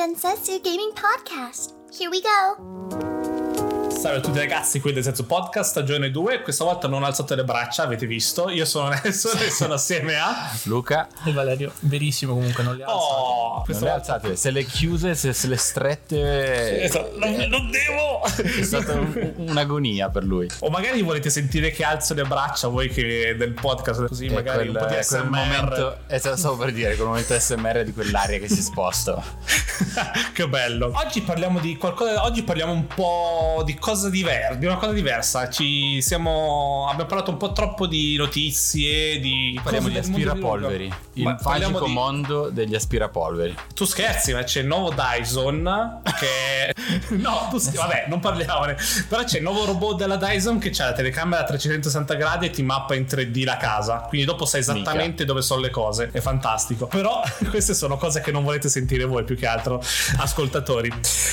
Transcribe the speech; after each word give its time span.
Densetsu 0.00 0.62
Gaming 0.62 0.94
Podcast. 0.94 1.74
Here 1.92 2.08
we 2.08 2.22
go. 2.22 3.90
Salve 3.90 4.16
a 4.16 4.20
tutti 4.22 4.38
ragazzi, 4.38 4.80
qui 4.80 4.94
del 4.94 5.02
Senso 5.02 5.26
Podcast, 5.26 5.68
stagione 5.68 6.10
2. 6.10 6.40
Questa 6.40 6.64
volta 6.64 6.88
non 6.88 7.02
ho 7.02 7.04
alzato 7.04 7.34
le 7.34 7.44
braccia, 7.44 7.82
avete 7.82 8.06
visto. 8.06 8.48
Io 8.48 8.64
sono 8.64 8.88
Nelson 8.88 9.36
e 9.42 9.50
sono 9.50 9.74
assieme 9.74 10.16
a 10.16 10.50
Luca. 10.62 11.06
E 11.22 11.32
Valerio, 11.32 11.70
verissimo 11.80 12.32
comunque, 12.32 12.62
non 12.62 12.76
le 12.76 12.84
ha 12.84 12.96
Oh, 12.96 13.56
Non 13.56 13.64
le 13.66 13.74
volta 13.74 13.94
alzate, 13.96 14.36
se 14.36 14.50
le 14.50 14.64
chiuse, 14.64 15.14
se, 15.14 15.34
se 15.34 15.46
le 15.48 15.56
strette. 15.58 16.82
Esatto, 16.82 17.18
non, 17.18 17.34
non 17.34 17.70
devo. 17.70 18.19
È 18.26 18.62
stata 18.62 18.92
un- 18.94 19.32
un'agonia 19.36 20.08
per 20.10 20.24
lui. 20.24 20.48
O 20.60 20.70
magari 20.70 21.02
volete 21.02 21.30
sentire 21.30 21.70
che 21.70 21.84
alzo 21.84 22.14
le 22.14 22.24
braccia 22.24 22.68
voi 22.68 22.88
che 22.88 23.34
del 23.36 23.52
podcast 23.52 24.06
così 24.08 24.26
E 24.26 24.30
magari 24.32 24.68
quel, 24.68 24.82
un 24.82 24.88
po' 24.88 24.94
di 24.94 25.02
SMR. 25.02 25.24
momento, 25.28 25.98
esatto, 26.08 26.36
stavo 26.36 26.56
per 26.56 26.72
dire, 26.72 26.94
quel 26.94 27.06
momento 27.08 27.38
SMR 27.38 27.84
di 27.84 27.92
quell'aria 27.92 28.38
che 28.38 28.48
si 28.48 28.62
sposta. 28.62 29.22
che 30.32 30.48
bello. 30.48 30.92
Oggi 30.94 31.22
parliamo 31.22 31.58
di 31.58 31.76
qualcosa. 31.76 32.24
Oggi 32.24 32.42
parliamo 32.42 32.72
un 32.72 32.86
po' 32.86 33.62
di 33.64 33.74
cosa 33.76 34.08
diversa. 34.10 34.54
Di 34.54 34.66
una 34.66 34.76
cosa 34.76 34.92
diversa. 34.92 35.48
Ci 35.48 36.00
siamo. 36.02 36.86
Abbiamo 36.88 37.08
parlato 37.08 37.30
un 37.30 37.36
po' 37.36 37.52
troppo 37.52 37.86
di 37.86 38.16
notizie. 38.16 39.18
Di 39.20 39.58
Parliamo 39.62 39.88
di 39.88 39.98
aspirapolveri. 39.98 40.92
Il 41.14 41.36
magico 41.42 41.84
di- 41.86 41.92
mondo 41.92 42.48
degli 42.50 42.74
aspirapolveri. 42.74 43.54
Tu 43.74 43.84
scherzi, 43.84 44.32
ma 44.32 44.42
c'è 44.42 44.60
il 44.60 44.66
nuovo 44.66 44.90
Dyson 44.92 46.00
che. 46.18 46.74
no, 47.16 47.48
tu 47.50 47.58
scherzi, 47.58 47.76
vabbè, 47.78 48.06
non 48.10 48.20
parliamone. 48.20 48.76
Però 49.08 49.24
c'è 49.24 49.38
il 49.38 49.42
nuovo 49.42 49.64
robot 49.64 49.96
della 49.96 50.16
Dyson 50.16 50.58
che 50.58 50.70
ha 50.78 50.84
la 50.86 50.92
telecamera 50.92 51.40
a 51.42 51.44
360 51.44 52.14
gradi 52.14 52.46
e 52.46 52.50
ti 52.50 52.62
mappa 52.62 52.94
in 52.94 53.04
3D 53.08 53.44
la 53.44 53.56
casa. 53.56 53.98
Quindi 54.08 54.26
dopo 54.26 54.44
sai 54.44 54.60
esattamente 54.60 55.24
dove 55.24 55.40
sono 55.42 55.60
le 55.60 55.70
cose. 55.70 56.10
È 56.12 56.20
fantastico. 56.20 56.86
Però 56.86 57.22
queste 57.48 57.74
sono 57.74 57.96
cose 57.96 58.20
che 58.20 58.30
non 58.32 58.42
volete 58.44 58.68
sentire 58.68 59.04
voi 59.04 59.24
più 59.24 59.36
che 59.36 59.46
altro, 59.46 59.82
ascoltatori. 60.18 60.92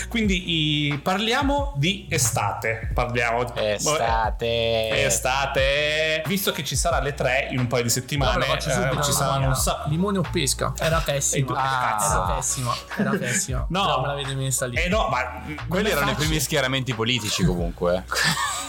Quindi 0.10 0.90
i- 0.92 0.98
parliamo 1.00 1.74
di 1.76 2.06
estate. 2.10 2.90
Parliamo. 2.94 3.54
Estate. 3.56 5.06
Estate. 5.06 6.22
Visto 6.28 6.52
che 6.52 6.64
ci 6.64 6.76
sarà 6.76 7.00
le 7.02 7.14
3 7.14 7.50
in 7.52 7.60
un 7.60 7.68
paio 7.68 7.84
di 7.84 7.90
settimane, 7.90 8.34
Però 8.34 8.46
la 8.46 8.52
faccio 8.54 8.70
eh, 8.70 8.74
subito 8.74 9.02
ci 9.04 9.12
saranno 9.12 9.48
un 9.48 9.56
sacco. 9.56 9.90
Limone 9.90 10.18
o 10.20 10.24
pesca? 10.32 10.74
Era 10.78 11.00
pessima. 11.04 11.56
Ah. 11.56 11.98
Era 12.10 12.36
pessima. 12.36 12.76
Era 12.98 13.10
pessima. 13.12 13.66
No. 13.70 13.82
Però 13.86 14.02
me 14.02 14.08
l'avete 14.08 14.36
messa 14.36 14.66
lì. 14.68 14.76
Eh 14.78 14.88
no, 14.90 15.08
ma 15.10 15.44
Quelli 15.68 15.90
erano 15.90 16.08
i 16.08 16.10
facile. 16.14 16.26
primi 16.28 16.40
schieramenti 16.68 16.94
politici 16.94 17.44
comunque. 17.44 18.04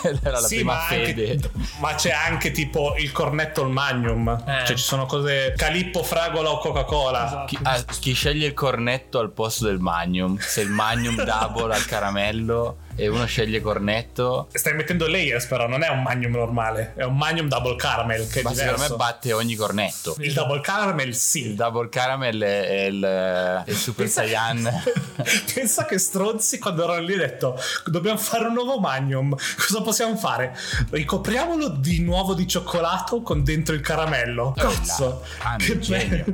Quella 0.01 0.19
era 0.23 0.41
la 0.41 0.47
Sì, 0.47 0.57
prima 0.57 0.75
ma, 0.75 0.81
fede. 0.81 1.31
anche- 1.33 1.51
ma 1.81 1.95
c'è 1.95 2.11
anche 2.11 2.51
tipo 2.53 2.95
il 2.97 3.11
cornetto 3.13 3.63
il 3.63 3.71
magnum. 3.71 4.29
Eh. 4.47 4.67
Cioè 4.67 4.77
ci 4.77 4.83
sono 4.85 5.07
cose 5.07 5.53
Calippo, 5.57 6.03
Fragola 6.03 6.51
o 6.51 6.59
Coca-Cola. 6.59 7.27
Esatto. 7.27 7.45
Chi, 7.47 7.59
ah, 7.63 7.85
chi 7.99 8.13
sceglie 8.13 8.47
il 8.47 8.55
cornetto 8.55 9.19
al 9.19 9.31
posto 9.33 9.65
del 9.67 9.79
magnum? 9.81 10.39
Se 10.39 10.61
il 10.61 10.71
magnum 10.71 11.17
double 11.25 11.75
al 11.75 11.85
caramello 11.85 12.79
e 13.01 13.07
uno 13.07 13.25
sceglie 13.27 13.61
cornetto, 13.61 14.49
Stai 14.53 14.75
mettendo 14.75 15.07
layers 15.07 15.47
però, 15.47 15.69
non 15.69 15.83
è 15.85 15.89
un 15.89 16.03
magnum 16.03 16.33
normale, 16.33 16.95
è 16.97 17.05
un 17.05 17.17
magnum 17.17 17.47
double 17.47 17.77
caramel 17.77 18.27
che 18.29 18.43
ma 18.43 18.53
secondo 18.53 18.81
me 18.81 18.97
batte 18.97 19.33
ogni 19.33 19.55
cornetto. 19.55 20.17
il 20.19 20.33
double 20.33 20.61
caramel 20.61 21.09
Il 21.09 21.15
sì. 21.15 21.55
double 21.55 21.89
caramel 21.89 22.41
è 22.43 22.85
il, 22.87 23.03
è 23.03 23.71
il 23.71 23.77
super 23.77 24.05
Pensa- 24.07 24.23
saiyan. 24.23 24.83
Pensa 25.55 25.85
che 25.85 25.99
stronzi 25.99 26.59
quando 26.59 26.83
erano 26.83 27.01
lì 27.01 27.15
ho 27.15 27.19
detto 27.19 27.57
dobbiamo 27.87 28.19
fare 28.19 28.47
un 28.47 28.55
nuovo 28.55 28.81
magnum. 28.81 29.37
Cosa 29.57 29.81
possiamo 29.83 30.17
fare? 30.17 30.57
Ricopriamolo 30.91 31.69
di 31.69 32.01
nuovo 32.01 32.35
di 32.35 32.49
cioccolato 32.49 33.23
con 33.23 33.45
dentro 33.45 33.75
il 33.77 33.81
caramello. 33.81 34.55
Cazzo. 34.57 35.23
Ah, 35.43 35.57
che 35.57 35.79
genio. 35.79 36.25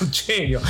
Un 0.00 0.08
genio. 0.10 0.60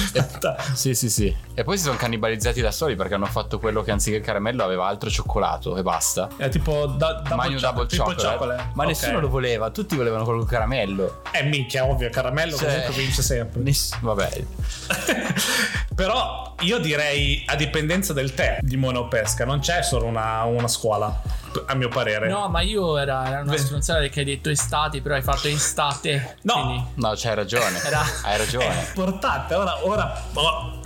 Sì, 0.75 0.95
sì, 0.95 1.11
sì. 1.11 1.35
E 1.55 1.63
poi 1.65 1.77
si 1.77 1.85
sono 1.85 1.97
cannibalizzati 1.97 2.61
da 2.61 2.71
soli 2.71 2.95
perché 2.97 3.15
hanno 3.15 3.27
fatto 3.27 3.59
quello 3.59 3.83
che 3.83 3.91
anziché 3.91 4.19
il 4.19 4.23
caramello 4.23 4.63
aveva 4.65 4.87
altro 4.87 5.11
cioccolato 5.11 5.39
e 5.77 5.83
basta. 5.83 6.29
È 6.37 6.49
tipo 6.49 6.87
da, 6.87 7.13
double 7.15 7.35
Magnum 7.37 7.55
cho- 7.59 7.67
double 7.67 7.87
triple 7.87 8.15
chocolate. 8.15 8.71
Ma 8.75 8.83
Ok. 8.83 8.89
nessuno 8.89 9.21
lo 9.21 9.29
voleva, 9.29 9.71
tutti 9.71 9.97
volevano 9.97 10.25
quello 10.25 10.41
con 10.41 10.49
caramello. 10.49 11.23
Eh 11.33 11.43
minchia, 11.45 11.85
ovvio, 11.87 12.09
caramello 12.11 12.57
Cioè, 12.57 12.67
comunque 12.69 12.95
vince 12.95 13.23
sempre. 13.23 13.61
Ness- 13.63 13.99
vabbè, 14.01 14.43
Però 15.95 16.55
io 16.61 16.79
direi 16.79 17.43
a 17.47 17.57
dipendenza 17.57 18.13
del 18.13 18.33
tè 18.35 18.59
di 18.63 18.77
monopesca, 18.77 19.45
non 19.45 19.61
c'è 19.61 19.83
solo 19.83 20.07
una, 20.07 20.45
una 20.45 20.69
scuola, 20.69 21.21
a 21.67 21.75
mio 21.75 21.89
parere. 21.89 22.29
No, 22.29 22.49
ma 22.49 22.61
io 22.63 22.97
era, 22.97 23.27
era 23.27 23.41
una 23.41 23.57
stronzata 23.57 23.99
perché 24.01 24.21
hai 24.21 24.25
detto 24.27 24.49
estate, 24.51 25.03
però 25.03 25.15
hai 25.17 25.23
fatto 25.23 25.49
estate. 25.49 26.37
No. 26.43 26.55
Quindi 26.55 26.85
no, 26.95 27.13
c'hai 27.17 27.35
ragione. 27.35 27.79
Era- 27.85 28.03
Hai 28.25 28.39
ragione. 28.39 28.85
importante, 28.89 29.55
ora, 29.55 29.87
ora, 29.87 30.23
oh, 30.35 30.81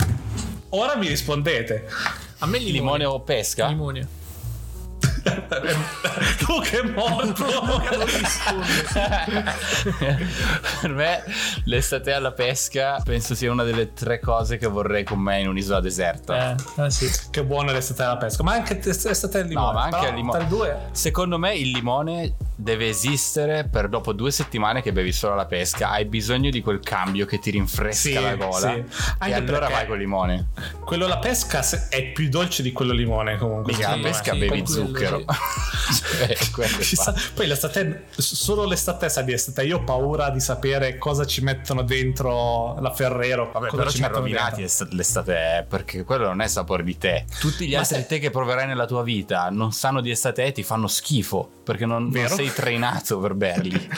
ora 0.69 0.95
mi 0.95 1.07
rispondete. 1.07 1.87
a 2.39 2.45
me 2.47 2.57
il 2.57 2.63
limone. 2.65 2.97
Limone 2.97 3.05
o 3.05 3.19
pesca? 3.21 3.67
Limone. 3.67 4.07
tu 6.37 6.61
che 6.61 6.83
morto. 6.83 7.45
per 10.81 10.93
me 10.93 11.23
l'estate 11.63 12.13
alla 12.13 12.31
pesca 12.31 13.01
penso 13.03 13.33
sia 13.33 13.51
una 13.51 13.63
delle 13.63 13.93
tre 13.93 14.19
cose 14.19 14.57
che 14.57 14.67
vorrei 14.67 15.03
con 15.03 15.19
me 15.19 15.39
in 15.39 15.47
un'isola 15.47 15.79
deserta. 15.79 16.55
Eh, 16.77 16.83
eh 16.85 16.91
sì. 16.91 17.09
che 17.31 17.43
buona 17.43 17.71
l'estate 17.71 18.03
alla 18.03 18.17
pesca, 18.17 18.43
ma 18.43 18.53
anche 18.53 18.79
l'estate 18.83 19.39
al 19.39 19.47
limone. 19.47 19.65
No, 19.65 19.73
ma 19.73 19.83
anche 19.83 20.07
al 20.07 20.15
limone. 20.15 20.37
Tra 20.37 20.47
i 20.47 20.49
due 20.49 20.79
Secondo 20.91 21.39
me 21.39 21.55
il 21.55 21.71
limone 21.71 22.35
deve 22.57 22.87
esistere 22.89 23.67
per 23.69 23.89
dopo 23.89 24.13
due 24.13 24.31
settimane 24.31 24.81
che 24.81 24.91
bevi 24.93 25.11
solo 25.11 25.35
la 25.35 25.45
pesca. 25.45 25.89
Hai 25.89 26.05
bisogno 26.05 26.49
di 26.49 26.61
quel 26.61 26.79
cambio 26.79 27.25
che 27.25 27.39
ti 27.39 27.51
rinfresca 27.51 27.93
Sì, 28.09 28.13
la 28.13 28.35
gola. 28.35 28.57
sì. 28.57 28.67
E 28.67 28.85
Anche 29.19 29.33
allora 29.35 29.67
vai 29.69 29.85
col 29.87 29.97
limone. 29.97 30.47
quello 30.83 31.05
alla 31.05 31.17
pesca 31.19 31.63
è 31.89 32.11
più 32.11 32.29
dolce 32.29 32.63
di 32.63 32.71
quello 32.71 32.93
limone 32.93 33.37
comunque. 33.37 33.73
Mica 33.73 33.89
la 33.89 33.95
secondo 33.95 34.07
me. 34.07 34.13
pesca 34.13 34.31
sì, 34.33 34.39
bevi 34.39 34.67
zucchero. 34.67 35.23
Cioè, 35.85 36.35
fa. 36.35 36.95
sa- 36.95 37.15
Poi 37.33 37.47
l'estate, 37.47 38.05
solo 38.17 38.65
l'estate 38.65 39.09
sa 39.09 39.21
di 39.21 39.33
estate. 39.33 39.63
Io 39.63 39.77
ho 39.77 39.83
paura 39.83 40.29
di 40.29 40.39
sapere 40.39 40.97
cosa 40.97 41.25
ci 41.25 41.41
mettono 41.41 41.83
dentro 41.83 42.79
la 42.79 42.91
Ferrero. 42.93 43.51
Vabbè, 43.51 43.67
cosa 43.67 43.77
però 43.77 43.89
ci 43.89 43.97
ci 43.97 44.07
rovinati 44.07 44.61
dentro. 44.61 44.63
est- 44.85 44.93
l'estate, 44.93 45.57
eh, 45.59 45.63
perché 45.63 46.03
quello 46.03 46.25
non 46.25 46.41
è 46.41 46.47
sapore 46.47 46.83
di 46.83 46.97
tè. 46.97 47.25
Tutti 47.39 47.67
gli 47.67 47.73
Ma 47.73 47.79
altri 47.79 47.97
se- 47.97 48.05
tè 48.07 48.19
che 48.19 48.29
proverai 48.29 48.65
nella 48.67 48.85
tua 48.85 49.03
vita 49.03 49.49
non 49.49 49.71
sanno 49.71 50.01
di 50.01 50.09
estate 50.09 50.45
e 50.45 50.51
ti 50.51 50.63
fanno 50.63 50.87
schifo 50.87 51.49
perché 51.63 51.85
non, 51.85 52.03
non 52.03 52.11
Vero? 52.11 52.35
Sei 52.45 52.53
trainato 52.53 53.19
per 53.19 53.33
berli. 53.33 53.89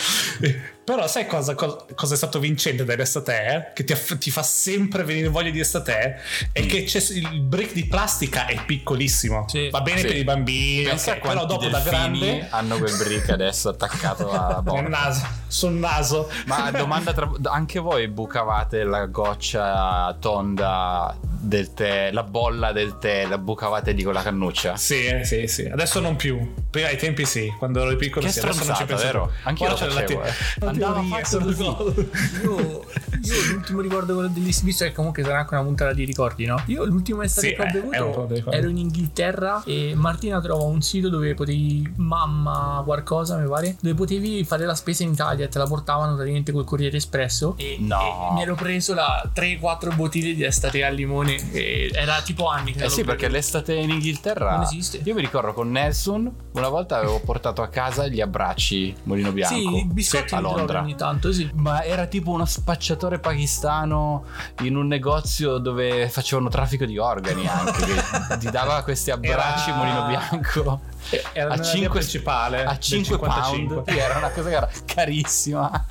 Però 0.87 1.05
sai 1.05 1.27
cosa, 1.27 1.53
cosa, 1.53 1.83
cosa 1.95 2.13
è 2.13 2.15
stato 2.17 2.39
vincente 2.39 2.85
dell'estate? 2.85 3.43
eh? 3.45 3.73
Che 3.73 3.83
ti, 3.83 3.91
aff- 3.91 4.17
ti 4.17 4.31
fa 4.31 4.41
sempre 4.41 5.03
venire 5.03 5.27
voglia 5.27 5.49
di 5.49 5.59
estate? 5.59 6.21
È 6.53 6.61
Mm. 6.63 6.67
che 6.69 6.83
c'è 6.85 7.01
il 7.11 7.41
brick 7.41 7.73
di 7.73 7.85
plastica 7.87 8.45
è 8.45 8.63
piccolissimo. 8.65 9.43
Sì. 9.49 9.69
Va 9.69 9.81
bene 9.81 9.99
Sì. 9.99 10.07
per 10.07 10.15
i 10.15 10.23
bambini, 10.23 10.83
Pensa 10.85 11.11
ok, 11.11 11.17
a 11.17 11.27
però 11.27 11.45
dopo 11.45 11.67
da 11.67 11.81
grande 11.81 12.47
hanno 12.49 12.77
quel 12.77 12.95
brick 12.95 13.29
adesso 13.31 13.67
attaccato 13.67 14.29
alla 14.29 14.63
nel 14.79 14.87
naso, 14.87 15.25
sul 15.47 15.73
naso. 15.73 16.29
Ma 16.45 16.71
domanda 16.71 17.11
tra... 17.11 17.29
anche 17.43 17.79
voi 17.79 18.07
bucavate 18.07 18.85
la 18.85 19.07
goccia 19.07 20.15
tonda 20.21 21.13
del 21.19 21.73
tè, 21.73 22.11
la 22.11 22.23
bolla 22.23 22.71
del 22.71 22.97
tè, 22.97 23.25
la 23.25 23.37
bucavate 23.37 23.91
lì 23.91 24.03
con 24.03 24.13
la 24.13 24.21
cannuccia? 24.21 24.77
Sì, 24.77 25.05
eh, 25.05 25.25
sì, 25.25 25.47
sì. 25.47 25.65
Adesso 25.65 25.99
non 25.99 26.15
più. 26.15 26.53
Prima 26.69 26.87
ai 26.87 26.97
tempi 26.97 27.25
sì, 27.25 27.53
quando 27.57 27.81
ero 27.81 27.93
piccolo 27.97 28.25
Che 28.25 28.31
sì. 28.31 28.39
Adesso 28.39 28.63
non 28.63 28.75
ci 28.75 28.85
penso 28.85 29.03
vero? 29.03 29.31
lo 29.43 29.73
c'è 29.75 29.85
la 29.85 29.91
facevo, 29.91 30.21
te- 30.21 30.27
eh. 30.27 30.76
Andava 30.77 30.99
teoria, 31.01 31.25
fatto 31.25 31.53
sono 31.53 31.75
così. 31.75 33.16
Io, 33.23 33.53
l'ultimo 33.53 33.81
ricordo 33.81 34.13
quello 34.13 34.29
dell'estate, 34.29 34.65
visto 34.65 34.83
che 34.85 34.91
comunque 34.93 35.23
sarà 35.23 35.39
anche 35.39 35.53
una 35.53 35.63
puntata 35.63 35.93
di 35.93 36.03
ricordi, 36.05 36.45
no? 36.45 36.61
Io 36.67 36.85
l'ultima 36.85 37.23
estate 37.23 37.47
Sì, 37.49 37.53
che 37.55 37.61
ho 37.61 37.65
eh, 37.65 38.27
bevuto 38.27 38.51
ero 38.51 38.69
in 38.69 38.77
Inghilterra 38.77 39.63
e 39.65 39.93
Martina 39.95 40.39
trova 40.41 40.63
un 40.63 40.81
sito 40.81 41.09
dove 41.09 41.33
potevi, 41.33 41.93
mamma 41.97 42.81
qualcosa 42.85 43.37
mi 43.37 43.47
pare, 43.47 43.75
dove 43.79 43.95
potevi 43.95 44.43
fare 44.43 44.65
la 44.65 44.75
spesa 44.75 45.03
in 45.03 45.11
Italia 45.11 45.47
te 45.47 45.57
la 45.57 45.65
portavano 45.65 46.13
praticamente 46.13 46.51
col 46.51 46.63
Corriere 46.65 46.97
Espresso 46.97 47.55
e, 47.57 47.77
No. 47.79 48.29
e 48.31 48.33
mi 48.35 48.41
ero 48.41 48.55
preso 48.55 48.93
la 48.93 49.29
3-4 49.33 49.95
bottiglie 49.95 50.33
di 50.33 50.43
estate 50.43 50.83
al 50.83 50.95
limone 50.95 51.51
e 51.51 51.89
era 51.93 52.21
tipo 52.21 52.47
anni 52.47 52.73
che 52.73 52.85
Eh 52.85 52.89
sì, 52.89 53.03
perché 53.03 53.27
l'estate 53.27 53.73
in 53.73 53.89
Inghilterra 53.89 54.51
Non 54.55 54.63
esiste. 54.63 55.01
Io 55.03 55.13
mi 55.13 55.21
ricordo 55.21 55.53
con 55.53 55.69
Nelson, 55.71 56.31
una 56.53 56.69
volta 56.69 56.97
avevo 56.97 57.19
portato 57.19 57.61
a 57.61 57.67
casa 57.67 58.07
gli 58.07 58.21
abbracci 58.21 58.95
Molino 59.03 59.31
Bianco 59.31 59.55
Sì, 59.55 59.75
i 59.77 59.85
biscotti 59.85 60.29
sì, 60.29 60.35
a 60.35 60.39
Londra. 60.39 60.81
ogni 60.81 60.95
tanto, 60.95 61.31
sì. 61.31 61.49
Ma 61.55 61.83
era 61.83 62.05
tipo 62.07 62.31
uno 62.31 62.45
spacciatore 63.07 63.19
pakistano 63.19 64.25
in 64.61 64.75
un 64.75 64.87
negozio 64.87 65.57
dove 65.57 66.09
facevano 66.09 66.49
traffico 66.49 66.85
di 66.85 66.97
organi 66.97 67.47
anche. 67.47 67.83
che 67.85 68.37
ti 68.37 68.49
dava 68.51 68.83
questi 68.83 69.11
abbracci 69.11 69.69
Era- 69.69 69.77
Molino 69.77 70.05
Bianco 70.07 70.79
Era 71.33 71.53
a 71.53 71.55
nella 71.55 71.55
via 71.55 71.63
5, 71.63 71.89
principale 71.89 72.65
a 72.65 72.71
del 72.71 72.79
5 72.79 73.15
55. 73.17 73.75
pound. 73.83 73.97
Era 73.97 74.17
una 74.17 74.29
cosa 74.29 74.49
cara- 74.49 74.69
carissima. 74.85 75.85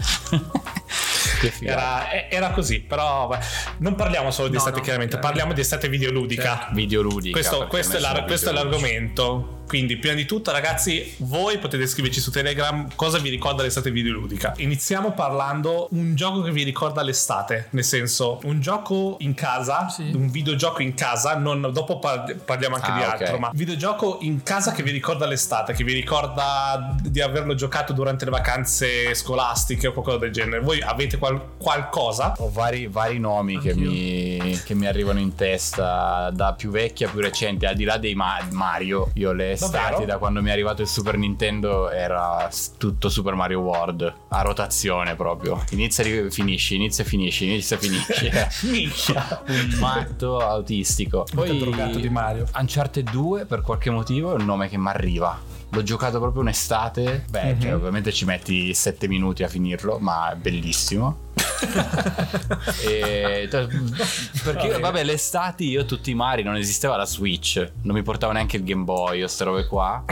Era, 1.60 2.28
era, 2.30 2.50
così, 2.50 2.80
però 2.80 3.36
non 3.78 3.94
parliamo 3.94 4.30
solo 4.30 4.48
di 4.48 4.54
no, 4.54 4.58
estate, 4.58 4.78
no, 4.78 4.82
chiaramente, 4.82 5.18
parliamo 5.18 5.52
di 5.52 5.60
estate 5.60 5.88
videoludica. 5.88 6.42
Certo. 6.42 6.74
Videoludica. 6.74 7.38
Questo, 7.38 7.66
questo, 7.66 7.96
è, 7.96 8.00
la, 8.00 8.24
questo 8.26 8.50
è 8.50 8.52
l'argomento. 8.52 9.56
Quindi, 9.66 9.96
prima 9.96 10.14
di 10.14 10.24
tutto, 10.26 10.52
ragazzi, 10.52 11.14
voi 11.18 11.58
potete 11.58 11.86
scriverci 11.86 12.20
su 12.20 12.30
Telegram 12.30 12.88
cosa 12.94 13.18
vi 13.18 13.30
ricorda 13.30 13.62
l'estate 13.62 13.90
videoludica. 13.90 14.54
Iniziamo 14.58 15.10
parlando 15.12 15.88
un 15.90 16.14
gioco 16.14 16.42
che 16.42 16.52
vi 16.52 16.62
ricorda 16.62 17.02
l'estate, 17.02 17.66
nel 17.70 17.82
senso, 17.82 18.38
un 18.44 18.60
gioco 18.60 19.16
in 19.20 19.34
casa, 19.34 19.88
sì. 19.88 20.12
un 20.14 20.30
videogioco 20.30 20.82
in 20.82 20.94
casa, 20.94 21.36
non, 21.36 21.70
dopo 21.72 21.98
parliamo 21.98 22.76
anche 22.76 22.90
ah, 22.90 22.94
di 22.94 23.00
okay. 23.00 23.10
altro, 23.10 23.38
ma 23.38 23.50
videogioco 23.52 24.18
in 24.20 24.44
casa 24.44 24.70
che 24.70 24.84
vi 24.84 24.92
ricorda 24.92 25.26
l'estate, 25.26 25.72
che 25.72 25.82
vi 25.82 25.94
ricorda 25.94 26.94
di 27.02 27.20
averlo 27.20 27.54
giocato 27.56 27.92
durante 27.92 28.24
le 28.24 28.30
vacanze 28.30 29.14
scolastiche 29.16 29.88
o 29.88 29.92
qualcosa 29.92 30.18
del 30.18 30.30
genere. 30.30 30.60
Voi 30.60 30.80
avete 30.80 31.18
qual- 31.58 31.86
qualcosa? 31.86 32.34
Ho 32.38 32.50
vari, 32.50 32.86
vari 32.86 33.18
nomi 33.18 33.58
che 33.58 33.74
mi, 33.74 34.58
che 34.64 34.74
mi, 34.74 34.86
arrivano 34.86 35.18
in 35.18 35.34
testa, 35.34 36.30
da 36.32 36.52
più 36.54 36.70
vecchi 36.70 37.04
a 37.04 37.08
più 37.08 37.20
recenti, 37.20 37.66
al 37.66 37.74
di 37.74 37.84
là 37.84 37.98
dei 37.98 38.14
ma- 38.14 38.46
Mario. 38.50 39.10
Io 39.14 39.32
le 39.32 39.52
estati 39.52 40.04
da 40.04 40.18
quando 40.18 40.42
mi 40.42 40.48
è 40.48 40.52
arrivato 40.52 40.82
il 40.82 40.88
Super 40.88 41.16
Nintendo 41.16 41.90
era 41.90 42.48
tutto 42.78 43.08
Super 43.08 43.34
Mario 43.34 43.60
World 43.60 44.14
a 44.28 44.42
rotazione 44.42 45.14
proprio. 45.16 45.62
Inizia 45.70 46.04
e 46.04 46.30
finisci, 46.30 46.74
inizia 46.74 47.04
e 47.04 47.06
finisci, 47.06 47.44
inizia 47.44 47.76
e 47.76 47.78
finisci. 47.78 48.30
Minchia. 48.70 49.42
un 49.48 49.76
matto 49.78 50.38
autistico. 50.38 51.26
Poi 51.34 51.58
di 52.00 52.08
Mario. 52.08 52.46
Uncharted 52.54 53.10
2 53.10 53.46
per 53.46 53.60
qualche 53.60 53.90
motivo 53.90 54.32
è 54.32 54.34
un 54.34 54.44
nome 54.44 54.68
che 54.68 54.78
mi 54.78 54.88
arriva. 54.88 55.38
L'ho 55.70 55.82
giocato 55.82 56.18
proprio 56.20 56.42
un'estate. 56.42 57.24
Beh, 57.28 57.44
mm-hmm. 57.44 57.60
cioè, 57.60 57.74
ovviamente 57.74 58.12
ci 58.12 58.24
metti 58.24 58.72
7 58.72 59.08
minuti 59.08 59.42
a 59.42 59.48
finirlo, 59.48 59.98
ma 59.98 60.32
è 60.32 60.36
bellissimo. 60.36 61.24
e, 62.82 63.48
perché 63.50 64.68
vabbè, 64.68 64.80
vabbè 64.80 65.04
l'estate 65.04 65.64
io 65.64 65.84
tutti 65.84 66.10
i 66.10 66.14
mari 66.14 66.42
non 66.42 66.56
esisteva 66.56 66.96
la 66.96 67.04
Switch 67.04 67.72
non 67.82 67.94
mi 67.94 68.02
portavo 68.02 68.32
neanche 68.32 68.56
il 68.56 68.64
Game 68.64 68.84
Boy 68.84 69.18
o 69.18 69.20
queste 69.20 69.44
robe 69.44 69.66
qua 69.66 70.02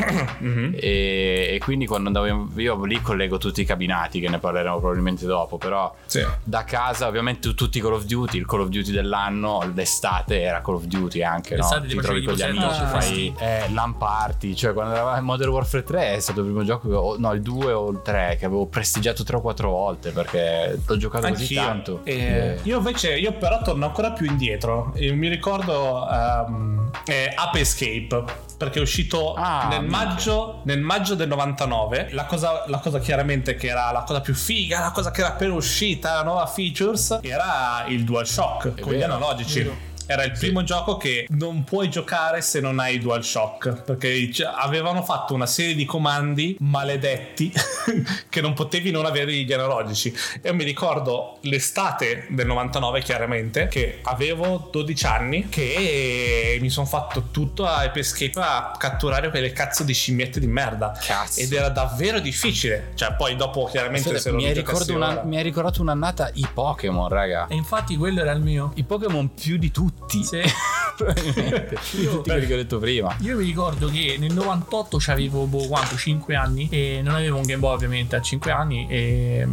mm-hmm. 0.43 0.75
e, 0.77 1.49
e, 1.53 1.59
quindi 1.61 1.87
quando 1.87 2.09
andavo 2.09 2.27
in, 2.27 2.49
io 2.57 2.85
lì 2.85 3.01
collego 3.01 3.39
tutti 3.39 3.63
i 3.63 3.65
cabinati 3.65 4.21
che 4.21 4.29
ne 4.29 4.39
parleremo 4.39 4.79
probabilmente 4.79 5.25
dopo 5.25 5.57
però 5.57 5.95
sì. 6.05 6.25
da 6.43 6.65
casa 6.65 7.07
ovviamente 7.07 7.55
tutti 7.55 7.79
i 7.79 7.81
Call 7.81 7.95
of 7.95 8.05
Duty 8.05 8.37
il 8.37 8.47
Call 8.47 8.61
of 8.61 8.69
Duty 8.69 8.93
dell'anno 8.93 9.73
l'estate 9.75 10.43
era 10.43 10.61
Call 10.61 10.75
of 10.77 10.85
Duty 10.85 11.23
anche 11.23 11.57
no? 11.57 11.67
ti 11.87 11.97
trovi 11.97 12.23
con 12.23 12.35
gli 12.35 12.43
amici 12.43 12.65
ah, 12.65 12.87
fai 12.87 13.35
eh, 13.39 13.71
party 13.97 14.55
cioè 14.55 14.73
quando 14.75 14.93
eravamo 14.93 15.19
in 15.19 15.25
Modern 15.25 15.51
Warfare 15.51 15.83
3 15.83 16.15
è 16.15 16.21
stato 16.21 16.41
il 16.41 16.47
primo 16.47 16.65
gioco 16.65 17.17
no 17.19 17.33
il 17.33 17.41
2 17.41 17.73
o 17.73 17.91
il 17.91 18.03
3 18.03 18.37
che 18.39 18.45
avevo 18.45 18.67
prestigiato 18.67 19.25
3 19.25 19.37
o 19.37 19.41
4 19.41 19.71
volte 19.71 20.11
perché 20.11 20.79
l'ho 20.85 20.97
giocato 20.97 21.14
così 21.21 21.55
tanto. 21.55 22.01
E 22.05 22.15
eh. 22.15 22.61
Io 22.63 22.79
invece, 22.79 23.17
io 23.17 23.33
però 23.33 23.61
torno 23.63 23.87
ancora 23.87 24.13
più 24.13 24.27
indietro. 24.27 24.93
E 24.95 25.13
mi 25.13 25.29
ricordo 25.29 26.07
um, 26.09 26.91
eh, 27.07 27.33
Ape 27.35 27.61
Escape 27.61 28.25
perché 28.57 28.79
è 28.79 28.83
uscito 28.83 29.35
ah, 29.35 29.69
nel, 29.69 29.85
maggio, 29.85 30.61
nel, 30.65 30.81
maggio, 30.81 31.15
del 31.15 31.29
99. 31.29 32.09
La 32.13 32.27
cosa, 32.27 32.65
la 32.67 32.79
cosa, 32.79 32.99
chiaramente 32.99 33.57
che 33.57 33.69
era 33.69 33.91
la 33.93 34.03
cosa 34.03 34.21
più 34.21 34.35
figa, 34.35 34.81
la 34.81 34.91
cosa 34.91 35.11
che 35.11 35.21
era 35.21 35.31
appena 35.31 35.55
uscita, 35.55 36.15
la 36.15 36.23
nuova 36.23 36.47
features, 36.47 37.19
era 37.23 37.85
il 37.89 38.05
DualShock 38.05 38.75
è 38.75 38.81
con 38.81 38.93
vero, 38.93 38.99
gli 38.99 39.03
analogici 39.03 39.93
era 40.07 40.25
il 40.25 40.33
primo 40.33 40.61
sì. 40.61 40.67
gioco 40.67 40.97
che 40.97 41.27
non 41.31 41.65
puoi 41.65 41.89
giocare 41.91 42.41
se 42.41 42.61
non 42.61 42.79
hai 42.79 42.99
DualShock 42.99 43.83
perché 43.83 44.31
avevano 44.57 45.03
fatto 45.03 45.35
una 45.35 45.47
serie 45.47 45.75
di 45.75 45.85
comandi 45.85 46.57
maledetti 46.61 47.53
che 48.29 48.41
non 48.41 48.55
potevi 48.55 48.91
non 48.91 49.07
avere 49.07 49.33
gli 49.33 49.53
analogici 49.53 50.15
e 50.41 50.49
io 50.49 50.55
mi 50.55 50.65
ricordo 50.65 51.39
l'estate 51.43 52.27
del 52.31 52.47
99 52.47 53.01
chiaramente 53.03 53.69
che 53.69 54.01
avevo 54.03 54.69
12 54.71 55.07
anni 55.07 55.49
che 55.49 56.59
mi 56.61 56.71
sono 56.71 56.87
fatto 56.87 57.29
tutto 57.31 57.67
a 57.67 57.79
Ape 57.79 58.01
Escape 58.01 58.41
a 58.41 58.75
catturare 58.79 59.31
quelle 59.31 59.53
cazzo 59.53 59.83
di 59.85 59.93
scimmiette 59.93 60.41
di 60.41 60.47
merda. 60.47 60.97
Cazzo. 61.01 61.41
ed 61.41 61.53
era 61.53 61.69
davvero 61.69 62.21
difficile. 62.21 62.93
Cioè 62.95 63.15
poi 63.15 63.37
dopo 63.37 63.67
chiaramente 63.67 64.09
Aspetta, 64.15 64.31
se 64.31 64.33
mi, 64.33 64.47
hai 64.47 64.65
una, 64.89 65.23
mi 65.25 65.37
hai 65.37 65.43
ricordato 65.43 65.83
un'annata 65.83 66.31
i 66.35 66.47
Pokémon 66.53 67.09
raga. 67.09 67.47
E 67.49 67.55
infatti 67.55 67.97
quello 67.97 68.21
era 68.21 68.33
il 68.33 68.41
mio. 68.41 68.73
I 68.75 68.85
Pokémon 68.85 69.35
più 69.35 69.57
di 69.57 69.71
tutti 69.71 69.94
tutti. 70.05 70.25
Sì. 70.25 70.41
Probabilmente. 70.97 71.79
Io, 72.01 72.11
tutti 72.11 72.31
quelli 72.31 72.47
che 72.47 72.55
ho 72.55 72.57
detto 72.57 72.79
prima. 72.79 73.17
Io 73.21 73.37
mi 73.37 73.45
ricordo 73.45 73.89
che 73.89 74.17
nel 74.19 74.33
98 74.33 74.99
avevo 75.09 75.47
boh, 75.47 75.67
quanto 75.67 75.97
5 75.97 76.37
anni 76.37 76.69
e 76.71 77.01
non 77.03 77.15
avevo 77.15 77.39
un 77.39 77.43
Game 77.43 77.59
Boy 77.59 77.75
ovviamente 77.75 78.15
a 78.15 78.21
5 78.21 78.51
anni 78.53 78.87
e, 78.89 79.47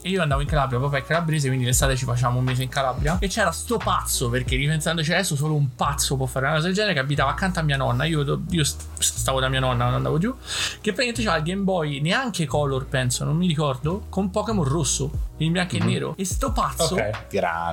e 0.00 0.08
io 0.08 0.22
andavo 0.22 0.40
in 0.40 0.48
Calabria, 0.48 0.80
papà 0.80 0.98
è 0.98 1.04
calabrese, 1.04 1.46
quindi 1.46 1.64
l'estate 1.64 1.96
ci 1.96 2.04
facciamo 2.04 2.38
un 2.38 2.44
mese 2.44 2.64
in 2.64 2.68
Calabria 2.68 3.18
e 3.20 3.28
c'era 3.28 3.52
sto 3.52 3.76
pazzo 3.76 4.28
perché 4.28 4.56
ripensandoci 4.56 5.12
adesso 5.12 5.36
solo 5.36 5.54
un 5.54 5.74
pazzo 5.76 6.16
può 6.16 6.26
fare 6.26 6.46
una 6.46 6.56
cosa 6.56 6.66
del 6.66 6.74
genere 6.74 6.94
che 6.94 7.00
abitava 7.00 7.30
accanto 7.30 7.60
a 7.60 7.62
mia 7.62 7.76
nonna. 7.76 8.04
Io, 8.04 8.42
io 8.50 8.64
stavo 8.98 9.38
da 9.38 9.48
mia 9.48 9.60
nonna, 9.60 9.84
non 9.84 9.94
andavo 9.94 10.18
giù. 10.18 10.34
Che 10.34 10.92
praticamente 10.92 11.22
c'era 11.22 11.36
il 11.36 11.44
Game 11.44 11.62
Boy, 11.62 12.00
neanche 12.00 12.44
color 12.46 12.86
penso, 12.86 13.24
non 13.24 13.36
mi 13.36 13.46
ricordo, 13.46 14.06
con 14.08 14.30
Pokémon 14.30 14.64
rosso 14.64 15.26
in 15.38 15.52
bianco 15.52 15.76
mm-hmm. 15.76 15.82
e 15.82 15.86
mhm. 15.86 15.92
nero. 15.92 16.14
E 16.16 16.24
sto 16.24 16.52
pazzo 16.52 16.94
okay. 16.94 17.12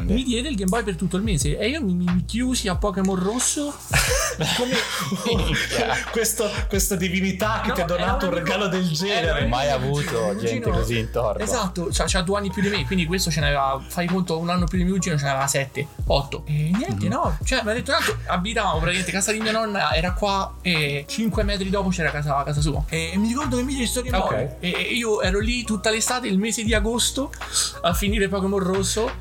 Mi 0.03 0.23
diede 0.23 0.49
il 0.49 0.55
Game 0.55 0.69
Boy 0.69 0.83
per 0.83 0.95
tutto 0.95 1.17
il 1.17 1.23
mese. 1.23 1.57
E 1.57 1.69
io 1.69 1.81
mi, 1.81 1.93
mi 1.93 2.14
chiusi 2.25 2.67
a 2.67 2.75
Pokémon 2.75 3.15
rosso. 3.15 3.73
come 4.57 4.73
Questo, 6.11 6.49
questa 6.67 6.95
divinità 6.95 7.61
che 7.61 7.69
no, 7.69 7.73
ti 7.73 7.81
ha 7.81 7.85
donato 7.85 8.27
un 8.27 8.33
regalo 8.33 8.67
del 8.67 8.89
genere. 8.89 9.41
Non 9.41 9.49
mai 9.49 9.69
avuto 9.69 10.35
gente 10.37 10.69
così 10.69 10.99
intorno. 10.99 11.43
Esatto, 11.43 11.91
cioè, 11.91 12.07
c'ha 12.07 12.21
due 12.21 12.37
anni 12.37 12.51
più 12.51 12.61
di 12.61 12.69
me. 12.69 12.85
Quindi 12.85 13.05
questo 13.05 13.31
ce 13.31 13.39
n'aveva, 13.39 13.81
fai 13.85 14.07
conto, 14.07 14.37
un 14.37 14.49
anno 14.49 14.65
più 14.65 14.77
di 14.77 14.83
mio 14.83 14.93
cugino 14.93 15.17
ce 15.17 15.25
n'aveva 15.25 15.47
sette, 15.47 15.87
otto. 16.07 16.43
E 16.45 16.71
niente, 16.75 17.07
mm-hmm. 17.07 17.11
no. 17.11 17.37
Cioè, 17.43 17.63
mi 17.63 17.71
ha 17.71 17.73
detto 17.73 17.91
tanto, 17.91 18.17
abitavamo 18.25 18.77
praticamente 18.77 19.11
casa 19.11 19.31
di 19.31 19.39
mia 19.39 19.51
nonna, 19.51 19.93
era 19.93 20.13
qua 20.13 20.55
e 20.61 21.05
cinque 21.07 21.43
metri 21.43 21.69
dopo 21.69 21.89
c'era 21.89 22.11
casa, 22.11 22.43
casa 22.43 22.61
sua. 22.61 22.83
E 22.89 23.13
mi 23.15 23.27
ricordo 23.27 23.57
che 23.57 23.63
mi 23.63 23.73
diede 23.73 23.87
storie 23.87 24.15
okay. 24.15 24.55
E 24.59 24.69
io 24.69 25.21
ero 25.21 25.39
lì 25.39 25.63
tutta 25.63 25.89
l'estate, 25.89 26.27
il 26.27 26.37
mese 26.37 26.63
di 26.63 26.73
agosto 26.73 27.31
a 27.81 27.93
finire 27.93 28.27
Pokémon 28.27 28.59
rosso 28.59 29.11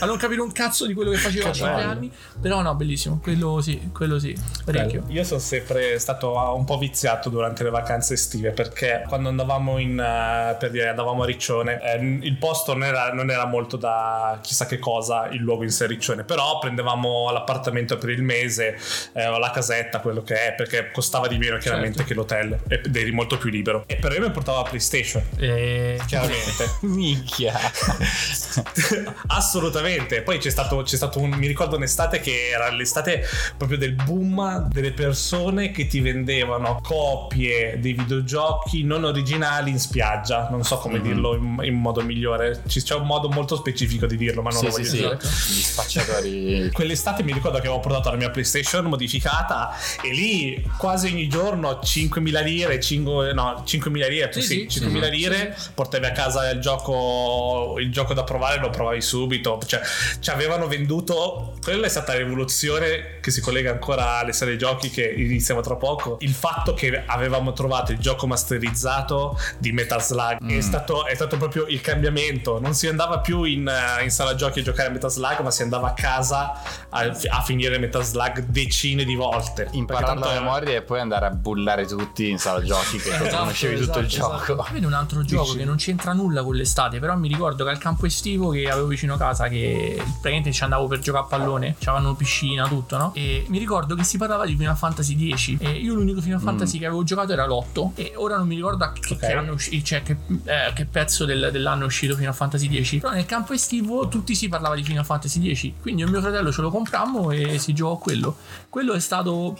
a 0.00 0.06
non 0.06 0.16
capire 0.16 0.40
un 0.40 0.52
cazzo 0.52 0.86
di 0.86 0.94
quello 0.94 1.10
che 1.10 1.18
facevo 1.18 1.48
a 1.48 1.52
5 1.52 1.82
anni 1.82 2.12
però 2.40 2.60
no 2.62 2.74
bellissimo 2.74 3.20
quello 3.22 3.60
sì 3.60 3.90
quello 3.92 4.18
sì 4.18 4.36
parecchio. 4.64 5.04
Io 5.08 5.24
sono 5.24 5.40
sempre 5.40 5.98
stato 5.98 6.32
un 6.54 6.64
po' 6.64 6.78
viziato 6.78 7.28
durante 7.28 7.62
le 7.62 7.70
vacanze 7.70 8.14
estive 8.14 8.50
perché 8.50 9.04
quando 9.08 9.28
andavamo 9.28 9.78
in 9.78 9.92
uh, 9.92 10.56
per 10.58 10.70
dire 10.70 10.88
andavamo 10.88 11.22
a 11.22 11.26
Riccione 11.26 11.80
eh, 11.82 11.96
il 11.96 12.36
posto 12.36 12.72
non 12.72 12.84
era, 12.84 13.12
non 13.12 13.30
era, 13.30 13.46
molto 13.46 13.76
da 13.76 14.38
chissà 14.40 14.66
che 14.66 14.78
cosa 14.78 15.26
il 15.28 15.40
luogo 15.40 15.64
in 15.64 15.70
sé 15.70 15.86
Riccione 15.86 16.24
però 16.24 16.58
prendevamo 16.58 17.30
l'appartamento 17.30 17.98
per 17.98 18.10
il 18.10 18.22
mese 18.22 18.78
eh, 19.12 19.26
o 19.26 19.38
la 19.38 19.50
casetta 19.50 20.00
quello 20.00 20.22
che 20.22 20.48
è 20.48 20.54
perché 20.54 20.90
costava 20.92 21.26
di 21.28 21.38
meno 21.38 21.58
chiaramente 21.58 21.98
certo. 21.98 22.08
che 22.08 22.14
l'hotel 22.14 22.60
ed 22.68 22.96
eri 22.96 23.10
molto 23.10 23.38
più 23.38 23.50
libero. 23.50 23.84
E 23.86 23.96
per 23.96 24.18
me 24.18 24.30
portava 24.30 24.62
la 24.62 24.68
PlayStation. 24.68 25.22
E... 25.36 26.00
chiaramente. 26.06 26.76
Minchia. 26.82 27.58
Assolutamente. 29.28 30.22
Poi 30.22 30.38
c'è 30.38 30.50
stato, 30.50 30.82
c'è 30.82 30.96
stato 30.96 31.18
un 31.18 31.30
mi 31.30 31.46
ricordo 31.46 31.76
un'estate 31.76 32.20
che 32.22 32.48
era 32.48 32.70
l'estate 32.70 33.24
proprio 33.56 33.76
del 33.76 33.92
boom 33.92 34.68
delle 34.68 34.92
persone 34.92 35.70
che 35.70 35.86
ti 35.86 36.00
vendevano 36.00 36.80
copie 36.82 37.78
dei 37.78 37.92
videogiochi 37.92 38.84
non 38.84 39.04
originali 39.04 39.70
in 39.70 39.78
spiaggia. 39.78 40.48
Non 40.50 40.64
so 40.64 40.78
come 40.78 40.98
mm-hmm. 40.98 41.04
dirlo 41.04 41.34
in, 41.34 41.58
in, 41.62 41.74
modo 41.74 42.02
migliore. 42.02 42.62
C'è 42.66 42.94
un 42.94 43.06
modo 43.06 43.28
molto 43.28 43.56
specifico 43.56 44.06
di 44.06 44.16
dirlo 44.16 44.42
ma 44.42 44.50
non 44.50 44.58
sì, 44.60 44.64
lo 44.64 44.70
voglio 44.70 44.84
sì, 44.84 44.96
dire. 44.96 45.18
sì. 45.20 45.52
gli 45.52 45.62
spacciatori. 45.62 46.70
Quell'estate 46.72 47.22
mi 47.22 47.32
ricordo 47.32 47.58
che 47.58 47.66
avevo 47.66 47.80
portato 47.80 48.10
la 48.10 48.16
mia 48.16 48.30
PlayStation 48.30 48.86
modificata 48.86 49.74
e 50.02 50.12
lì 50.12 50.64
quasi 50.78 51.08
ogni 51.08 51.28
giorno 51.28 51.80
5.000 51.82 52.44
lire 52.44 52.80
5, 52.80 53.32
no 53.32 53.64
5.000 53.66 54.08
lire 54.08 54.32
sì, 54.32 54.42
sì, 54.42 54.66
5.000 54.68 55.10
lire 55.10 55.56
portavi 55.74 56.06
a 56.06 56.12
casa 56.12 56.48
il 56.50 56.60
gioco 56.60 57.74
il 57.78 57.90
gioco 57.90 58.14
da 58.14 58.24
provare 58.24 58.60
lo 58.60 58.70
provavi 58.70 59.00
subito. 59.00 59.60
Cioè 59.64 59.80
ci 60.20 60.30
avevano 60.30 60.66
venduto 60.66 61.54
quella 61.62 61.86
è 61.86 61.88
stata 61.88 62.11
la 62.12 62.18
rivoluzione 62.18 63.18
che 63.20 63.30
si 63.30 63.40
collega 63.40 63.70
ancora 63.70 64.18
alle 64.18 64.32
sale 64.32 64.56
giochi 64.56 64.90
che 64.90 65.04
iniziamo 65.04 65.60
tra 65.60 65.76
poco 65.76 66.16
il 66.20 66.32
fatto 66.32 66.74
che 66.74 67.02
avevamo 67.06 67.52
trovato 67.52 67.92
il 67.92 67.98
gioco 67.98 68.26
masterizzato 68.26 69.38
di 69.58 69.72
Metal 69.72 70.02
Slug 70.02 70.42
mm. 70.42 70.50
è, 70.50 70.60
stato, 70.60 71.06
è, 71.06 71.14
stato, 71.14 71.36
proprio 71.36 71.66
il 71.66 71.80
cambiamento 71.80 72.60
non 72.60 72.74
si 72.74 72.86
andava 72.86 73.20
più 73.20 73.44
in, 73.44 73.70
in, 74.02 74.10
sala 74.10 74.34
giochi 74.34 74.60
a 74.60 74.62
giocare 74.62 74.88
a 74.88 74.92
Metal 74.92 75.10
Slug 75.10 75.40
ma 75.40 75.50
si 75.50 75.62
andava 75.62 75.88
a 75.88 75.92
casa 75.94 76.52
a, 76.88 77.00
a 77.00 77.42
finire 77.42 77.78
Metal 77.78 78.04
Slug 78.04 78.40
decine 78.44 79.04
di 79.04 79.14
volte 79.14 79.68
imparando 79.72 80.28
a 80.28 80.34
memoria 80.34 80.76
e 80.76 80.82
poi 80.82 81.00
andare 81.00 81.26
a 81.26 81.30
bullare 81.30 81.86
tutti 81.86 82.28
in 82.28 82.38
sala 82.38 82.62
giochi 82.62 82.98
che 82.98 83.10
esatto, 83.14 83.36
conoscevi 83.36 83.74
esatto, 83.74 83.86
tutto 83.86 83.98
il 84.00 84.06
esatto. 84.06 84.44
gioco 84.44 84.66
vedi 84.72 84.84
un 84.84 84.92
altro 84.92 85.22
gioco 85.24 85.44
Dici. 85.44 85.58
che 85.58 85.64
non 85.64 85.76
c'entra 85.76 86.12
nulla 86.12 86.42
con 86.42 86.54
l'estate 86.54 86.98
però 86.98 87.16
mi 87.16 87.28
ricordo 87.28 87.64
che 87.64 87.70
al 87.70 87.78
campo 87.78 88.06
estivo 88.06 88.50
che 88.50 88.68
avevo 88.68 88.86
vicino 88.86 89.14
a 89.14 89.18
casa 89.18 89.48
che 89.48 89.96
praticamente 89.96 90.52
ci 90.52 90.62
andavo 90.62 90.86
per 90.86 90.98
giocare 90.98 91.24
a 91.24 91.28
pallone, 91.28 91.74
c'avevano 92.02 92.14
piscina, 92.14 92.66
tutto, 92.66 92.96
no? 92.98 93.14
E 93.14 93.44
mi 93.48 93.58
ricordo 93.58 93.94
che 93.94 94.02
si 94.04 94.18
parlava 94.18 94.44
di 94.44 94.56
Final 94.56 94.76
Fantasy 94.76 95.34
X 95.34 95.56
e 95.58 95.70
io 95.70 95.94
l'unico 95.94 96.20
Final 96.20 96.40
Mm. 96.40 96.44
Fantasy 96.44 96.78
che 96.78 96.86
avevo 96.86 97.02
giocato 97.04 97.32
era 97.32 97.46
l'8 97.46 97.92
e 97.94 98.12
ora 98.16 98.36
non 98.36 98.46
mi 98.48 98.56
ricordo 98.56 98.84
a 98.84 98.92
che, 98.92 99.14
Ok. 99.14 99.20
che 99.20 99.32
anno 99.32 99.56
cioè 99.58 100.02
che, 100.02 100.16
eh, 100.44 100.72
che 100.74 100.84
pezzo 100.86 101.24
del- 101.24 101.50
dell'anno 101.52 101.82
è 101.84 101.86
uscito 101.86 102.16
Final 102.16 102.34
Fantasy 102.34 102.82
X. 102.82 102.98
Però 102.98 103.12
nel 103.12 103.26
campo 103.26 103.52
estivo 103.52 104.08
tutti 104.08 104.34
si 104.34 104.48
parlava 104.48 104.74
di 104.74 104.82
Final 104.82 105.04
Fantasy 105.04 105.54
X, 105.54 105.72
quindi 105.80 106.02
io 106.02 106.08
mio 106.08 106.20
fratello 106.20 106.50
ce 106.52 106.60
lo 106.62 106.70
comprammo 106.70 107.30
e 107.30 107.58
si 107.58 107.72
giocò 107.72 107.96
quello. 107.98 108.36
Quello 108.68 108.92
è 108.94 109.00
stato 109.00 109.58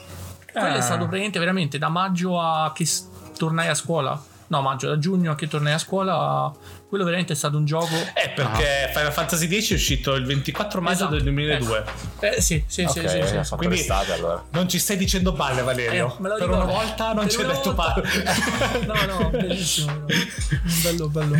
quello 0.52 0.66
Ah. 0.66 0.76
è 0.76 0.80
stato 0.82 1.04
praticamente 1.04 1.38
veramente 1.38 1.78
da 1.78 1.88
maggio 1.88 2.38
a 2.40 2.72
che 2.74 2.86
tornai 3.38 3.68
a 3.68 3.74
scuola. 3.74 4.20
No, 4.48 4.60
maggio, 4.60 4.88
da 4.88 4.98
giugno 4.98 5.32
a 5.32 5.34
che 5.34 5.48
tornai 5.48 5.72
a 5.72 5.78
scuola. 5.78 6.52
Quello 6.92 7.06
veramente 7.06 7.32
è 7.32 7.36
stato 7.36 7.56
un 7.56 7.64
gioco. 7.64 7.94
Eh, 7.94 8.28
perché 8.34 8.90
Final 8.94 9.12
Fantasy 9.14 9.48
X 9.62 9.70
è 9.70 9.74
uscito 9.76 10.12
il 10.14 10.26
24 10.26 10.82
maggio 10.82 10.94
Esatto. 10.96 11.14
del 11.14 11.22
2002. 11.22 11.84
Eh, 12.20 12.32
sì, 12.42 12.62
sì, 12.66 12.86
sì, 12.86 12.98
Ok, 12.98 13.08
sì, 13.08 13.22
sì. 13.28 13.34
fatto 13.44 13.56
Quindi- 13.56 13.86
allora. 13.88 14.44
Non 14.50 14.68
ci 14.68 14.78
stai 14.78 14.98
dicendo 14.98 15.32
balle, 15.32 15.62
Valerio. 15.62 16.08
Eh, 16.18 16.20
me 16.20 16.28
lo 16.28 16.34
per 16.34 16.48
ricordo. 16.48 16.64
una 16.70 16.72
volta 16.82 17.12
non 17.14 17.30
ci 17.30 17.40
hai 17.40 17.46
detto 17.46 17.72
balle. 17.72 18.02
no, 18.84 18.94
no, 19.06 19.30
bellissimo. 19.30 20.04
Bello, 20.82 21.08
bello. 21.08 21.36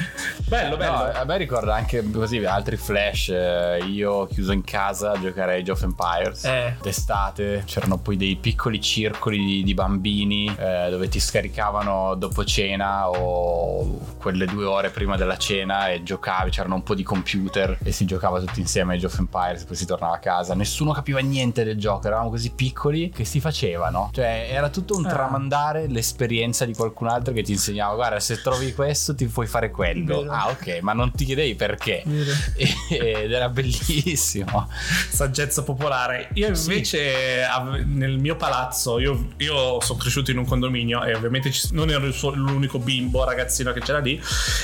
bello, 0.49 0.77
bello. 0.79 0.91
No, 0.91 1.03
a 1.13 1.25
me 1.27 1.37
ricorda 1.37 1.75
anche 1.75 2.03
così 2.11 2.43
altri 2.47 2.79
flash. 2.79 3.29
eh, 3.29 3.85
Io 3.91 4.27
chiuso 4.29 4.53
in 4.53 4.65
casa 4.65 5.11
a 5.13 5.21
giocare 5.21 5.53
a 5.53 5.59
Age 5.59 5.71
of 5.73 5.83
Empires. 5.83 6.45
Eh. 6.45 6.77
D'estate 6.81 7.65
c'erano 7.67 7.99
poi 7.99 8.17
dei 8.17 8.37
piccoli 8.37 8.81
circoli 8.81 9.37
di, 9.37 9.63
di 9.65 9.75
bambini 9.75 10.47
eh, 10.59 10.87
dove 10.89 11.09
ti 11.09 11.21
scaricavano 11.21 12.15
dopo 12.15 12.43
cena 12.47 13.11
o 13.11 13.99
quelle 14.17 14.47
due 14.47 14.65
ore 14.65 14.89
prima 14.89 15.19
della 15.19 15.37
cena 15.43 15.89
e 15.91 16.03
giocavi. 16.03 16.51
C'erano 16.51 16.77
un 16.77 16.83
po' 16.85 16.95
di 16.95 17.03
computer 17.03 17.77
e 17.83 17.91
si 17.93 18.05
giocava 18.07 18.39
tutti 18.39 18.61
insieme 18.61 18.93
a 18.93 18.97
Age 18.97 19.07
of 19.07 19.19
Empires. 19.19 19.65
Poi 19.65 19.77
si 19.77 19.85
tornava 19.87 20.15
a 20.15 20.19
casa. 20.19 20.55
Nessuno 20.55 20.93
capiva 20.93 21.19
niente 21.21 21.65
del 21.65 21.77
gioco. 21.79 22.07
Eravamo 22.07 22.31
così 22.31 22.51
piccoli 22.51 23.11
che 23.11 23.25
si 23.25 23.41
facevano. 23.41 24.11
Cioè, 24.13 24.49
era 24.51 24.69
tutto 24.69 24.97
un 24.97 25.05
Ah. 25.07 25.09
tramandare 25.11 25.89
l'esperienza 25.89 26.65
di 26.65 26.75
qualcun 26.75 27.09
altro 27.09 27.33
che 27.35 27.43
ti 27.43 27.53
insegnava. 27.53 27.95
Guarda, 27.95 28.21
se 28.21 28.41
trovi 28.41 28.73
questo, 28.73 29.15
ti 29.15 29.27
puoi 29.27 29.47
fare 29.47 29.71
quello. 29.71 30.21
Vero. 30.23 30.31
Ah, 30.33 30.49
ok, 30.51 30.79
ma 30.83 30.93
non 30.93 31.11
ti 31.13 31.25
chiedevi 31.25 31.55
perché. 31.57 32.03
Ed 32.89 33.33
era 33.33 33.49
bellissimo. 33.49 34.69
saggezza 35.11 35.63
popolare. 35.63 36.29
Io 36.35 36.47
invece 36.49 37.43
av- 37.45 37.81
nel 37.85 38.19
mio 38.19 38.37
palazzo, 38.37 38.99
io, 38.99 39.29
io 39.39 39.81
sono 39.81 39.99
cresciuto 39.99 40.31
in 40.31 40.39
un 40.39 40.45
condominio 40.47 41.03
e 41.05 41.15
ovviamente 41.15 41.51
ci- 41.51 41.69
non 41.73 41.91
ero 41.91 42.07
il 42.07 42.13
suo- 42.13 42.31
l'unico 42.35 42.79
bimbo 42.79 43.25
ragazzino 43.25 43.73
che 43.73 43.81
c'era 43.81 43.99
lì. 43.99 44.21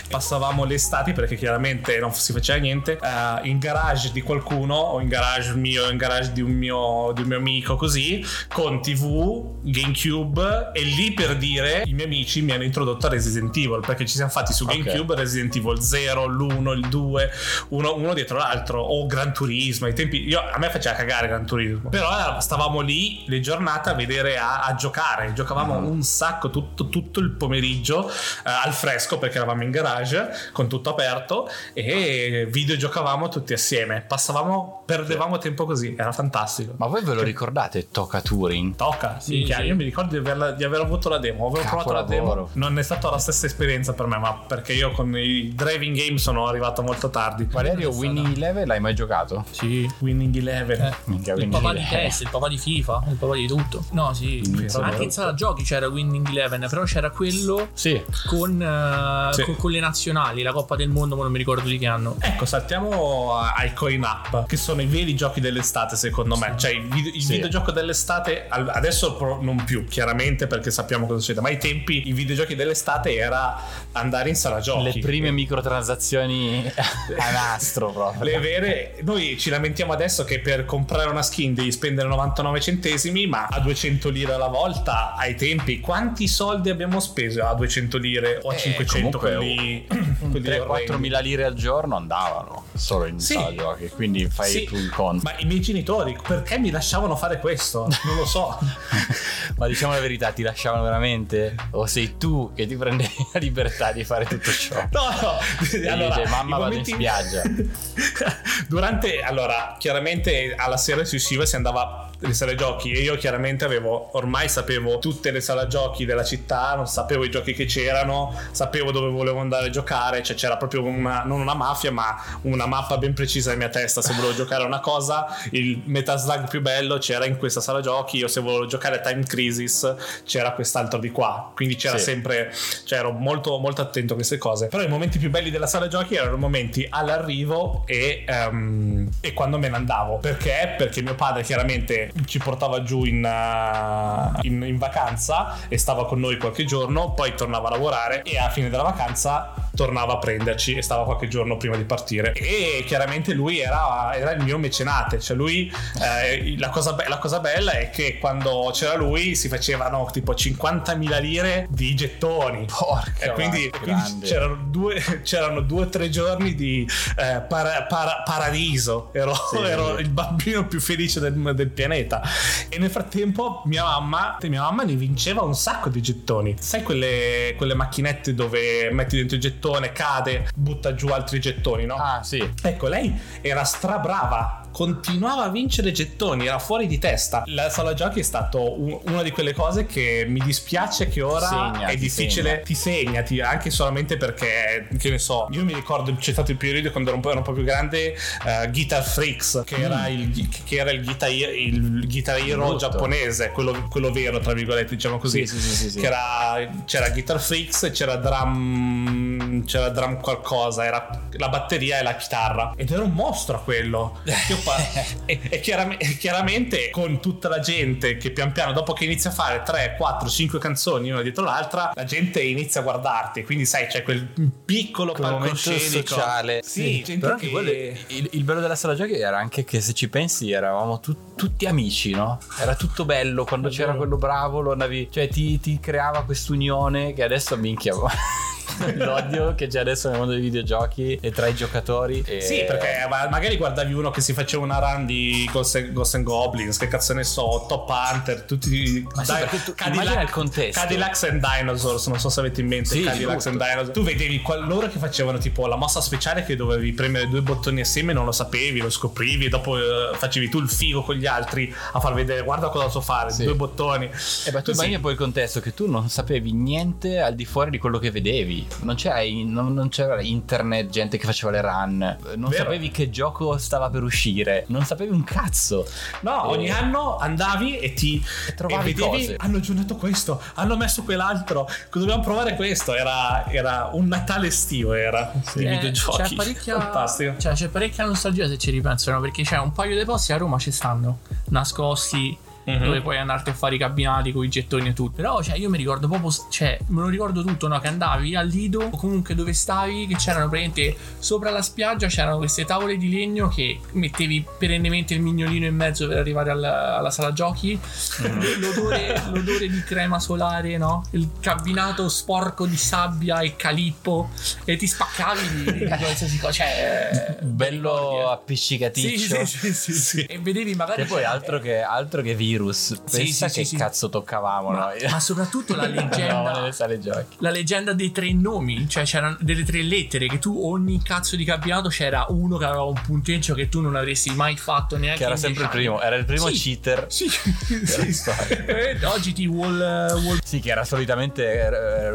Passavamo 0.09 0.65
le 0.69 0.75
estati 0.75 1.13
perché 1.13 1.35
chiaramente 1.35 1.99
non 1.99 2.13
si 2.13 2.33
faceva 2.33 2.61
niente 2.61 2.99
eh, 3.03 3.49
in 3.49 3.59
garage 3.59 4.13
di 4.13 4.21
qualcuno 4.21 4.75
o 4.75 5.01
in 5.01 5.09
garage 5.09 5.55
mio 5.55 5.87
o 5.87 5.91
in 5.91 5.97
garage 5.97 6.33
di 6.33 6.41
un 6.41 6.53
mio, 6.53 7.13
di 7.15 7.23
un 7.23 7.29
mio 7.29 7.39
amico 7.39 7.75
così 7.77 8.25
con 8.53 8.81
TV, 8.81 9.57
GameCube 9.63 10.71
e 10.73 10.83
lì 10.83 11.13
per 11.13 11.37
dire 11.37 11.83
i 11.87 11.95
miei 11.95 12.07
amici 12.07 12.43
mi 12.43 12.53
hanno 12.53 12.65
introdotto 12.65 13.07
a 13.07 13.11
Resident 13.11 13.57
Evil 13.57 13.81
perché 13.85 14.07
ci 14.07 14.15
siamo 14.15 14.31
fatti 14.31 14.53
su. 14.53 14.67
GameCube 14.67 15.15
Resident 15.15 15.57
Evil 15.57 15.81
0, 15.81 16.27
l'1, 16.27 16.73
il 16.73 16.89
2, 16.89 17.31
uno, 17.69 17.95
uno 17.95 18.15
dietro 18.15 18.37
l'altro, 18.37 18.81
o 18.81 19.07
Gran 19.07 19.33
Turismo. 19.33 19.87
Ai 19.87 19.95
tempi, 19.95 20.27
io, 20.27 20.41
a 20.41 20.59
me 20.59 20.69
faceva 20.71 20.95
cagare 20.95 21.29
Gran 21.29 21.47
Turismo, 21.47 21.89
però 21.89 22.37
eh, 22.37 22.41
stavamo 22.41 22.81
lì 22.81 23.25
le 23.27 23.41
giornate 23.41 23.91
a 23.91 23.95
vedere, 23.95 24.37
a, 24.37 24.61
a 24.61 24.75
giocare. 24.75 25.33
Giocavamo 25.33 25.77
un 25.79 26.03
sacco 26.03 26.51
tutto, 26.51 26.89
tutto 26.89 27.21
il 27.21 27.31
pomeriggio 27.31 28.09
eh, 28.09 28.13
al 28.45 28.73
fresco 28.73 29.19
perché 29.19 29.37
eravamo 29.37 29.63
in 29.63 29.71
garage 29.71 30.31
con 30.59 30.67
tutto 30.67 30.91
aperto 30.91 31.49
e 31.73 32.49
videogiocavamo 32.51 33.29
tutti 33.29 33.53
assieme. 33.53 34.01
Passavamo, 34.01 34.83
perdevamo 34.85 35.39
tempo 35.39 35.65
così, 35.65 35.95
era 35.97 36.11
fantastico. 36.11 36.73
Ma 36.79 36.89
voi 36.89 37.05
ve 37.05 37.15
lo 37.15 37.23
ricordate 37.23 37.91
Toca 37.93 38.21
Turing? 38.21 38.75
Tocca, 38.75 39.21
sì, 39.21 39.45
Sì, 39.47 39.53
sì. 39.53 39.63
Io 39.63 39.77
mi 39.77 39.85
ricordo 39.85 40.11
di, 40.11 40.17
averla- 40.17 40.51
di 40.51 40.65
aver 40.65 40.81
avuto 40.81 41.09
la 41.09 41.19
demo. 41.19 41.47
Avevo 41.47 41.65
provato 41.65 41.93
la 41.93 42.03
demo. 42.03 42.23
Capolavoro. 42.27 42.51
Non 42.55 42.77
è 42.77 42.83
stata 42.83 43.09
la 43.09 43.19
stessa 43.19 43.47
esperienza 43.47 43.93
per 43.93 44.07
me, 44.07 44.19
ma 44.19 44.35
perché 44.35 44.73
io 44.73 44.91
con 44.91 45.17
i 45.17 45.53
driving 45.55 45.97
game 45.97 46.19
sono 46.19 46.49
arrivato 46.49 46.83
molto 46.83 47.09
tardi. 47.09 47.45
Valerio, 47.45 47.91
Winning 47.93 48.35
Eleven 48.35 48.67
l'hai 48.67 48.81
mai 48.81 48.95
giocato? 48.97 49.45
Sì. 49.51 49.89
Winning 50.01 50.35
Eleven. 50.35 50.81
Eh. 50.81 50.95
Minchia, 51.05 51.35
Il 51.35 51.47
papà 51.47 51.73
di. 51.73 51.87
PES, 51.89 52.21
il 52.23 52.29
papà 52.31 52.49
di 52.49 52.59
FIFA, 52.59 53.05
il 53.11 53.15
papà 53.15 53.35
di 53.37 53.47
tutto. 53.47 53.85
No, 53.93 54.13
sì. 54.13 54.39
Inizio 54.39 54.81
Anche 54.81 55.05
in 55.05 55.13
sala 55.13 55.35
giochi 55.35 55.63
c'era 55.63 55.87
Winning 55.87 56.27
Eleven, 56.29 56.67
però 56.69 56.83
c'era 56.83 57.11
quello 57.11 57.69
Sì. 57.75 58.03
con, 58.27 58.61
eh, 58.61 59.33
Sì. 59.35 59.43
con, 59.45 59.57
con 59.57 59.71
le 59.71 59.79
nazionali, 59.81 60.43
la 60.49 60.53
Coppa 60.55 60.77
del 60.77 60.89
Mondo, 60.89 61.15
ma 61.17 61.23
non 61.23 61.33
mi 61.33 61.39
ricordo 61.39 61.69
di 61.69 61.79
che 61.79 61.87
anno. 61.87 62.17
Ecco, 62.21 62.45
saltiamo 62.47 63.35
ai 63.35 63.73
coin 63.75 64.03
up, 64.03 64.47
che 64.47 64.57
sono 64.57 64.81
i 64.83 64.87
veri 64.87 65.15
giochi 65.15 65.41
dell'estate, 65.41 65.97
secondo 65.97 66.37
me. 66.37 66.55
Cioè, 66.57 66.71
il, 66.73 66.89
video- 66.89 67.13
il 67.15 67.23
Sì. 67.23 67.33
videogioco 67.35 67.71
dell'estate, 67.71 68.47
adesso 68.49 69.17
non 69.41 69.63
più, 69.65 69.85
chiaramente, 69.85 70.47
perché 70.47 70.71
sappiamo 70.71 71.07
cosa 71.07 71.21
succede. 71.21 71.41
Ma 71.41 71.49
ai 71.49 71.59
tempi, 71.59 72.09
i 72.09 72.13
videogiochi 72.13 72.55
dell'estate 72.55 73.15
era 73.15 73.57
andare 73.93 74.29
in 74.31 74.35
sala 74.37 74.61
giochi. 74.61 74.85
Le 74.93 74.99
prime 75.01 75.31
microtransazioni 75.31 76.65
a 77.19 77.31
nastro 77.31 77.91
proprio. 77.93 78.25
Le 78.25 78.39
vere, 78.39 78.95
noi 79.03 79.37
ci 79.39 79.51
lamentiamo 79.51 79.93
adesso 79.93 80.25
che 80.25 80.41
per 80.41 80.65
comprare 80.65 81.11
una 81.11 81.23
skin 81.23 81.55
devi 81.55 81.71
spendere 81.73 82.09
99 82.09 82.61
centesimi, 82.61 83.27
ma 83.27 83.47
a 83.51 83.61
200 83.61 84.09
lire 84.11 84.33
alla 84.33 84.49
volta, 84.49 85.15
ai 85.17 85.35
tempi, 85.35 85.81
quanti 85.81 86.27
soldi 86.29 86.71
abbiamo 86.71 87.01
speso 87.01 87.45
a 87.45 87.55
200 87.55 87.99
lire 87.99 88.41
o 88.43 88.51
a 88.51 88.55
Eh, 88.55 88.59
500 88.59 89.19
comunque, 89.19 89.37
quelli 89.37 89.87
3-4 90.33 90.69
orrendi? 90.71 90.97
mila 90.99 91.19
lire 91.21 91.45
al 91.45 91.55
giorno 91.55 91.97
andavano 91.97 92.65
solo 92.75 93.07
in 93.07 93.19
Sì. 93.19 93.35
sala 93.35 93.55
giochi, 93.55 93.89
quindi 93.89 94.29
fai 94.29 94.51
Sì, 94.51 94.65
tu 94.65 94.77
il 94.77 94.91
conto. 94.91 95.23
Ma 95.25 95.35
i 95.39 95.45
miei 95.47 95.61
genitori 95.61 96.17
perché 96.27 96.59
mi 96.59 96.71
lasciavano 96.71 97.17
fare 97.17 97.39
questo? 97.41 97.89
Non 98.05 98.17
lo 98.17 98.25
so. 98.27 98.59
Ma 99.57 99.67
diciamo 99.67 99.93
la 99.93 100.01
verità, 100.01 100.31
ti 100.33 100.43
lasciavano 100.43 100.83
veramente? 100.83 101.55
O 101.73 101.87
sei 101.87 102.17
tu 102.19 102.53
che 102.55 102.67
ti 102.67 102.77
prendevi 102.77 103.15
la 103.33 103.39
libertà 103.41 103.93
di 103.93 104.05
fare 104.05 104.25
tutto 104.25 104.51
ciò? 104.51 104.77
No, 104.93 105.09
no. 105.21 106.07
dice, 106.07 106.27
"Mamma, 106.29 106.59
vado 106.59 106.75
in 106.75 106.85
spiaggia." 106.85 107.43
Durante, 108.69 109.21
allora, 109.21 109.77
chiaramente 109.79 110.55
alla 110.57 110.77
sera 110.77 111.05
si 111.05 111.17
usciva 111.17 111.43
e 111.43 111.47
si 111.47 111.57
andava 111.57 112.08
alle 112.23 112.35
sale 112.35 112.55
giochi. 112.55 112.93
E 112.93 113.01
io 113.01 113.17
chiaramente 113.17 113.65
avevo, 113.65 114.17
ormai 114.17 114.49
sapevo 114.49 114.99
tutte 114.99 115.31
le 115.31 115.41
sale 115.41 115.67
giochi 115.69 116.05
della 116.05 116.25
città, 116.25 116.75
non 116.75 116.87
sapevo 116.87 117.25
i 117.25 117.31
giochi 117.31 117.53
che 117.53 117.65
c'erano, 117.65 118.35
sapevo 118.51 118.91
dove 118.91 119.11
volevo 119.11 119.39
andare 119.41 119.67
a 119.67 119.71
giocare, 119.71 120.23
cioè 120.23 120.37
c'era 120.37 120.57
proprio 120.57 120.83
una, 120.85 121.23
non 121.25 121.41
una 121.41 121.55
mafia 121.55 121.91
ma 121.93 122.17
una 122.43 122.67
mappa 122.67 122.99
ben 122.99 123.15
precisa 123.15 123.53
in 123.53 123.59
mia 123.59 123.69
testa, 123.69 124.03
se 124.03 124.13
volevo 124.15 124.35
giocare 124.35 124.63
a 124.63 124.67
una 124.67 124.81
cosa, 124.81 125.27
il 125.51 125.83
Metaslug 125.85 126.49
più 126.49 126.61
bello 126.61 126.99
c'era 126.99 127.25
in 127.25 127.37
questa 127.37 127.61
sala 127.61 127.81
giochi, 127.81 128.19
io 128.19 128.29
se 128.29 128.41
volevo 128.41 128.67
giocare 128.67 128.97
a 128.97 129.01
Time 129.01 129.23
Crisis 129.25 129.95
c'era 130.25 130.53
quest'altro 130.53 130.99
di 130.99 131.11
qua, 131.11 131.51
quindi 131.55 131.77
c'era 131.77 131.99
Sì. 131.99 132.05
sempre, 132.05 132.53
cioè 132.85 132.99
ero 132.99 133.13
molto, 133.13 133.59
molto 133.59 133.83
attento 133.83 134.13
a 134.13 134.17
queste 134.17 134.39
cose, 134.39 134.67
però 134.69 134.83
i 134.83 134.89
momenti 134.89 135.19
più 135.19 135.31
belli 135.31 135.51
della 135.51 135.67
sala 135.67 135.89
giochi 135.89 136.15
erano 136.15 136.37
i 136.37 136.39
momenti 136.39 136.87
all'arrivo 136.89 137.85
e, 137.87 138.25
ehm, 138.27 139.09
e 139.21 139.33
quando 139.33 139.59
me 139.59 139.69
ne 139.69 139.77
andavo, 139.77 140.19
perché? 140.19 140.75
Perché 140.77 141.03
mio 141.03 141.15
padre 141.15 141.43
chiaramente 141.43 142.08
ci 142.25 142.39
portava 142.39 142.83
giù 142.83 143.05
in, 143.05 143.25
uh, 143.25 144.39
in, 144.43 144.63
in 144.63 144.79
vacanza 144.79 145.57
e 145.69 145.79
stava 145.79 146.07
con 146.07 146.21
noi 146.21 146.39
qualche 146.39 146.65
giorno, 146.65 147.13
poi 147.13 147.35
tornava 147.35 147.69
a 147.69 147.73
lavorare 147.73 148.23
e 148.23 148.39
alla 148.39 148.51
fine 148.51 148.69
della 148.69 148.83
vacanza 148.83 149.68
tornava 149.79 150.15
a 150.15 150.19
prenderci 150.19 150.75
e 150.75 150.83
stava 150.83 151.05
qualche 151.05 151.29
giorno 151.29 151.57
prima 151.57 151.77
di 151.77 151.85
partire. 151.85 152.33
E 152.33 152.83
chiaramente 152.85 153.33
lui 153.33 153.61
era, 153.61 154.13
era 154.13 154.33
il 154.33 154.43
mio 154.43 154.59
mecenate 154.59 155.21
cioè 155.21 155.37
lui 155.37 155.73
eh, 156.03 156.57
la, 156.59 156.69
cosa 156.71 156.95
be- 156.95 157.07
la 157.07 157.19
cosa 157.19 157.39
bella 157.39 157.73
è 157.73 157.91
che 157.91 158.19
quando 158.19 158.71
c'era 158.73 158.97
lui 158.97 159.37
si 159.37 159.49
facevano 159.49 160.09
tipo 160.13 160.33
50.000 160.33 161.21
lire 161.21 161.67
di 161.71 161.95
gettoni. 161.95 162.65
Porca 162.67 163.13
e 163.27 163.33
quindi, 163.33 163.71
quindi 163.71 164.19
c'erano 164.23 164.57
due 164.69 165.01
c'erano 165.23 165.61
due 165.61 165.83
o 165.83 165.89
tre 165.89 166.09
giorni 166.09 166.55
di 166.57 166.85
eh, 167.17 167.41
para- 167.49 167.85
para- 167.85 168.23
paradiso. 168.25 169.11
Ero, 169.13 169.35
Sì. 169.35 169.59
ero 169.59 169.99
il 169.99 170.09
bambino 170.09 170.67
più 170.67 170.81
felice 170.81 171.21
del, 171.21 171.55
del 171.55 171.69
pianeta. 171.69 172.21
E 172.69 172.79
nel 172.79 172.91
frattempo 172.91 173.63
mia 173.67 173.85
mamma 173.85 174.37
mia 174.49 174.63
mamma 174.63 174.83
ne 174.83 174.95
vinceva 174.95 175.43
un 175.43 175.55
sacco 175.55 175.89
di 175.89 176.01
gettoni. 176.03 176.57
Sai 176.59 176.83
quelle, 176.83 177.55
quelle 177.57 177.75
macchinette 177.75 178.35
dove 178.35 178.91
metti 178.91 179.17
dentro 179.17 179.37
il 179.37 179.43
gettone 179.69 179.93
cade 179.93 180.49
butta 180.55 180.95
giù 180.95 181.09
altri 181.09 181.41
gettoni 181.41 181.85
no? 181.85 181.97
Ah, 181.97 182.23
sì. 182.23 182.49
Ecco, 182.63 182.89
lei 182.89 183.15
era 183.43 183.65
strabrava, 183.65 184.63
continuava 184.73 185.45
a 185.45 185.49
vincere 185.51 185.93
gettoni, 185.93 186.47
era 186.47 186.59
fuori 186.59 186.87
di 186.87 186.99
testa. 186.99 187.43
La 187.47 187.69
sala 187.69 187.93
giochi 187.95 188.21
è 188.21 188.23
stato 188.23 188.81
un- 188.81 188.99
una 189.07 189.23
di 189.23 189.31
quelle 189.31 189.53
cose 189.53 189.85
che 189.87 190.25
mi 190.27 190.41
dispiace 190.41 191.09
che 191.09 191.21
ora 191.21 191.47
Segna, 191.49 191.87
è 191.89 191.91
ti 191.93 191.99
difficile, 191.99 192.51
segna. 192.51 192.63
ti 192.65 192.75
segna, 192.75 193.23
ti- 193.23 193.41
anche 193.41 193.71
solamente 193.71 194.17
perché, 194.17 194.89
che 194.99 195.11
ne 195.11 195.19
so, 195.19 195.49
io 195.51 195.65
mi 195.65 195.75
ricordo 195.75 196.15
c'è 196.15 196.33
stato 196.33 196.51
il 196.51 196.57
periodo 196.57 196.91
quando 196.91 197.11
ero 197.11 197.19
un 197.19 197.23
po', 197.23 197.31
ero 197.31 197.39
un 197.39 197.45
po' 197.45 197.53
più 197.53 197.65
grande, 197.65 198.15
eh, 198.47 198.69
Guitar 198.71 199.03
Freaks, 199.05 199.63
che 199.67 199.77
era 199.77 200.07
il, 200.09 200.49
che 200.65 200.77
era 200.77 200.91
il 200.91 201.05
Guitar, 201.05 201.31
il 201.31 202.07
Guitar 202.07 202.39
Hero 202.39 202.63
Brutto. 202.65 202.77
giapponese, 202.79 203.51
quello, 203.51 203.87
quello 203.91 204.11
vero, 204.13 204.39
tra 204.39 204.53
virgolette, 204.55 204.95
diciamo 204.95 205.19
così. 205.19 205.47
Sì, 205.47 205.59
sì, 205.59 205.69
sì, 205.69 205.75
sì, 205.77 205.91
sì. 205.91 206.01
Che 206.01 206.07
era, 206.07 206.67
c'era 206.87 207.11
Guitar 207.11 207.39
Freaks 207.41 207.91
c'era 207.93 208.17
Drum 208.17 209.28
c'era 209.65 209.89
drum 209.89 210.21
qualcosa, 210.21 210.85
era 210.85 211.27
la 211.33 211.49
batteria 211.49 211.99
e 211.99 212.03
la 212.03 212.17
chitarra. 212.17 212.73
Ed 212.77 212.91
era 212.91 213.03
un 213.03 213.13
mostro 213.13 213.63
quello. 213.63 214.21
Pa- 214.65 214.77
e, 215.27 215.41
e, 215.49 215.61
chiaram- 215.61 215.97
e, 215.99 216.17
chiaramente 216.17 216.91
con 216.91 217.21
tutta 217.21 217.49
la 217.49 217.61
gente 217.61 218.17
che 218.17 218.31
pian 218.31 218.53
piano, 218.53 218.73
dopo 218.73 218.93
che 218.93 219.05
inizia 219.05 219.31
a 219.31 219.33
fare 219.33 219.63
3, 219.65 219.95
4, 219.97 220.29
5 220.29 220.59
canzoni 220.59 221.11
una 221.11 221.23
dietro 221.23 221.45
l'altra, 221.45 221.93
la 221.95 222.05
gente 222.05 222.43
inizia 222.43 222.81
a 222.81 222.85
guardarti. 222.85 223.45
Quindi 223.45 223.65
sai, 223.67 223.87
c'è 223.87 224.03
quel 224.03 224.27
piccolo 224.65 225.13
palcoscenico 225.13 226.07
sociale. 226.07 226.61
Sì, 226.63 227.03
sì 227.05 227.19
però 227.19 227.35
anche 227.35 227.51
quello, 227.51 227.71
il, 227.71 228.29
il, 228.33 228.45
bello 228.45 228.61
della 228.61 228.77
sala 228.77 228.95
giochi 228.95 229.15
era 229.15 229.39
anche 229.39 229.65
che 229.65 229.81
se 229.81 229.93
ci 229.93 230.09
pensi 230.09 230.51
eravamo 230.51 231.01
tu- 231.01 231.35
tutti 231.35 231.67
amici, 231.67 232.13
no? 232.13 232.39
Era 232.59 232.75
tutto 232.75 233.05
bello 233.05 233.45
quando 233.45 233.69
c'era 233.69 233.95
quello 233.95 234.17
bravo, 234.17 234.61
lo 234.61 234.73
andavi, 234.73 235.09
cioè 235.11 235.29
ti, 235.29 235.59
ti 235.61 235.79
creava 235.81 236.25
quest'unione 236.25 237.13
che 237.13 237.23
adesso 237.23 237.57
minchia 237.57 237.95
l'odio 238.95 239.48
che 239.55 239.67
c'è 239.67 239.81
adesso 239.81 240.09
nel 240.09 240.19
mondo 240.19 240.33
dei 240.33 240.43
videogiochi 240.43 241.19
e 241.21 241.31
tra 241.31 241.47
i 241.47 241.55
giocatori. 241.55 242.23
E... 242.27 242.41
Sì, 242.41 242.65
perché 242.67 243.07
magari 243.09 243.57
guardavi 243.57 243.93
uno 243.93 244.11
che 244.11 244.21
si 244.21 244.33
faceva 244.33 244.63
una 244.63 244.79
run 244.79 245.07
di 245.07 245.49
Ghost, 245.53 245.93
Ghost 245.93 246.15
and 246.15 246.25
Goblins, 246.25 246.77
che 246.77 246.89
cazzo 246.89 247.13
ne 247.15 247.25
so, 247.25 247.67
Top 247.69 247.89
Hunter, 247.89 248.43
tutti 248.43 249.07
Ma 249.15 249.25
sì, 249.25 249.33
dai, 249.33 249.49
tu, 249.65 249.75
Cadillac, 249.75 250.23
il 250.23 250.31
contesto. 250.31 250.81
Cadillacs 250.81 251.23
and 251.25 251.41
Dinosaurs, 251.41 252.07
non 252.07 252.19
so 252.19 252.29
se 252.29 252.41
avete 252.41 252.61
in 252.61 252.67
mente 252.67 252.91
sì, 252.91 253.03
Cadillacs 253.03 253.47
and 253.47 253.57
Dinosaurs. 253.57 253.91
Tu 253.93 254.03
vedevi 254.03 254.43
loro 254.67 254.89
che 254.89 254.99
facevano 254.99 255.39
tipo 255.39 255.67
la 255.67 255.77
mossa 255.77 256.01
speciale 256.01 256.45
che 256.45 256.57
dovevi 256.57 256.93
premere 256.93 257.29
due 257.29 257.43
bottoni 257.43 257.81
assieme, 257.81 258.13
non 258.13 258.25
lo 258.25 258.33
sapevi, 258.33 258.81
lo 258.81 258.91
scoprivi, 258.91 259.47
e 259.47 259.49
dopo 259.49 259.73
uh, 259.73 260.15
facevi 260.15 260.49
tu 260.49 260.61
il 260.61 260.69
figo 260.69 261.03
con 261.03 261.15
gli 261.15 261.27
altri 261.27 261.73
a 261.93 262.01
far 262.01 262.15
vedere 262.15 262.43
guarda 262.43 262.69
cosa 262.69 262.89
so 262.89 263.01
fare, 263.01 263.31
sì. 263.31 263.45
due 263.45 263.55
bottoni. 263.55 264.07
E 264.07 264.11
eh 264.47 264.51
beh, 264.51 264.63
tu 264.63 264.71
immagini 264.71 264.99
poi 264.99 265.13
il 265.13 265.19
contesto 265.19 265.61
che 265.61 265.75
tu 265.75 265.89
non 265.89 266.09
sapevi 266.09 266.53
niente 266.53 267.21
al 267.21 267.35
di 267.35 267.45
fuori 267.45 267.71
di 267.71 267.79
quello 267.79 267.99
che 267.99 268.11
vedevi 268.11 268.67
non 268.83 268.95
c'era, 268.95 269.23
non, 269.45 269.75
non 269.75 269.89
c'era, 269.89 270.21
internet, 270.21 270.89
gente 270.91 271.19
che 271.19 271.25
faceva 271.27 271.53
le 271.53 271.61
run, 271.61 272.17
non 272.37 272.51
Vero. 272.51 272.65
sapevi 272.65 272.91
che 272.91 273.11
gioco 273.11 273.59
stava 273.59 273.91
per 273.91 274.03
uscire, 274.03 274.65
non 274.69 274.85
sapevi 274.85 275.13
un 275.13 275.25
cazzo. 275.25 275.87
No, 276.21 276.45
e... 276.45 276.57
ogni 276.57 276.71
anno 276.71 277.17
andavi 277.17 277.79
e 277.79 277.93
ti 277.93 278.25
e 278.49 278.55
trovavi 278.55 278.91
e 278.91 278.95
vedevi, 278.95 279.11
cose. 279.11 279.37
hanno 279.39 279.57
aggiunto 279.59 279.97
questo, 279.97 280.41
hanno 280.55 280.77
messo 280.77 281.03
quell'altro, 281.03 281.69
dobbiamo 281.91 282.23
provare 282.23 282.55
questo, 282.55 282.95
era, 282.95 283.47
era 283.51 283.91
un 283.93 284.07
Natale 284.09 284.49
estivo, 284.49 284.95
era 284.95 285.33
sì. 285.45 285.65
eh, 285.65 285.71
videogiochi. 285.71 286.23
C'è 286.23 286.35
parecchia, 286.35 286.81
Fantastico. 286.81 287.39
Cioè, 287.39 287.53
c'è 287.53 287.69
parecchia 287.69 288.05
nostalgia 288.05 288.49
se 288.49 288.59
ci 288.59 288.71
ripensano, 288.71 289.21
perché 289.21 289.43
c'è 289.43 289.59
un 289.59 289.73
paio 289.73 289.97
di 289.97 290.05
posti 290.05 290.33
a 290.33 290.37
Roma 290.37 290.59
ci 290.59 290.71
stanno 290.71 291.19
nascosti 291.51 292.37
mm-hmm. 292.69 292.85
dove 292.85 293.01
puoi 293.01 293.19
andarti 293.19 293.51
a 293.51 293.55
fare 293.55 293.75
i 293.75 293.79
cabinati 293.79 294.33
con 294.33 294.45
i 294.45 294.49
gettoni 294.49 294.89
e 294.89 294.93
tutto. 294.93 295.17
Però, 295.17 295.43
cioè, 295.43 295.57
io 295.57 295.71
mi 295.71 295.77
ricordo 295.77 296.09
proprio, 296.09 296.31
cioè, 296.51 296.79
me 296.89 297.01
lo 297.01 297.09
ricordo 297.09 297.43
tutto, 297.43 297.69
no? 297.69 297.79
Che 297.81 297.89
andavi 297.89 298.37
al 298.37 298.47
lido 298.47 298.81
o 298.81 298.97
comunque 298.97 299.35
dove 299.35 299.53
stavi, 299.53 300.07
che 300.07 300.17
c'erano 300.17 300.49
praticamente 300.49 300.97
sopra 301.19 301.51
la 301.51 301.63
spiaggia 301.63 302.07
c'erano 302.07 302.39
queste 302.39 302.65
tavole 302.65 302.97
di 302.97 303.11
legno 303.11 303.49
che 303.49 303.81
mettevi 303.93 304.45
perennemente 304.59 305.15
il 305.15 305.21
mignolino 305.21 305.67
in 305.67 305.75
mezzo 305.75 306.07
per 306.09 306.19
arrivare 306.19 306.51
alla, 306.51 306.97
alla 306.99 307.11
sala 307.11 307.33
giochi. 307.33 307.79
Mm-hmm. 308.23 308.61
L'odore, 308.61 309.23
l'odore 309.33 309.69
di 309.69 309.83
crema 309.83 310.19
solare, 310.19 310.77
no? 310.77 311.05
Il 311.13 311.31
cabinato 311.41 312.09
sporco 312.09 312.67
di 312.67 312.77
sabbia 312.77 313.41
e 313.41 313.57
calippo 313.57 314.31
e 314.65 314.77
ti 314.77 314.87
spaccavi 314.87 315.65
di, 315.65 315.79
di 315.79 315.85
qualsiasi 315.87 316.39
cosa. 316.39 316.53
Cioè, 316.53 317.39
bello 317.43 318.29
appiccicaticcio. 318.31 319.45
Sì, 319.45 319.59
sì, 319.59 319.73
sì, 319.73 319.93
sì, 319.93 320.25
E 320.29 320.39
vedevi 320.39 320.75
magari. 320.75 321.03
E 321.03 321.05
poi 321.05 321.25
altro 321.25 321.59
che, 321.61 321.81
altro 321.81 322.23
che 322.23 322.35
virus 322.35 322.58
virus. 322.59 323.01
Pensa 323.11 323.49
sì, 323.49 323.53
sì, 323.53 323.61
che 323.61 323.65
sì, 323.65 323.77
cazzo 323.77 324.09
toccavamo 324.09 324.71
ma, 324.71 324.79
noi. 324.79 325.11
Ma 325.11 325.21
soprattutto 325.21 325.75
la 325.75 325.87
leggenda. 325.87 326.61
no, 326.61 327.27
la 327.39 327.51
leggenda 327.51 327.93
dei 327.93 328.11
tre 328.11 328.33
nomi, 328.33 328.89
cioè 328.89 329.05
c'erano 329.05 329.37
delle 329.41 329.65
tre 329.65 329.83
lettere 329.83 330.27
che 330.27 330.39
tu 330.39 330.59
ogni 330.61 331.01
cazzo 331.03 331.37
di 331.37 331.45
cabinato 331.45 331.89
c'era 331.89 332.27
uno 332.29 332.57
che 332.57 332.65
aveva 332.65 332.85
un 332.85 333.01
punteggio 333.01 333.55
che 333.55 333.69
tu 333.69 333.81
non 333.81 333.97
avresti 333.97 334.31
mai 334.35 334.57
fatto 334.57 334.97
neanche. 334.97 335.21
Che 335.21 335.25
era 335.25 335.37
sempre 335.37 335.65
il 335.65 335.69
primo, 335.71 336.01
era 336.01 336.17
il 336.17 336.25
primo 336.25 336.47
cheater. 336.47 337.07
Sì, 337.09 337.29
sì. 337.31 338.21
eh, 338.67 338.99
oggi 339.05 339.33
ti 339.33 339.47
wall, 339.47 339.79
wall. 339.79 340.39
Sì, 340.43 340.61
che 340.61 340.71
era 340.71 340.85
solitamente 340.85 341.69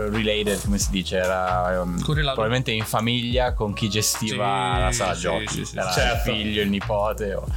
related, 0.10 0.62
come 0.64 0.78
si 0.78 0.92
dice, 0.92 1.18
era 1.18 1.82
um, 1.82 2.02
probabilmente 2.02 2.72
in 2.72 2.84
famiglia 2.84 3.54
con 3.54 3.74
chi 3.74 3.90
gestiva 3.90 4.78
la 4.78 4.92
sala 4.92 5.14
giochi. 5.14 5.66
Era 5.74 5.92
certo. 5.92 6.30
il 6.30 6.36
figlio, 6.36 6.62
il 6.62 6.70
nipote. 6.70 7.34
O... 7.34 7.48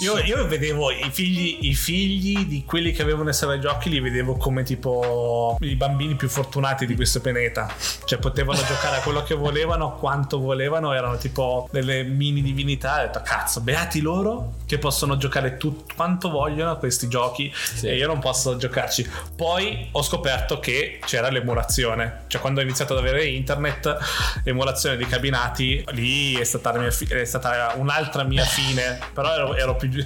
Io, 0.00 0.18
io 0.18 0.46
vedevo 0.46 0.90
i 0.90 1.10
figli, 1.10 1.58
i 1.62 1.74
figli 1.74 1.87
figli 1.88 2.44
di 2.44 2.64
quelli 2.66 2.92
che 2.92 3.00
avevano 3.00 3.32
sale 3.32 3.58
giochi 3.58 3.88
li 3.88 3.98
vedevo 3.98 4.34
come 4.34 4.62
tipo 4.62 5.56
i 5.60 5.74
bambini 5.74 6.16
più 6.16 6.28
fortunati 6.28 6.84
di 6.84 6.94
questo 6.94 7.22
pianeta. 7.22 7.72
Cioè 8.04 8.18
potevano 8.18 8.62
giocare 8.62 8.98
a 8.98 9.00
quello 9.00 9.22
che 9.22 9.34
volevano, 9.34 9.94
quanto 9.94 10.38
volevano, 10.38 10.92
erano 10.92 11.16
tipo 11.16 11.66
delle 11.72 12.02
mini 12.02 12.42
divinità. 12.42 12.98
Ho 12.98 13.06
detto 13.06 13.22
cazzo, 13.24 13.62
beati 13.62 14.02
loro 14.02 14.56
che 14.66 14.76
possono 14.76 15.16
giocare 15.16 15.56
tutto 15.56 15.94
quanto 15.94 16.28
vogliono 16.28 16.72
a 16.72 16.76
questi 16.76 17.08
giochi 17.08 17.50
sì. 17.54 17.86
e 17.86 17.96
io 17.96 18.06
non 18.06 18.18
posso 18.18 18.58
giocarci. 18.58 19.08
Poi 19.34 19.88
ho 19.92 20.02
scoperto 20.02 20.60
che 20.60 21.00
c'era 21.06 21.30
l'emulazione. 21.30 22.24
Cioè 22.26 22.38
quando 22.38 22.60
ho 22.60 22.64
iniziato 22.64 22.92
ad 22.92 22.98
avere 22.98 23.24
internet, 23.24 23.96
l'emulazione 24.44 24.98
dei 24.98 25.06
cabinati, 25.06 25.82
lì 25.92 26.34
è 26.34 26.44
stata, 26.44 26.70
la 26.72 26.80
mia 26.80 26.90
fi- 26.90 27.06
è 27.06 27.24
stata 27.24 27.72
un'altra 27.76 28.24
mia 28.24 28.44
fine. 28.44 28.98
Però 29.14 29.32
ero, 29.32 29.54
ero 29.56 29.76
più, 29.76 29.88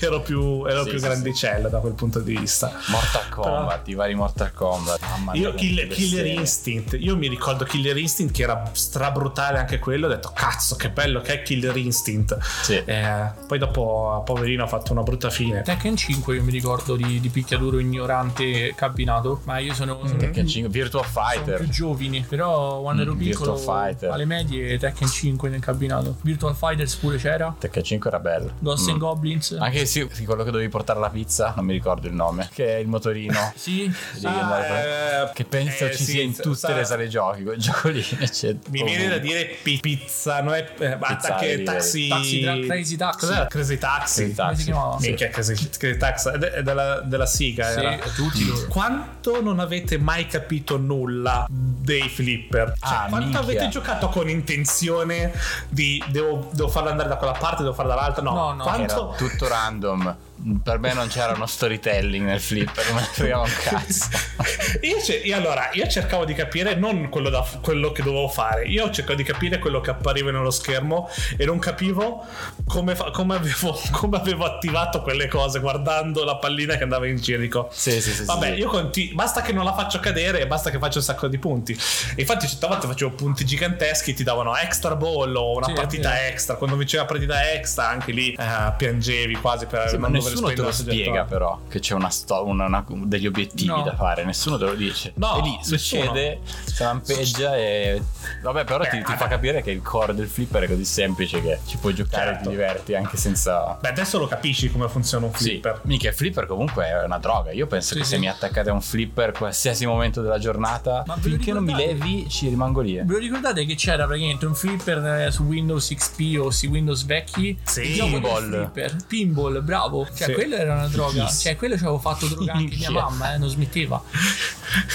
ero 0.00 0.20
più, 0.20 0.64
ero 0.66 0.82
sì, 0.82 0.90
più 0.90 1.01
grandicella 1.02 1.68
da 1.68 1.78
quel 1.78 1.94
punto 1.94 2.20
di 2.20 2.36
vista. 2.36 2.72
Mortal 2.88 3.28
Kombat, 3.28 3.82
Però, 3.82 3.90
i 3.90 3.94
vari 3.94 4.14
Mortal 4.14 4.52
Kombat. 4.52 5.00
Mamma 5.00 5.34
io, 5.34 5.54
Kill, 5.54 5.88
Killer 5.88 6.26
Instinct, 6.26 6.96
io 6.98 7.16
mi 7.16 7.28
ricordo 7.28 7.64
Killer 7.64 7.96
Instinct 7.96 8.34
che 8.34 8.42
era 8.42 8.70
strabrutale 8.72 9.58
anche 9.58 9.78
quello. 9.78 10.06
Ho 10.06 10.10
detto, 10.10 10.32
cazzo, 10.34 10.76
che 10.76 10.90
bello 10.90 11.20
che 11.20 11.34
è 11.34 11.42
Killer 11.42 11.76
Instinct. 11.76 12.38
Sì. 12.62 12.82
Eh, 12.84 13.30
poi 13.46 13.58
dopo, 13.58 14.22
poverino, 14.24 14.64
ha 14.64 14.66
fatto 14.66 14.92
una 14.92 15.02
brutta 15.02 15.30
fine. 15.30 15.62
Tekken 15.62 15.96
5 15.96 16.36
io 16.36 16.42
mi 16.42 16.50
ricordo 16.50 16.96
di, 16.96 17.20
di 17.20 17.28
picchiaduro 17.28 17.78
ignorante 17.78 18.74
cabinato. 18.74 19.40
Ma 19.44 19.58
io 19.58 19.74
sono. 19.74 20.00
Mm. 20.02 20.18
Tekken 20.18 20.46
5, 20.46 20.70
Virtua 20.70 21.02
Fighter. 21.02 21.56
Sono 21.56 21.56
più 21.58 21.68
giovani. 21.68 22.24
Però 22.28 22.80
quando 22.80 23.02
mm, 23.02 23.06
ero 23.06 23.14
piccolo, 23.16 23.62
alle 23.66 24.24
medie, 24.24 24.78
Tekken 24.78 25.08
5 25.08 25.48
nel 25.48 25.60
cabinato. 25.60 26.16
Virtual 26.22 26.54
Fighters 26.54 26.94
pure 26.96 27.16
c'era. 27.16 27.54
Tekken 27.58 27.82
5 27.82 28.10
era 28.10 28.18
bello. 28.18 28.52
Ghost 28.58 28.86
mm. 28.86 28.90
and 28.90 28.98
Goblins. 28.98 29.56
Anche 29.58 29.86
sì, 29.86 30.06
quello 30.24 30.44
che 30.44 30.50
dovevi 30.50 30.68
portare 30.68 30.91
la 30.98 31.10
pizza, 31.10 31.52
non 31.56 31.64
mi 31.64 31.72
ricordo 31.72 32.06
il 32.06 32.14
nome, 32.14 32.48
che 32.52 32.76
è 32.76 32.78
il 32.78 32.88
motorino. 32.88 33.52
sì. 33.56 33.90
Ah, 34.24 34.60
eh, 34.60 35.30
che 35.32 35.44
penso 35.44 35.86
eh, 35.86 35.96
ci 35.96 36.04
sì, 36.04 36.10
sia 36.12 36.22
in 36.22 36.34
tutte 36.34 36.56
sa, 36.56 36.74
le 36.74 36.84
sale 36.84 37.08
giochi, 37.08 37.42
quel 37.42 37.58
gioco 37.58 37.88
lì. 37.88 38.04
Mi 38.70 38.82
viene 38.84 39.08
da 39.08 39.18
dire 39.18 39.56
pizza, 39.62 40.40
non 40.40 40.54
è 40.54 40.72
eh, 40.78 40.98
pizza, 40.98 41.34
che 41.36 41.62
taxi... 41.62 42.08
taxi 42.08 42.42
Crazy 42.66 42.96
Taxi. 42.96 43.26
Cos'era? 43.26 43.46
Crazy 43.46 43.78
Taxi. 43.78 44.20
Crazy 44.22 44.34
Taxi. 44.34 44.42
Come 44.42 44.56
si 44.56 44.64
chiamava? 44.64 44.96
Minchia, 45.00 45.28
Crazy, 45.28 45.68
Crazy 45.78 45.98
Taxi. 45.98 46.28
È 46.28 46.62
della, 46.62 47.00
della 47.00 47.26
Siga. 47.26 47.70
Sì, 47.70 47.78
era. 47.78 47.98
tutti 48.14 48.46
loro. 48.46 48.66
Quanto 48.68 49.42
non 49.42 49.60
avete 49.60 49.98
mai 49.98 50.26
capito 50.26 50.76
nulla 50.76 51.46
dei 51.48 52.08
flipper? 52.08 52.74
Cioè, 52.78 52.94
ah, 52.94 53.06
quanto 53.08 53.18
minchia. 53.18 53.40
avete 53.40 53.68
giocato 53.68 54.08
con 54.08 54.28
intenzione 54.28 55.32
di 55.68 56.02
devo, 56.08 56.50
devo 56.52 56.68
farlo 56.68 56.90
andare 56.90 57.08
da 57.08 57.16
quella 57.16 57.32
parte, 57.32 57.62
devo 57.62 57.74
farlo 57.74 57.94
dall'altra? 57.94 58.22
No, 58.22 58.34
no, 58.34 58.52
no. 58.54 58.62
Quanto... 58.62 59.14
tutto 59.16 59.48
random 59.48 60.16
per 60.62 60.78
me 60.78 60.92
non 60.92 61.08
c'era 61.08 61.32
uno 61.32 61.46
storytelling 61.46 62.24
nel 62.24 62.40
flipper, 62.40 62.90
non 62.92 63.02
fregava 63.12 63.42
un 63.42 63.52
cazzo. 63.62 64.08
io, 64.82 64.96
io, 65.22 65.36
allora, 65.36 65.70
io 65.72 65.86
cercavo 65.86 66.24
di 66.24 66.34
capire 66.34 66.74
non 66.74 67.08
quello, 67.08 67.30
da, 67.30 67.46
quello, 67.60 67.92
che 67.92 68.02
dovevo 68.02 68.28
fare, 68.28 68.64
io 68.66 68.90
cercavo 68.90 69.16
di 69.16 69.24
capire 69.24 69.58
quello 69.58 69.80
che 69.80 69.90
appariva 69.90 70.30
nello 70.30 70.50
schermo 70.50 71.08
e 71.36 71.44
non 71.44 71.58
capivo 71.58 72.24
come, 72.66 72.94
fa, 72.94 73.10
come, 73.10 73.36
avevo, 73.36 73.78
come 73.92 74.16
avevo, 74.16 74.44
attivato 74.44 75.02
quelle 75.02 75.28
cose 75.28 75.60
guardando 75.60 76.24
la 76.24 76.36
pallina 76.36 76.76
che 76.76 76.82
andava 76.82 77.06
in 77.06 77.16
giro. 77.16 77.30
Sì, 77.72 78.00
sì, 78.00 78.12
sì. 78.12 78.24
Vabbè, 78.24 78.52
sì. 78.52 78.58
io 78.58 78.68
continu- 78.68 79.14
basta 79.14 79.40
che 79.40 79.52
non 79.52 79.64
la 79.64 79.74
faccio 79.74 79.98
cadere 80.00 80.40
e 80.40 80.46
basta 80.46 80.70
che 80.70 80.78
faccio 80.78 80.98
un 80.98 81.04
sacco 81.04 81.28
di 81.28 81.38
punti. 81.38 81.72
E 81.72 82.20
infatti, 82.20 82.46
certe 82.46 82.66
volte 82.66 82.86
facevo 82.86 83.12
punti 83.12 83.44
giganteschi, 83.44 84.12
ti 84.12 84.22
davano 84.22 84.56
extra 84.56 84.96
ball 84.96 85.34
o 85.34 85.56
una 85.56 85.66
sì, 85.66 85.72
partita 85.72 86.26
extra. 86.26 86.56
Quando 86.56 86.76
vinceva 86.76 87.02
la 87.02 87.08
partita 87.08 87.52
extra, 87.52 87.88
anche 87.88 88.12
lì 88.12 88.32
eh, 88.32 88.72
piangevi 88.76 89.36
quasi 89.36 89.66
per 89.66 89.88
sì, 89.88 89.96
ma 89.96 90.08
nessuno 90.32 90.52
te 90.52 90.62
lo 90.62 90.72
spiega 90.72 91.24
però 91.24 91.60
che 91.68 91.80
c'è 91.80 91.94
una 91.94 92.10
sto- 92.10 92.46
una, 92.46 92.66
una, 92.66 92.84
degli 93.04 93.26
obiettivi 93.26 93.66
no. 93.66 93.82
da 93.82 93.94
fare, 93.94 94.24
nessuno 94.24 94.58
te 94.58 94.64
lo 94.64 94.74
dice. 94.74 95.12
No, 95.16 95.36
e 95.36 95.42
lì 95.42 95.58
succede, 95.62 96.40
si 96.64 96.82
lampeggia 96.82 97.56
e 97.56 98.02
vabbè, 98.42 98.64
però 98.64 98.84
Beh, 98.84 98.90
ti, 98.90 99.02
ti 99.02 99.14
fa 99.16 99.26
capire 99.28 99.62
che 99.62 99.70
il 99.70 99.82
core 99.82 100.14
del 100.14 100.28
flipper 100.28 100.64
è 100.64 100.68
così 100.68 100.84
semplice 100.84 101.40
che 101.40 101.60
ci 101.66 101.76
puoi 101.76 101.94
giocare 101.94 102.32
certo. 102.32 102.44
ti 102.44 102.50
diverti 102.50 102.94
anche 102.94 103.16
senza 103.16 103.78
Beh, 103.80 103.88
adesso 103.88 104.18
lo 104.18 104.26
capisci 104.26 104.70
come 104.70 104.88
funziona 104.88 105.26
un 105.26 105.32
flipper. 105.32 105.80
Sì. 105.82 105.88
Mica 105.88 106.08
il 106.08 106.14
flipper 106.14 106.46
comunque 106.46 106.86
è 106.86 107.04
una 107.04 107.18
droga. 107.18 107.52
Io 107.52 107.66
penso 107.66 107.94
sì, 107.94 108.00
che 108.00 108.04
sì. 108.04 108.10
se 108.10 108.18
mi 108.18 108.28
attaccate 108.28 108.70
a 108.70 108.72
un 108.72 108.82
flipper 108.82 109.32
qualsiasi 109.32 109.86
momento 109.86 110.22
della 110.22 110.38
giornata, 110.38 111.02
Ma 111.06 111.16
finché 111.16 111.52
non 111.52 111.64
mi 111.64 111.74
levi 111.74 112.28
ci 112.28 112.48
rimango 112.48 112.80
lì. 112.80 112.98
Eh. 112.98 113.04
Ve 113.04 113.12
lo 113.14 113.18
ricordate 113.18 113.64
che 113.64 113.74
c'era 113.74 114.06
praticamente 114.06 114.46
un 114.46 114.54
flipper 114.54 115.04
eh, 115.04 115.30
su 115.30 115.44
Windows 115.44 115.88
XP 115.94 116.40
o 116.40 116.50
su 116.50 116.66
Windows 116.66 117.04
vecchi? 117.04 117.58
Sì, 117.62 117.98
pinball. 117.98 118.70
Pinball, 119.06 119.62
bravo. 119.62 120.06
Cioè, 120.14 120.26
Sì. 120.28 120.32
quello 120.34 120.56
era 120.56 120.74
una 120.74 120.88
droga. 120.88 121.24
Kiss. 121.24 121.40
Cioè, 121.42 121.56
quello 121.56 121.76
ci 121.76 121.82
avevo 121.82 121.98
fatto 121.98 122.26
drogare 122.26 122.58
anche 122.58 122.76
mia 122.76 122.90
mamma, 122.90 123.34
eh, 123.34 123.38
non 123.38 123.48
smetteva. 123.48 124.02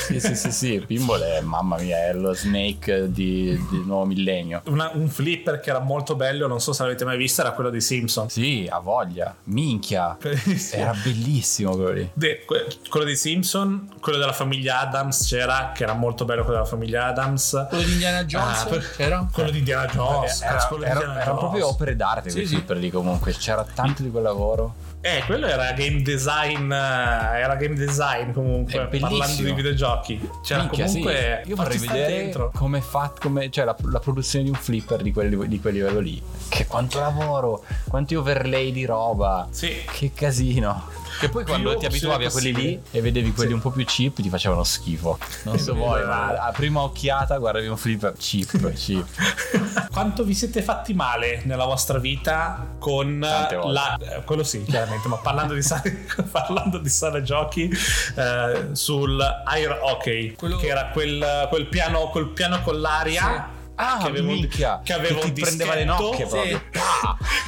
Sì, 0.08 0.20
sì, 0.20 0.36
sì, 0.36 0.52
sì. 0.52 0.84
Pinball 0.86 1.22
è, 1.22 1.42
mamma 1.42 1.78
mia, 1.78 1.98
è 2.08 2.14
lo 2.14 2.34
Snake 2.34 3.12
di, 3.12 3.60
di 3.70 3.84
nuovo 3.86 4.06
millennio. 4.06 4.62
Una- 4.66 4.90
un 4.94 5.08
flipper 5.08 5.60
che 5.60 5.70
era 5.70 5.80
molto 5.80 6.16
bello, 6.16 6.48
non 6.48 6.60
so 6.60 6.74
se 6.74 6.82
l'avete 6.84 7.06
mai 7.06 7.18
visto, 7.18 7.42
era 7.42 7.52
quello 7.52 7.70
di 7.70 7.80
Simpson. 7.82 8.30
Sì, 8.30 8.68
ha 8.70 8.80
voglia. 8.80 9.36
Minchia. 9.46 10.18
Bellissimo. 10.20 10.82
Era 10.82 10.94
bellissimo 11.04 11.72
quello 11.76 11.92
lì. 11.92 12.10
De- 12.14 12.44
que- 12.46 12.68
quello 12.90 13.06
di 13.06 13.16
Simpson, 13.16 13.90
quello 14.00 14.18
della 14.18 14.34
famiglia 14.34 14.80
Adams 14.80 15.28
c'era, 15.28 15.72
che 15.76 15.84
era 15.84 15.94
molto 15.94 16.26
bello 16.26 16.42
quello 16.44 16.58
della 16.58 16.70
famiglia 16.70 17.06
Adams. 17.06 17.66
Quello 17.70 17.84
di 17.84 17.92
Indiana 17.92 18.24
Jones 18.26 18.58
Ah, 18.62 18.78
c'era? 18.96 19.28
Quello 19.32 19.52
di 19.52 19.60
Indiana 19.60 19.86
Jones. 19.86 20.42
Era, 20.42 20.68
era- 20.70 21.00
erano 21.00 21.14
Jones. 21.24 21.38
proprio 21.38 21.68
opere 21.68 21.96
d'arte 21.96 22.30
Sì, 22.30 22.36
quei 22.36 22.48
sì. 22.48 22.54
flipper 22.56 22.78
lì 22.78 22.90
comunque. 22.90 23.34
C'era 23.34 23.64
tanto 23.74 24.02
di 24.02 24.10
quel 24.10 24.24
lavoro. 24.24 24.74
Eh, 25.08 25.24
quello 25.26 25.48
era 25.48 25.72
game 25.72 26.02
design. 26.02 26.72
eh, 26.72 27.40
Era 27.40 27.56
game 27.56 27.76
design 27.76 28.32
comunque. 28.32 28.88
Parlando 29.00 29.42
di 29.44 29.52
videogiochi. 29.54 30.30
C'era 30.44 30.64
Minchia, 30.64 30.86
comunque. 30.86 31.42
sì. 31.44 31.50
Io 31.50 31.56
vorrei 31.56 31.78
vedere 31.78 32.50
come 32.54 32.82
fa 32.82 33.14
come, 33.18 33.50
cioè 33.50 33.64
la, 33.66 33.76
la 33.92 34.00
produzione 34.00 34.44
di 34.46 34.52
un 34.52 34.58
flipper 34.58 35.02
di 35.02 35.12
quel, 35.14 35.48
di 35.48 35.60
quel 35.62 35.74
livello 35.74 36.00
lì. 36.00 36.22
Che 36.50 36.66
quanto 36.66 37.00
lavoro, 37.00 37.64
quanti 37.88 38.16
overlay 38.16 38.72
di 38.72 38.86
roba. 38.86 39.48
Sì. 39.52 39.72
Che 39.90 40.12
casino. 40.14 41.06
Che 41.20 41.30
poi 41.30 41.46
quando 41.46 41.76
ti 41.78 41.86
abituavi 41.86 42.26
a 42.26 42.30
quelli 42.32 42.54
lì 42.54 42.82
e 42.92 43.02
vedevi 43.02 43.32
quelli 43.34 43.54
un 43.54 43.60
po' 43.62 43.72
più 43.72 43.84
cheap 43.86 44.22
ti 44.22 44.30
facevano 44.30 44.64
schifo. 44.64 45.18
Non 45.44 45.58
so 45.58 45.74
voi, 45.74 46.04
ma 46.06 46.28
a 46.28 46.52
prima 46.52 46.82
occhiata 46.82 47.38
guardavi 47.38 47.68
un 47.68 47.78
flipper 47.78 48.14
cheap, 48.18 48.72
cheap. 48.74 49.06
Quanto 49.92 50.24
vi 50.24 50.34
siete 50.36 50.62
fatti 50.62 50.94
male 50.94 51.42
nella 51.46 51.66
vostra 51.66 51.98
vita 51.98 52.76
con 52.78 53.20
la. 53.20 53.98
eh, 53.98 54.24
quello 54.24 54.44
sì, 54.44 54.64
chiaramente, 54.64 55.08
ma 55.08 55.18
parlando 55.18 55.54
di 55.54 55.62
sale, 55.64 56.06
parlando 56.32 56.78
di 56.78 56.90
sale 56.90 57.24
giochi 57.24 57.70
eh, 58.16 58.68
sul 58.74 59.20
air 59.46 59.80
hockey, 59.82 60.36
Quello- 60.36 60.58
che 60.58 60.68
era 60.68 60.90
quel, 60.90 61.48
quel 61.50 61.68
piano, 61.68 62.10
quel 62.10 62.28
piano 62.28 62.62
con 62.62 62.80
l'aria. 62.80 63.56
Ah, 63.80 64.00
che 64.02 64.08
aveva 64.08 64.28
un- 64.28 64.34
minchia, 64.34 64.82
che 64.84 64.94
aveva 64.94 65.20
che 65.20 65.26
un 65.28 65.34
ti 65.34 65.42
prendeva 65.42 65.76
le 65.76 65.84
nocche 65.86 66.26
proprio. 66.26 66.62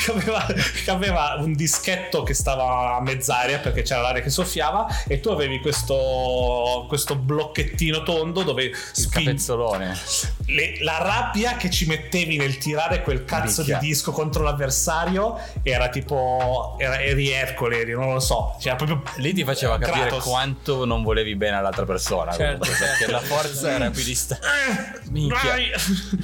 che, 0.06 0.12
aveva, 0.12 0.46
che 0.86 0.92
aveva 0.92 1.36
un 1.40 1.54
dischetto 1.54 2.22
che 2.24 2.34
stava 2.36 2.96
a 2.98 3.02
mezz'aria 3.02 3.58
perché 3.60 3.82
c'era 3.82 4.02
l'aria 4.02 4.22
che 4.22 4.30
soffiava 4.30 4.86
e 5.08 5.20
tu 5.20 5.30
avevi 5.30 5.60
questo, 5.60 6.86
questo 6.88 7.16
blocchettino 7.16 8.04
tondo 8.04 8.44
dove 8.44 8.64
Il 8.66 8.76
spingi 8.92 9.26
capezzolone. 9.26 9.98
le- 10.48 10.84
la 10.84 10.98
rabbia 11.00 11.56
che 11.56 11.70
ci 11.70 11.86
mettevi 11.88 12.38
nel 12.38 12.58
tirare 12.60 13.02
quel 13.02 13.26
cazzo 13.26 13.62
Minchia. 13.62 13.80
di 13.80 13.88
disco 13.88 14.12
contro 14.12 14.44
l'avversario 14.44 15.38
era 15.64 15.90
tipo 15.90 16.76
era, 16.80 17.02
eri 17.02 17.30
Ercole 17.32 17.80
eri, 17.82 17.94
non 17.94 18.14
lo 18.14 18.20
so 18.20 18.56
cioè 18.60 18.76
proprio 18.76 19.02
Lì 19.18 19.34
ti 19.34 19.44
faceva 19.44 19.78
capire 19.80 20.08
Kratos. 20.08 20.24
quanto 20.24 20.86
non 20.86 21.02
volevi 21.04 21.36
bene 21.36 21.56
all'altra 21.58 21.86
persona. 21.86 22.32
Certo, 22.32 22.60
comunque, 22.60 22.68
certo. 22.76 22.86
perché 22.98 23.12
la 23.12 23.20
forza 23.20 23.72
era 23.72 23.86
equidistante. 23.88 24.46
Eh, 24.48 25.10
Minchia. 25.10 25.56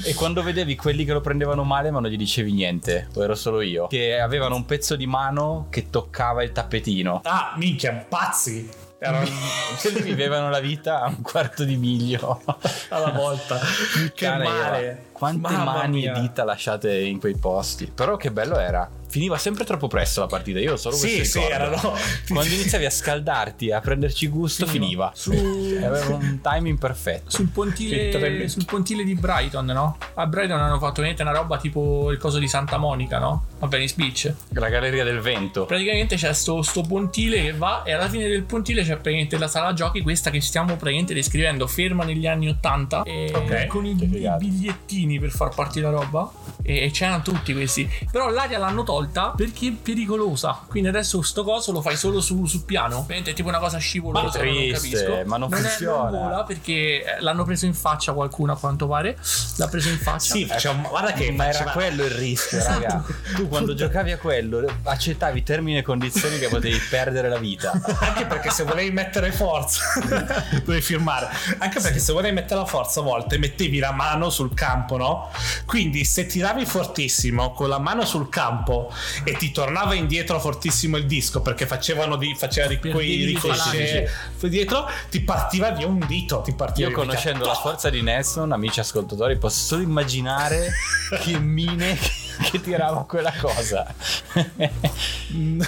E 0.04 0.14
quando 0.14 0.44
vedevi 0.44 0.76
quelli 0.76 1.06
che 1.06 1.14
lo 1.14 1.22
prendevano 1.22 1.64
male, 1.64 1.92
ma 1.92 2.00
non 2.00 2.10
gli 2.10 2.18
dicevi 2.18 2.52
niente, 2.52 3.08
o 3.14 3.24
ero 3.24 3.36
solo 3.36 3.62
io, 3.62 3.88
che 3.88 4.20
avevano 4.20 4.56
un 4.56 4.66
pezzo 4.66 4.96
di 4.96 5.08
mano 5.08 5.68
che 5.70 5.90
toccava 5.90 6.44
il 6.44 6.52
tappetino. 6.52 7.22
ah 7.24 7.54
minchia 7.58 8.06
pazzi 8.08 8.70
erano 8.98 9.28
Quelli 9.82 10.02
vivevano 10.02 10.50
la 10.50 10.60
vita 10.60 11.02
a 11.02 11.08
un 11.08 11.22
quarto 11.22 11.64
di 11.64 11.76
miglio 11.76 12.42
alla 12.90 13.12
volta 13.12 13.60
che 14.14 14.26
Puttana 14.28 14.44
male. 14.44 15.06
Quante 15.12 15.40
Mamma 15.52 15.64
mani 15.74 16.00
mia. 16.00 16.16
e 16.16 16.20
dita 16.20 16.44
lasciate 16.44 16.98
in 17.00 17.20
quei 17.20 17.38
posti. 17.38 17.92
Però 17.94 18.18
che 18.18 18.32
bello 18.32 18.58
era. 18.58 18.90
Finiva 19.16 19.38
sempre 19.38 19.64
troppo 19.64 19.88
presto 19.88 20.20
la 20.20 20.28
partita. 20.28 20.60
Io 20.60 20.76
solo 20.76 20.94
Sì, 20.98 21.16
questo 21.16 21.40
sì, 21.40 21.46
erano- 21.46 21.94
Quando 22.28 22.54
iniziavi 22.54 22.84
a 22.84 22.90
scaldarti, 22.90 23.72
a 23.72 23.80
prenderci 23.80 24.28
gusto, 24.28 24.68
finiva. 24.68 25.10
Su- 25.16 25.32
Aveva 25.32 26.16
un 26.16 26.42
timing 26.42 26.78
perfetto. 26.78 27.30
Sul 27.30 27.48
pontile, 27.48 28.50
sul 28.50 28.66
pontile 28.66 29.06
di 29.06 29.16
Brighton, 29.16 29.68
no? 29.68 29.98
A 30.16 30.28
Brighton 30.28 30.60
hanno 30.60 30.80
fatto 30.80 30.96
veramente 30.96 31.22
una 31.22 31.32
roba 31.32 31.56
tipo 31.58 32.12
il 32.12 32.18
coso 32.18 32.40
di 32.40 32.50
Santa 32.50 32.76
Monica, 32.76 33.18
no? 33.18 33.46
A 33.60 33.68
Venice 33.68 33.94
Beach. 33.96 34.34
La 34.50 34.68
galleria 34.68 35.06
del 35.06 35.22
vento. 35.22 35.64
Praticamente 35.66 36.18
c'è 36.18 36.34
sto, 36.34 36.62
sto 36.62 36.82
pontile 36.82 37.42
che 37.42 37.54
va 37.54 37.84
e 37.84 37.94
alla 37.94 38.10
fine 38.10 38.28
del 38.28 38.44
pontile 38.44 38.82
c'è 38.82 38.96
praticamente 38.96 39.38
la 39.38 39.48
sala 39.48 39.72
giochi, 39.72 40.02
questa 40.02 40.30
che 40.30 40.42
stiamo 40.42 40.76
praticamente 40.76 41.14
descrivendo, 41.14 41.68
ferma 41.68 42.04
negli 42.04 42.28
anni 42.28 42.50
80 42.50 43.04
e 43.04 43.32
Ok, 43.34 43.68
con 43.68 43.86
i, 43.86 43.92
i 43.92 44.36
bigliettini 44.40 45.20
per 45.22 45.30
far 45.30 45.56
partire 45.56 45.86
la 45.90 45.92
roba 46.02 46.30
e, 46.62 46.84
e 46.84 46.92
c'erano 46.92 47.22
tutti 47.22 47.54
questi. 47.54 47.90
Però 48.12 48.30
l'aria 48.30 48.58
l'hanno 48.58 48.84
tolta 48.84 49.04
perché 49.36 49.68
è 49.68 49.72
pericolosa. 49.72 50.60
Quindi 50.68 50.90
adesso 50.90 51.22
sto 51.22 51.44
coso 51.44 51.72
lo 51.72 51.82
fai 51.82 51.96
solo 51.98 52.22
su, 52.22 52.46
su 52.46 52.66
piano. 52.66 52.96
Praticamente 52.98 53.32
è 53.32 53.34
tipo 53.34 53.48
una 53.50 53.60
cosa 53.60 53.78
scivolosa, 53.78 54.38
Ma 54.40 54.44
non 54.46 54.54
triste, 54.54 54.90
capisco. 55.04 55.22
ma 55.26 55.38
non 55.38 55.54
è- 55.54 55.58
funziona. 55.58 56.10
vola 56.20 56.44
perché 56.44 57.04
l'hanno 57.20 57.44
preso 57.44 57.66
in 57.66 57.74
faccia 57.74 58.14
qualcuno 58.14 58.52
a 58.54 58.58
quanto 58.58 58.88
pare. 58.88 59.18
L'ha 59.58 59.68
preso 59.68 59.90
in 59.90 59.98
faccia. 59.98 60.34
sì 60.34 60.46
faceva- 60.46 60.88
guarda 60.88 61.14
che 61.14 61.32
ma 61.32 61.48
era 61.48 61.72
quello 61.72 62.04
il 62.04 62.12
rischio, 62.12 62.58
Esatto. 62.58 62.82
raga. 62.82 63.04
Tu 63.36 63.48
quando 63.48 63.74
giocavi 63.76 64.12
a 64.12 64.18
quello 64.18 64.64
accettavi 64.84 65.44
termini 65.44 65.78
e 65.78 65.82
condizioni 65.82 66.38
che 66.38 66.48
potevi 66.48 66.78
perdere 66.90 67.30
la 67.30 67.38
vita. 67.38 67.72
anche 68.00 68.26
perché 68.26 68.50
se 68.50 68.64
volevi 68.64 68.92
mettere 68.92 69.32
forza 69.32 69.82
dovevi 70.64 70.82
firmare 70.82 71.30
anche 71.58 71.80
perché 71.80 72.00
se 72.00 72.14
volevi 72.14 72.34
mettere 72.36 72.60
la 72.60 72.66
forza 72.66 73.00
a 73.00 73.04
volte 73.04 73.38
mettevi 73.38 73.80
la 73.80 73.92
mano 73.92 74.30
sul 74.30 74.54
campo 74.54 74.98
no 74.98 75.30
quindi 75.66 76.06
se 76.06 76.26
tiravi 76.26 76.66
fortissimo 76.66 77.52
con 77.52 77.70
la 77.70 77.80
mano 77.80 78.06
sul 78.06 78.30
campo 78.30 78.92
e 79.24 79.34
ti 79.34 79.52
tornava 79.52 79.94
indietro 79.94 80.40
fortissimo 80.40 80.98
il 80.98 81.06
disco 81.06 81.42
perché 81.42 81.66
facevano 81.66 82.16
di, 82.16 82.36
faceva 82.38 82.68
di 82.68 82.78
quei 82.80 83.26
ricochet 83.26 84.10
dietro 84.46 84.88
ti 85.10 85.22
partiva 85.22 85.72
via 85.72 85.88
un 85.88 86.04
dito 86.08 86.42
ti 86.42 86.54
partiva 86.54 86.90
Io 86.90 86.96
conoscendo 86.96 87.46
la 87.46 87.56
forza 87.56 87.90
di 87.90 88.02
Nelson, 88.02 88.52
amici 88.52 88.80
ascoltatori, 88.80 89.38
posso 89.38 89.66
solo 89.66 89.82
immaginare 89.82 90.72
che 91.22 91.40
mine 91.40 91.96
che, 91.96 92.12
che 92.52 92.62
tirava 92.62 93.06
quella 93.06 93.34
cosa. 93.40 93.86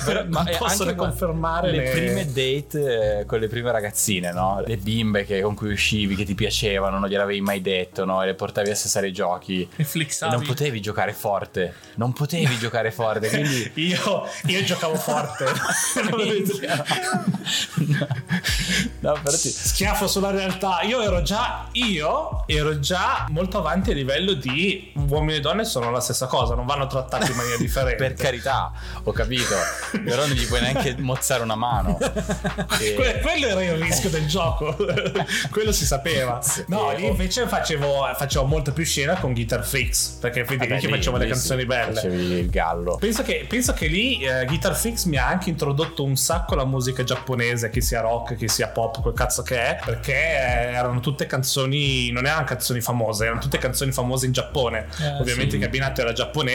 Però- 0.05 0.23
non 0.27 0.47
è 0.47 0.57
posso 0.57 0.83
anche 0.83 0.95
confermare 0.95 1.71
le 1.71 1.77
le- 1.83 1.89
prime 1.91 2.25
date 2.25 3.19
eh, 3.19 3.25
con 3.25 3.39
le 3.39 3.47
prime 3.47 3.71
ragazzine, 3.71 4.31
no? 4.31 4.61
Le 4.65 4.77
bimbe 4.77 5.25
che- 5.25 5.41
con 5.41 5.55
cui 5.55 5.71
uscivi, 5.71 6.15
che 6.15 6.23
ti 6.25 6.35
piacevano, 6.35 6.99
non 6.99 7.09
gliel'avevi 7.09 7.41
mai 7.41 7.61
detto, 7.61 8.05
no? 8.05 8.21
E 8.23 8.27
le 8.27 8.33
portavi 8.33 8.69
a 8.69 8.75
sessare 8.75 9.07
i 9.07 9.13
giochi. 9.13 9.61
E 9.75 9.81
E 9.81 9.83
flexavi. 9.83 10.33
non 10.35 10.45
potevi 10.45 10.79
giocare 10.81 11.13
forte, 11.13 11.73
non 11.95 12.13
potevi 12.13 12.57
giocare 12.57 12.91
forte, 12.91 13.29
quindi 13.29 13.71
io, 13.87 14.25
io 14.45 14.63
giocavo 14.63 14.95
forte 14.95 15.45
no, 15.45 16.17
no, 18.99 19.13
però 19.23 19.37
ti- 19.37 19.49
schiaffo 19.49 20.07
sulla 20.07 20.31
realtà. 20.31 20.81
Io 20.83 21.01
ero 21.01 21.21
già 21.21 21.67
io 21.73 22.43
ero 22.47 22.79
già 22.79 23.25
molto 23.29 23.57
avanti 23.57 23.91
a 23.91 23.93
livello 23.93 24.33
di 24.33 24.91
uomini 25.09 25.35
e 25.37 25.39
donne 25.39 25.65
sono 25.65 25.91
la 25.91 25.99
stessa 25.99 26.27
cosa, 26.27 26.55
non 26.57 26.65
vanno 26.65 26.87
trattati 26.87 27.31
in 27.31 27.37
maniera 27.37 27.57
differente. 27.57 27.95
per 28.03 28.13
carità, 28.13 28.71
ho 29.03 29.11
capito, 29.11 29.55
però 30.03 30.25
non 30.25 30.35
gli 30.35 30.45
puoi 30.45 30.61
neanche 30.61 30.95
mozzare 30.97 31.43
una 31.43 31.55
mano. 31.55 31.97
E- 32.79 32.93
Que- 32.95 33.19
quello 33.21 33.47
era 33.47 33.63
il 33.63 33.81
rischio 33.81 34.09
del 34.09 34.27
gioco, 34.27 34.75
quello 35.51 35.71
si 35.71 35.85
sapeva. 35.85 36.41
No, 36.67 36.91
lì 36.95 37.05
invece 37.05 37.47
facevo, 37.47 38.07
facevo 38.15 38.45
molta 38.45 38.71
più 38.71 38.83
scena 38.83 39.15
con 39.15 39.33
Guitar 39.33 39.63
Freaks 39.65 40.17
perché 40.19 40.45
lì- 40.47 40.79
facevo 40.79 41.17
le 41.17 41.27
canzoni 41.27 41.61
sì, 41.61 41.65
belle. 41.67 41.93
Facevi 41.93 42.15
il 42.39 42.49
gallo. 42.49 42.97
Penso 42.97 43.23
che, 43.23 43.45
penso 43.47 43.73
che 43.73 43.87
lì 43.87 44.19
eh, 44.23 44.45
Guitar 44.45 44.75
Freaks 44.75 45.05
mi 45.05 45.17
ha 45.17 45.27
anche 45.27 45.49
introdotto 45.49 46.03
un 46.03 46.15
sacco 46.15 46.55
la 46.55 46.65
musica 46.65 47.03
giapponese, 47.03 47.69
che 47.69 47.81
sia 47.81 48.01
rock, 48.01 48.35
che 48.35 48.47
sia 48.47 48.67
pop, 48.67 49.01
quel 49.01 49.13
cazzo 49.13 49.43
che 49.43 49.59
è, 49.59 49.79
perché 49.83 50.13
eh, 50.13 50.73
erano 50.73 50.99
tutte 50.99 51.25
canzoni, 51.25 52.11
non 52.11 52.25
erano 52.25 52.45
canzoni 52.45 52.81
famose, 52.81 53.25
erano 53.25 53.39
tutte 53.39 53.57
canzoni 53.57 53.91
famose 53.91 54.25
in 54.25 54.31
Giappone. 54.31 54.87
Eh, 54.99 55.07
Ovviamente 55.19 55.51
sì. 55.51 55.55
il 55.57 55.61
cabinato 55.63 56.01
era 56.01 56.13
giapponese 56.13 56.45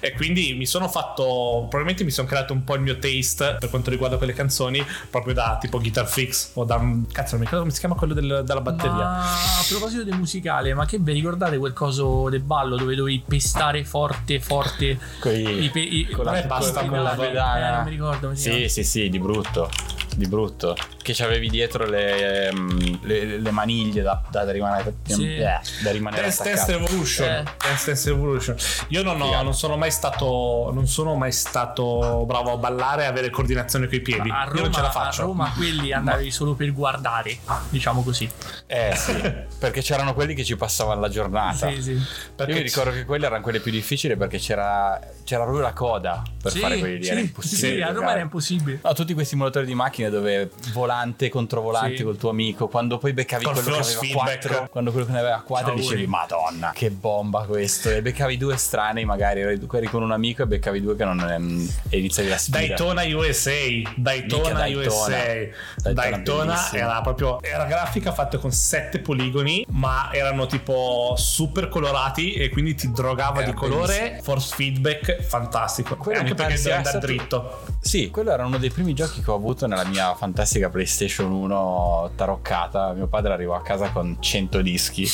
e 0.00 0.12
quindi 0.12 0.54
mi 0.54 0.66
sono 0.66 0.88
fatto, 0.88 1.22
probabilmente 1.68 2.04
mi 2.04 2.10
sono 2.10 2.26
creato 2.26 2.52
un 2.52 2.64
po' 2.64 2.74
il 2.74 2.80
mio 2.80 2.98
taste 2.98 3.56
per 3.60 3.70
quanto 3.70 3.90
riguarda 3.90 4.16
quelle 4.16 4.32
canzoni, 4.32 4.84
proprio 5.10 5.34
da 5.34 5.58
tipo 5.60 5.78
Guitar 5.78 6.06
Freaks 6.06 6.50
o 6.54 6.64
da, 6.64 6.76
cazzo 7.12 7.32
non 7.36 7.40
mi 7.40 7.44
ricordo 7.44 7.58
come 7.60 7.70
si 7.70 7.78
chiama 7.80 7.94
quello 7.94 8.14
del- 8.14 8.42
della 8.44 8.60
batteria. 8.60 8.92
Ma 8.94 9.32
a 9.32 9.64
proposito 9.68 10.04
del 10.04 10.16
musicale, 10.16 10.74
ma 10.74 10.86
che 10.86 10.98
vi 10.98 11.12
ricordate 11.12 11.58
quel 11.58 11.72
coso 11.72 12.28
del 12.28 12.42
ballo 12.42 12.76
dove 12.76 12.94
dovevi 12.94 13.22
pestare 13.26 13.84
forte, 13.84 14.40
forte 14.40 14.98
Coi- 15.20 15.64
i 15.64 15.70
pe- 15.70 15.80
i- 15.80 16.08
con 16.10 16.24
la, 16.24 16.40
basta 16.42 16.80
con 16.80 16.90
la 16.92 17.02
la- 17.02 17.12
eh, 17.14 17.16
pedana. 17.16 17.74
non 17.76 17.84
mi 17.84 17.90
ricordo 17.90 18.34
Sì, 18.34 18.68
sì, 18.68 18.82
sì, 18.84 19.08
di 19.08 19.18
brutto. 19.18 19.70
Di 20.16 20.26
brutto. 20.26 20.76
Che 21.02 21.12
c'avevi 21.12 21.48
dietro 21.50 21.84
le, 21.86 22.48
ehm, 22.48 23.00
le, 23.02 23.38
le 23.38 23.50
maniglie 23.50 24.02
da, 24.02 24.22
da 24.30 24.50
rimanere, 24.50 24.94
Sì. 25.06 25.34
eh, 25.36 25.58
da 25.82 25.90
rimanere 25.90 26.22
Dance 26.22 26.42
attaccato. 26.50 26.72
Revolution. 26.72 27.28
Eh. 27.28 27.42
Dance 27.62 27.84
Dance 27.86 28.08
Revolution. 28.10 28.56
Io 28.88 29.02
non, 29.02 29.20
ho- 29.20 29.42
non 29.42 29.54
sono 29.54 29.76
mai 29.76 29.90
stato. 29.90 30.70
Non 30.72 30.86
sono 30.86 31.14
mai 31.14 31.32
stato 31.32 32.24
bravo 32.26 32.52
a 32.52 32.56
ballare 32.56 33.02
e 33.02 33.06
avere 33.06 33.30
coordinazione 33.30 33.86
coi 33.86 34.00
piedi. 34.00 34.30
A 34.30 34.44
Io 34.54 34.62
non 34.62 34.72
ce 34.72 34.80
Roma, 34.80 34.80
la 34.80 34.88
a 34.88 34.90
faccio. 34.90 35.22
Roma 35.22 35.52
quelli 35.56 35.92
andavi 35.92 36.30
solo 36.30 36.54
per 36.54 36.72
guardare, 36.72 37.38
diciamo 37.68 38.02
così. 38.02 38.28
Eh 38.66 38.92
sì, 38.96 39.12
perché 39.58 39.82
c'erano 39.82 40.14
quelli 40.14 40.34
che 40.34 40.44
ci 40.44 40.56
passavano 40.56 41.00
la 41.00 41.08
giornata. 41.08 41.68
Sì, 41.70 41.82
sì. 41.82 42.02
Perché 42.34 42.52
Io 42.52 42.58
mi 42.58 42.64
ricordo 42.64 42.90
che 42.92 43.04
quelle 43.04 43.26
erano 43.26 43.42
quelle 43.42 43.60
più 43.60 43.70
difficili 43.70 44.16
perché 44.16 44.38
c'era, 44.38 44.98
c'era 45.24 45.42
proprio 45.42 45.62
la 45.62 45.72
coda 45.72 46.22
per 46.42 46.52
Sì, 46.52 46.60
fare 46.60 46.78
quelli 46.78 46.96
lì. 46.98 47.04
sì, 47.04 47.10
era 47.10 47.20
impossibile. 47.20 47.74
sì, 47.76 47.80
a 47.82 47.92
Roma 47.92 48.10
era 48.12 48.20
impossibile. 48.20 48.80
No, 48.82 48.92
tutti 48.94 49.12
quei 49.14 49.24
simulatori 49.26 49.66
di 49.66 49.74
macchine 50.04 50.10
dove 50.10 50.50
volante 50.72 51.28
contro 51.28 51.60
volante 51.60 51.96
Sì. 51.98 52.02
col 52.02 52.16
tuo 52.16 52.30
amico, 52.30 52.68
quando 52.68 52.98
poi 52.98 53.12
beccavi 53.12 53.44
Col 53.44 53.54
quello 53.54 53.68
che 53.68 53.74
force 53.74 53.96
aveva 53.98 54.06
feedback. 54.24 54.46
4, 54.48 54.68
quando 54.70 54.90
quello 54.90 55.06
che 55.06 55.12
ne 55.12 55.18
aveva 55.20 55.42
4 55.44 55.66
Ciao, 55.68 55.76
dicevi. 55.76 56.06
"Madonna, 56.06 56.72
che 56.74 56.90
bomba 56.90 57.44
questo". 57.44 57.90
E 57.90 58.02
beccavi 58.02 58.36
due 58.36 58.56
strani, 58.56 59.04
magari 59.04 59.40
eri 59.40 59.58
con 59.88 60.02
un 60.02 60.12
amico 60.12 60.42
e 60.42 60.46
beccavi 60.46 60.80
due 60.80 60.96
che 60.96 61.04
non 61.04 61.20
ehm, 61.20 61.68
e 61.88 61.98
iniziavi 61.98 62.28
la 62.28 62.38
sfida. 62.38 62.58
Daytona 62.58 63.02
USA 63.04 63.50
Daytona 63.96 64.64
Minchia, 64.64 64.78
USA 64.78 65.08
Daytona. 65.08 65.92
Daytona, 65.92 65.92
Daytona 65.92 66.72
era 66.72 67.00
proprio 67.00 67.42
era 67.42 67.64
grafica 67.64 68.12
fatta 68.12 68.38
con 68.38 68.50
sette 68.52 68.98
poligoni 69.00 69.66
ma 69.70 70.10
erano 70.12 70.46
tipo 70.46 71.14
super 71.16 71.68
colorati 71.68 72.32
e 72.34 72.48
quindi 72.48 72.74
ti 72.74 72.90
drogava 72.90 73.40
Era 73.42 73.50
di 73.50 73.56
colore 73.56 73.96
bellissimo. 73.98 74.22
force 74.22 74.54
feedback 74.54 75.22
fantastico 75.22 75.96
Quello 75.96 76.20
anche 76.20 76.34
perché 76.34 76.54
devi 76.56 76.70
andare 76.70 76.98
dritto 76.98 77.60
Sì, 77.80 78.10
quello 78.10 78.32
era 78.32 78.44
uno 78.44 78.58
dei 78.58 78.70
primi 78.70 78.94
giochi 78.94 79.22
che 79.22 79.30
ho 79.30 79.34
avuto 79.34 79.66
nella 79.66 79.84
mia 79.84 79.93
fantastica 80.16 80.68
PlayStation 80.68 81.30
1 81.30 82.10
taroccata. 82.16 82.92
Mio 82.92 83.06
padre 83.06 83.32
arrivò 83.32 83.54
a 83.54 83.62
casa 83.62 83.90
con 83.90 84.16
100 84.20 84.60
dischi. 84.62 85.06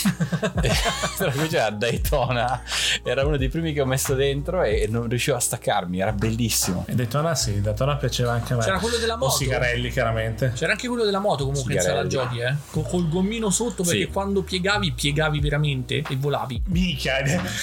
Tra 1.17 1.31
cui 1.31 1.47
c'era 1.49 1.71
Daytona. 1.71 2.63
Era 3.03 3.25
uno 3.25 3.37
dei 3.37 3.49
primi 3.49 3.73
che 3.73 3.81
ho 3.81 3.87
messo 3.87 4.15
dentro 4.15 4.63
e 4.63 4.87
non 4.91 5.09
riuscivo 5.09 5.37
a 5.37 5.41
staccarmi. 5.41 6.01
Era 6.01 6.13
bellissimo. 6.13 6.85
e 6.89 6.95
Daytona 6.95 7.35
sì 7.35 7.61
Daytona 7.61 7.97
piaceva 7.97 8.33
anche 8.33 8.53
a 8.53 8.57
me 8.57 8.63
C'era 8.65 8.79
quello 8.79 8.97
della 8.97 9.15
o 9.15 9.19
moto. 9.19 9.37
Sigarelli 9.37 9.91
chiaramente 9.91 10.53
C'era 10.55 10.73
anche 10.73 10.89
quello 10.89 11.05
della 11.05 11.19
moto 11.19 11.45
comunque 11.47 11.75
in 11.75 11.81
sala 11.81 12.07
giochi, 12.07 12.39
eh. 12.39 12.55
Co- 12.71 12.83
col 12.83 13.09
gommino 13.09 13.51
sotto 13.51 13.83
perché 13.83 14.01
Sì. 14.05 14.07
quando 14.07 14.43
piegavi, 14.43 14.93
piegavi 14.93 15.41
veramente 15.41 16.03
e 16.09 16.17
volavi. 16.17 16.63
Minchia, 16.69 17.19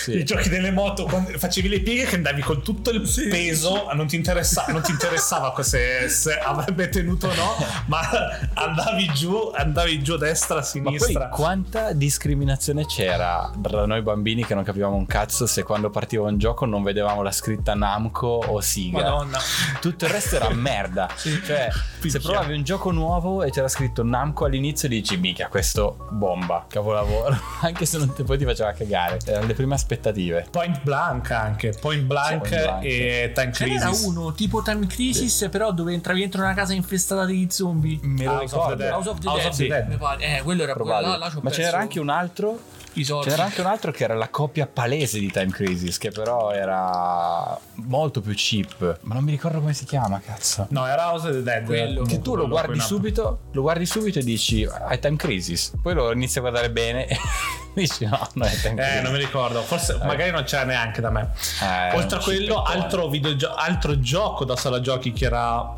i 0.08 0.24
giochi 0.24 0.50
delle 0.50 0.72
moto, 0.72 1.06
quando 1.06 1.38
facevi 1.38 1.68
le 1.70 1.80
pieghe 1.82 2.06
che 2.06 2.16
andavi 2.16 2.42
con 2.42 2.62
tutto 2.62 2.90
il 2.92 3.02
peso, 3.30 3.88
non 3.94 4.08
ti, 4.08 4.22
non 4.24 4.82
ti 4.82 4.92
interessava 4.92 5.54
se, 5.64 6.08
se 6.10 6.38
avrebbe 6.38 6.90
tenuto 6.90 7.07
o 7.10 7.34
no, 7.36 7.56
ma 7.88 8.00
andavi 8.54 9.08
giù, 9.14 9.52
andavi 9.56 10.02
giù 10.02 10.14
a 10.14 10.18
destra, 10.18 10.60
a 10.60 10.66
Ma 10.76 10.82
poi 10.90 11.00
sinistra. 11.00 11.30
quanta 11.30 11.92
discriminazione 11.94 12.86
c'era 12.86 13.50
tra 13.62 13.86
noi 13.86 14.02
bambini 14.02 14.46
che 14.46 14.54
non 14.54 14.64
capivamo 14.64 14.96
un 14.96 15.06
cazzo 15.06 15.46
se 15.46 15.64
quando 15.64 15.90
partiva 15.90 16.28
un 16.28 16.38
gioco 16.38 16.66
non 16.66 16.84
vedevamo 16.84 17.22
la 17.22 17.32
scritta 17.32 17.74
Namco 17.76 18.28
o 18.28 18.60
Siga. 18.62 19.02
Madonna. 19.02 19.38
Tutto 19.80 20.06
il 20.06 20.12
resto 20.12 20.36
era 20.36 20.50
merda. 20.50 21.08
Cioè, 21.48 21.70
se 21.72 21.80
Picchia. 22.02 22.20
provavi 22.20 22.54
un 22.54 22.64
gioco 22.64 22.92
nuovo 22.92 23.44
e 23.44 23.52
c'era 23.52 23.68
scritto 23.68 24.04
Namco 24.04 24.46
all'inizio, 24.46 24.88
dici, 24.90 25.18
mica, 25.18 25.48
questo 25.48 26.08
bomba, 26.12 26.66
capolavoro. 26.68 27.38
Anche 27.62 27.86
se 27.86 27.98
non 27.98 28.14
te, 28.14 28.24
poi 28.24 28.38
ti 28.38 28.44
faceva 28.46 28.72
cagare. 28.74 29.20
Erano 29.26 29.46
le 29.48 29.54
prime 29.54 29.76
aspettative. 29.76 30.48
Point 30.50 30.82
Blank 30.82 31.32
anche, 31.32 31.74
Point 31.80 32.04
Blank, 32.04 32.48
Point 32.48 32.64
Blank. 32.64 32.84
e 32.84 33.32
Time 33.34 33.52
Crisis. 33.52 34.04
uno 34.04 34.32
tipo 34.34 34.62
Time 34.62 34.86
Crisis, 34.88 35.48
però 35.52 35.72
dove 35.72 35.94
entravi 35.94 36.20
dentro 36.22 36.42
una 36.42 36.54
casa 36.54 36.74
infestata 36.74 36.97
di 37.26 37.48
zombie. 37.50 38.00
Me 38.02 38.24
lo 38.26 38.32
House 38.32 38.56
of 38.56 38.76
the. 38.76 38.90
House 38.90 39.10
of 39.10 39.20
the 39.20 39.28
House 39.28 39.38
Dead, 39.42 39.50
of 39.52 39.58
the 39.58 39.64
sì, 39.64 39.68
Dead. 39.68 39.88
mi 39.88 39.98
pare. 39.98 40.38
Eh, 40.38 40.42
quello 40.42 40.64
era 40.64 40.74
Probabile. 40.74 41.12
là, 41.12 41.18
là 41.18 41.30
c'ho 41.30 41.40
Ma 41.42 41.50
ce 41.52 41.58
n'era 41.60 41.72
perso 41.72 41.84
anche 41.84 42.00
un 42.00 42.10
altro. 42.10 42.60
i 42.94 43.04
soldi. 43.04 43.30
C'era 43.30 43.44
anche 43.44 43.62
un 43.62 43.68
altro 43.68 43.92
che 43.92 44.04
era 44.04 44.16
la 44.16 44.30
coppia 44.30 44.66
palese 44.68 45.20
di 45.20 45.32
Time 45.32 45.52
Crisis, 45.52 45.98
che 46.00 46.10
però 46.12 46.52
era 46.52 47.58
molto 47.76 48.22
più 48.22 48.34
cheap. 48.36 49.00
Ma 49.02 49.14
non 49.14 49.24
mi 49.24 49.32
ricordo 49.32 49.60
come 49.60 49.74
si 49.74 49.86
chiama, 49.86 50.20
cazzo. 50.20 50.66
No, 50.72 50.86
era 50.88 51.12
House 51.12 51.28
of 51.28 51.34
the 51.34 51.44
Dead. 51.44 51.64
Quello. 51.66 52.02
Che 52.04 52.22
tu 52.22 52.36
lo 52.36 52.48
guardi 52.48 52.80
subito, 52.80 53.40
lo 53.52 53.62
guardi 53.62 53.86
subito 53.86 54.18
e 54.20 54.24
dici 54.24 54.64
hai 54.66 54.98
Time 55.00 55.16
Crisis. 55.16 55.74
Poi 55.82 55.94
lo 55.94 56.12
inizi 56.12 56.40
a 56.40 56.42
guardare 56.42 56.72
bene 56.72 57.06
e 57.08 57.18
dici 57.76 58.06
no, 58.06 58.28
non 58.34 58.48
è 58.48 58.56
Time 58.60 58.76
Crisis. 58.76 58.96
Eh, 58.96 59.02
non 59.02 59.12
mi 59.12 59.20
ricordo, 59.20 59.62
forse 59.62 59.98
magari 60.04 60.32
non 60.32 60.44
c'era 60.44 60.64
neanche 60.64 61.00
da 61.00 61.12
me. 61.12 61.30
Eh, 61.62 61.96
Oltre 61.96 62.18
a 62.18 62.22
quello, 62.24 62.56
cipettone. 62.56 62.74
altro, 62.84 63.08
videogio- 63.10 63.54
altro 63.54 64.00
gioco 64.00 64.44
da 64.44 64.56
sala 64.56 64.82
giochi 64.82 65.14
che 65.14 65.26
era 65.26 65.76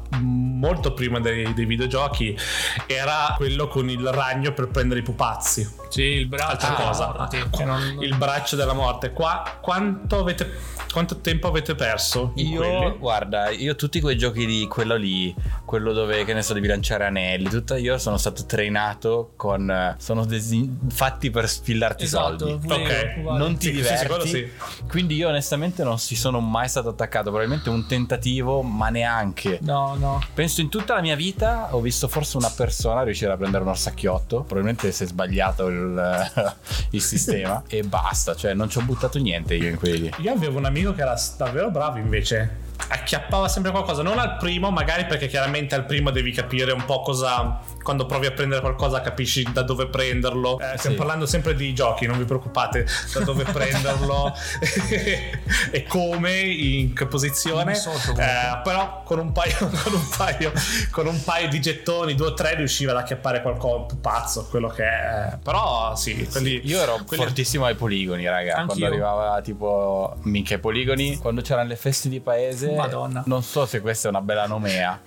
molto 0.60 0.94
prima 0.94 1.20
dei, 1.20 1.54
dei 1.54 1.66
videogiochi 1.66 2.38
era 2.86 3.34
quello 3.38 3.68
con 3.68 3.90
il 3.90 4.06
ragno 4.12 4.52
per 4.54 4.68
prendere 4.68 5.00
i 5.00 5.04
pupazzi. 5.04 5.68
Sì, 5.90 6.02
il 6.04 6.28
braccio. 6.28 6.52
Altra 6.68 6.78
Ah, 6.78 6.88
cosa, 6.88 7.06
morte, 7.18 7.50
non- 7.66 7.98
il 8.02 8.16
braccio 8.16 8.56
della 8.56 8.74
morte. 8.74 9.12
Qua, 9.12 9.58
quanto, 9.62 10.20
avete, 10.20 10.52
quanto 10.92 11.20
tempo 11.20 11.48
avete 11.48 11.74
perso? 11.76 12.32
in 12.36 12.48
Io, 12.48 12.60
quelli? 12.60 12.98
guarda, 12.98 13.50
io 13.50 13.76
tutti 13.76 14.00
quei 14.02 14.18
giochi 14.18 14.46
di 14.46 14.68
quello 14.68 14.96
lì, 14.96 15.34
quello 15.66 15.94
dove, 15.94 16.26
che 16.26 16.34
ne 16.34 16.42
so, 16.44 16.54
devi 16.54 16.68
lanciare 16.68 17.06
anelli, 17.06 17.50
tutta 17.50 17.78
io 17.78 17.98
sono 17.98 18.18
stato 18.18 18.46
trainato 18.46 19.32
con... 19.36 19.96
sono 19.98 20.26
desi- 20.26 20.70
fatti 20.90 21.30
per 21.32 21.48
spillarti 21.50 22.04
Esatto, 22.04 22.38
soldi. 22.48 22.68
pure 22.68 22.76
Ok. 22.84 23.14
uguale. 23.18 23.40
Non 23.40 23.58
ti 23.58 23.68
Sì, 23.70 23.78
sì, 23.78 23.84
sì, 23.84 23.94
diverti. 24.04 24.28
sì. 24.28 24.50
Quindi 24.88 25.16
io 25.16 25.30
onestamente 25.30 25.84
non 25.84 25.98
si 26.00 26.16
sono 26.16 26.40
mai 26.40 26.68
stato 26.70 26.90
attaccato. 26.90 27.30
Probabilmente 27.30 27.70
un 27.70 27.86
tentativo, 27.88 28.62
ma 28.62 28.90
neanche. 28.90 29.58
No, 29.62 29.96
no. 29.96 30.22
Penso 30.34 30.49
in 30.58 30.70
tutta 30.70 30.96
la 30.96 31.02
mia 31.02 31.16
vita 31.16 31.70
ho 31.72 31.82
visto 31.82 32.08
forse 32.08 32.38
una 32.38 32.50
persona 32.50 33.04
riuscire 33.04 33.32
a 33.32 33.38
prendere 33.38 33.64
un 33.64 33.70
orsacchiotto. 33.70 34.38
Probabilmente 34.42 34.92
si 34.92 35.04
è 35.04 35.08
sbagliato 35.08 35.68
il, 35.68 36.32
il 36.92 37.02
sistema. 37.02 37.64
e 37.68 37.84
basta. 37.84 38.36
Cioè, 38.36 38.54
non 38.54 38.70
ci 38.70 38.78
ho 38.78 38.82
buttato 38.82 39.20
niente 39.20 39.56
io 39.56 39.70
in 39.70 39.78
quelli. 39.78 40.12
Io 40.18 40.32
avevo 40.32 40.58
un 40.58 40.66
amico 40.66 40.94
che 40.94 41.02
era 41.02 41.16
davvero 41.38 41.70
bravo 41.70 41.98
invece. 41.98 42.68
Acchiappava 42.88 43.48
sempre 43.48 43.72
qualcosa, 43.72 44.02
non 44.02 44.18
al 44.18 44.38
primo, 44.38 44.72
magari 44.72 45.06
perché 45.06 45.28
chiaramente 45.28 45.76
al 45.76 45.86
primo 45.86 46.10
devi 46.12 46.32
capire 46.32 46.72
un 46.72 46.84
po' 46.86 47.02
cosa. 47.02 47.60
Quando 47.82 48.06
provi 48.06 48.26
a 48.28 48.32
prendere 48.32 48.62
qualcosa, 48.62 49.02
capisci 49.02 49.48
da 49.52 49.62
dove 49.64 49.88
prenderlo. 49.88 50.60
Eh, 50.60 50.78
stiamo 50.78 50.96
Sì. 50.96 51.02
parlando 51.02 51.26
sempre 51.26 51.56
di 51.56 51.74
giochi, 51.74 52.06
non 52.06 52.18
vi 52.18 52.26
preoccupate 52.26 52.86
da 53.14 53.20
dove 53.22 53.44
prenderlo 53.52 54.34
e 55.72 55.84
come, 55.88 56.40
in 56.40 56.94
che 56.94 57.06
posizione. 57.08 57.76
So. 57.76 57.92
Eh, 58.18 58.62
però 58.64 59.04
con 59.04 59.20
un, 59.20 59.32
paio, 59.32 59.56
con, 59.84 59.94
un 59.94 60.08
paio, 60.16 60.52
con 60.92 61.08
un 61.08 61.24
paio 61.24 61.48
di 61.50 61.60
gettoni, 61.62 62.16
due 62.16 62.28
o 62.28 62.34
tre, 62.34 62.56
riusciva 62.56 62.92
ad 62.92 62.98
acchiappare 62.98 63.42
qualcosa 63.42 63.96
pazzo, 64.02 64.46
quello 64.50 64.68
che 64.68 64.84
è. 64.84 65.38
Però 65.44 65.96
sì, 65.96 66.28
quelli, 66.32 66.62
Io 66.66 66.82
ero 66.82 67.00
quelli- 67.06 67.24
fortissimo 67.24 67.66
ai 67.66 67.76
poligoni, 67.76 68.26
raga. 68.28 68.56
Anch'io. 68.56 68.66
Quando 68.68 68.86
arrivava 68.86 69.42
tipo 69.42 70.16
minchia 70.24 70.56
ai 70.56 70.62
poligoni, 70.62 71.18
quando 71.18 71.42
c'erano 71.42 71.68
le 71.70 71.76
feste 71.76 72.10
di 72.10 72.20
paese. 72.20 72.72
Madonna. 72.72 73.24
Non 73.26 73.44
so 73.44 73.66
se 73.66 73.80
questa 73.82 74.08
è 74.08 74.12
una 74.12 74.22
bella 74.22 74.46
nomea, 74.48 75.00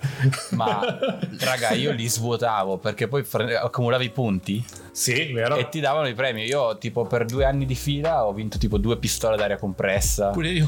ma 0.51 0.81
raga, 1.39 1.71
io 1.71 1.91
li 1.91 2.07
svuotavo 2.07 2.72
perché 2.77 3.07
poi 3.07 3.25
accumulavi 3.61 4.09
punti 4.09 4.65
Sì, 4.93 5.31
vero. 5.33 5.55
e 5.55 5.69
ti 5.69 5.79
davano 5.79 6.07
i 6.07 6.13
premi. 6.13 6.43
Io, 6.43 6.77
tipo, 6.77 7.05
per 7.05 7.25
due 7.25 7.45
anni 7.45 7.65
di 7.65 7.73
fila 7.75 8.25
ho 8.25 8.31
vinto 8.33 8.57
tipo 8.59 8.77
due 8.77 8.97
pistole 8.97 9.35
d'aria 9.35 9.57
compressa. 9.57 10.29
Pure 10.29 10.49
io. 10.49 10.67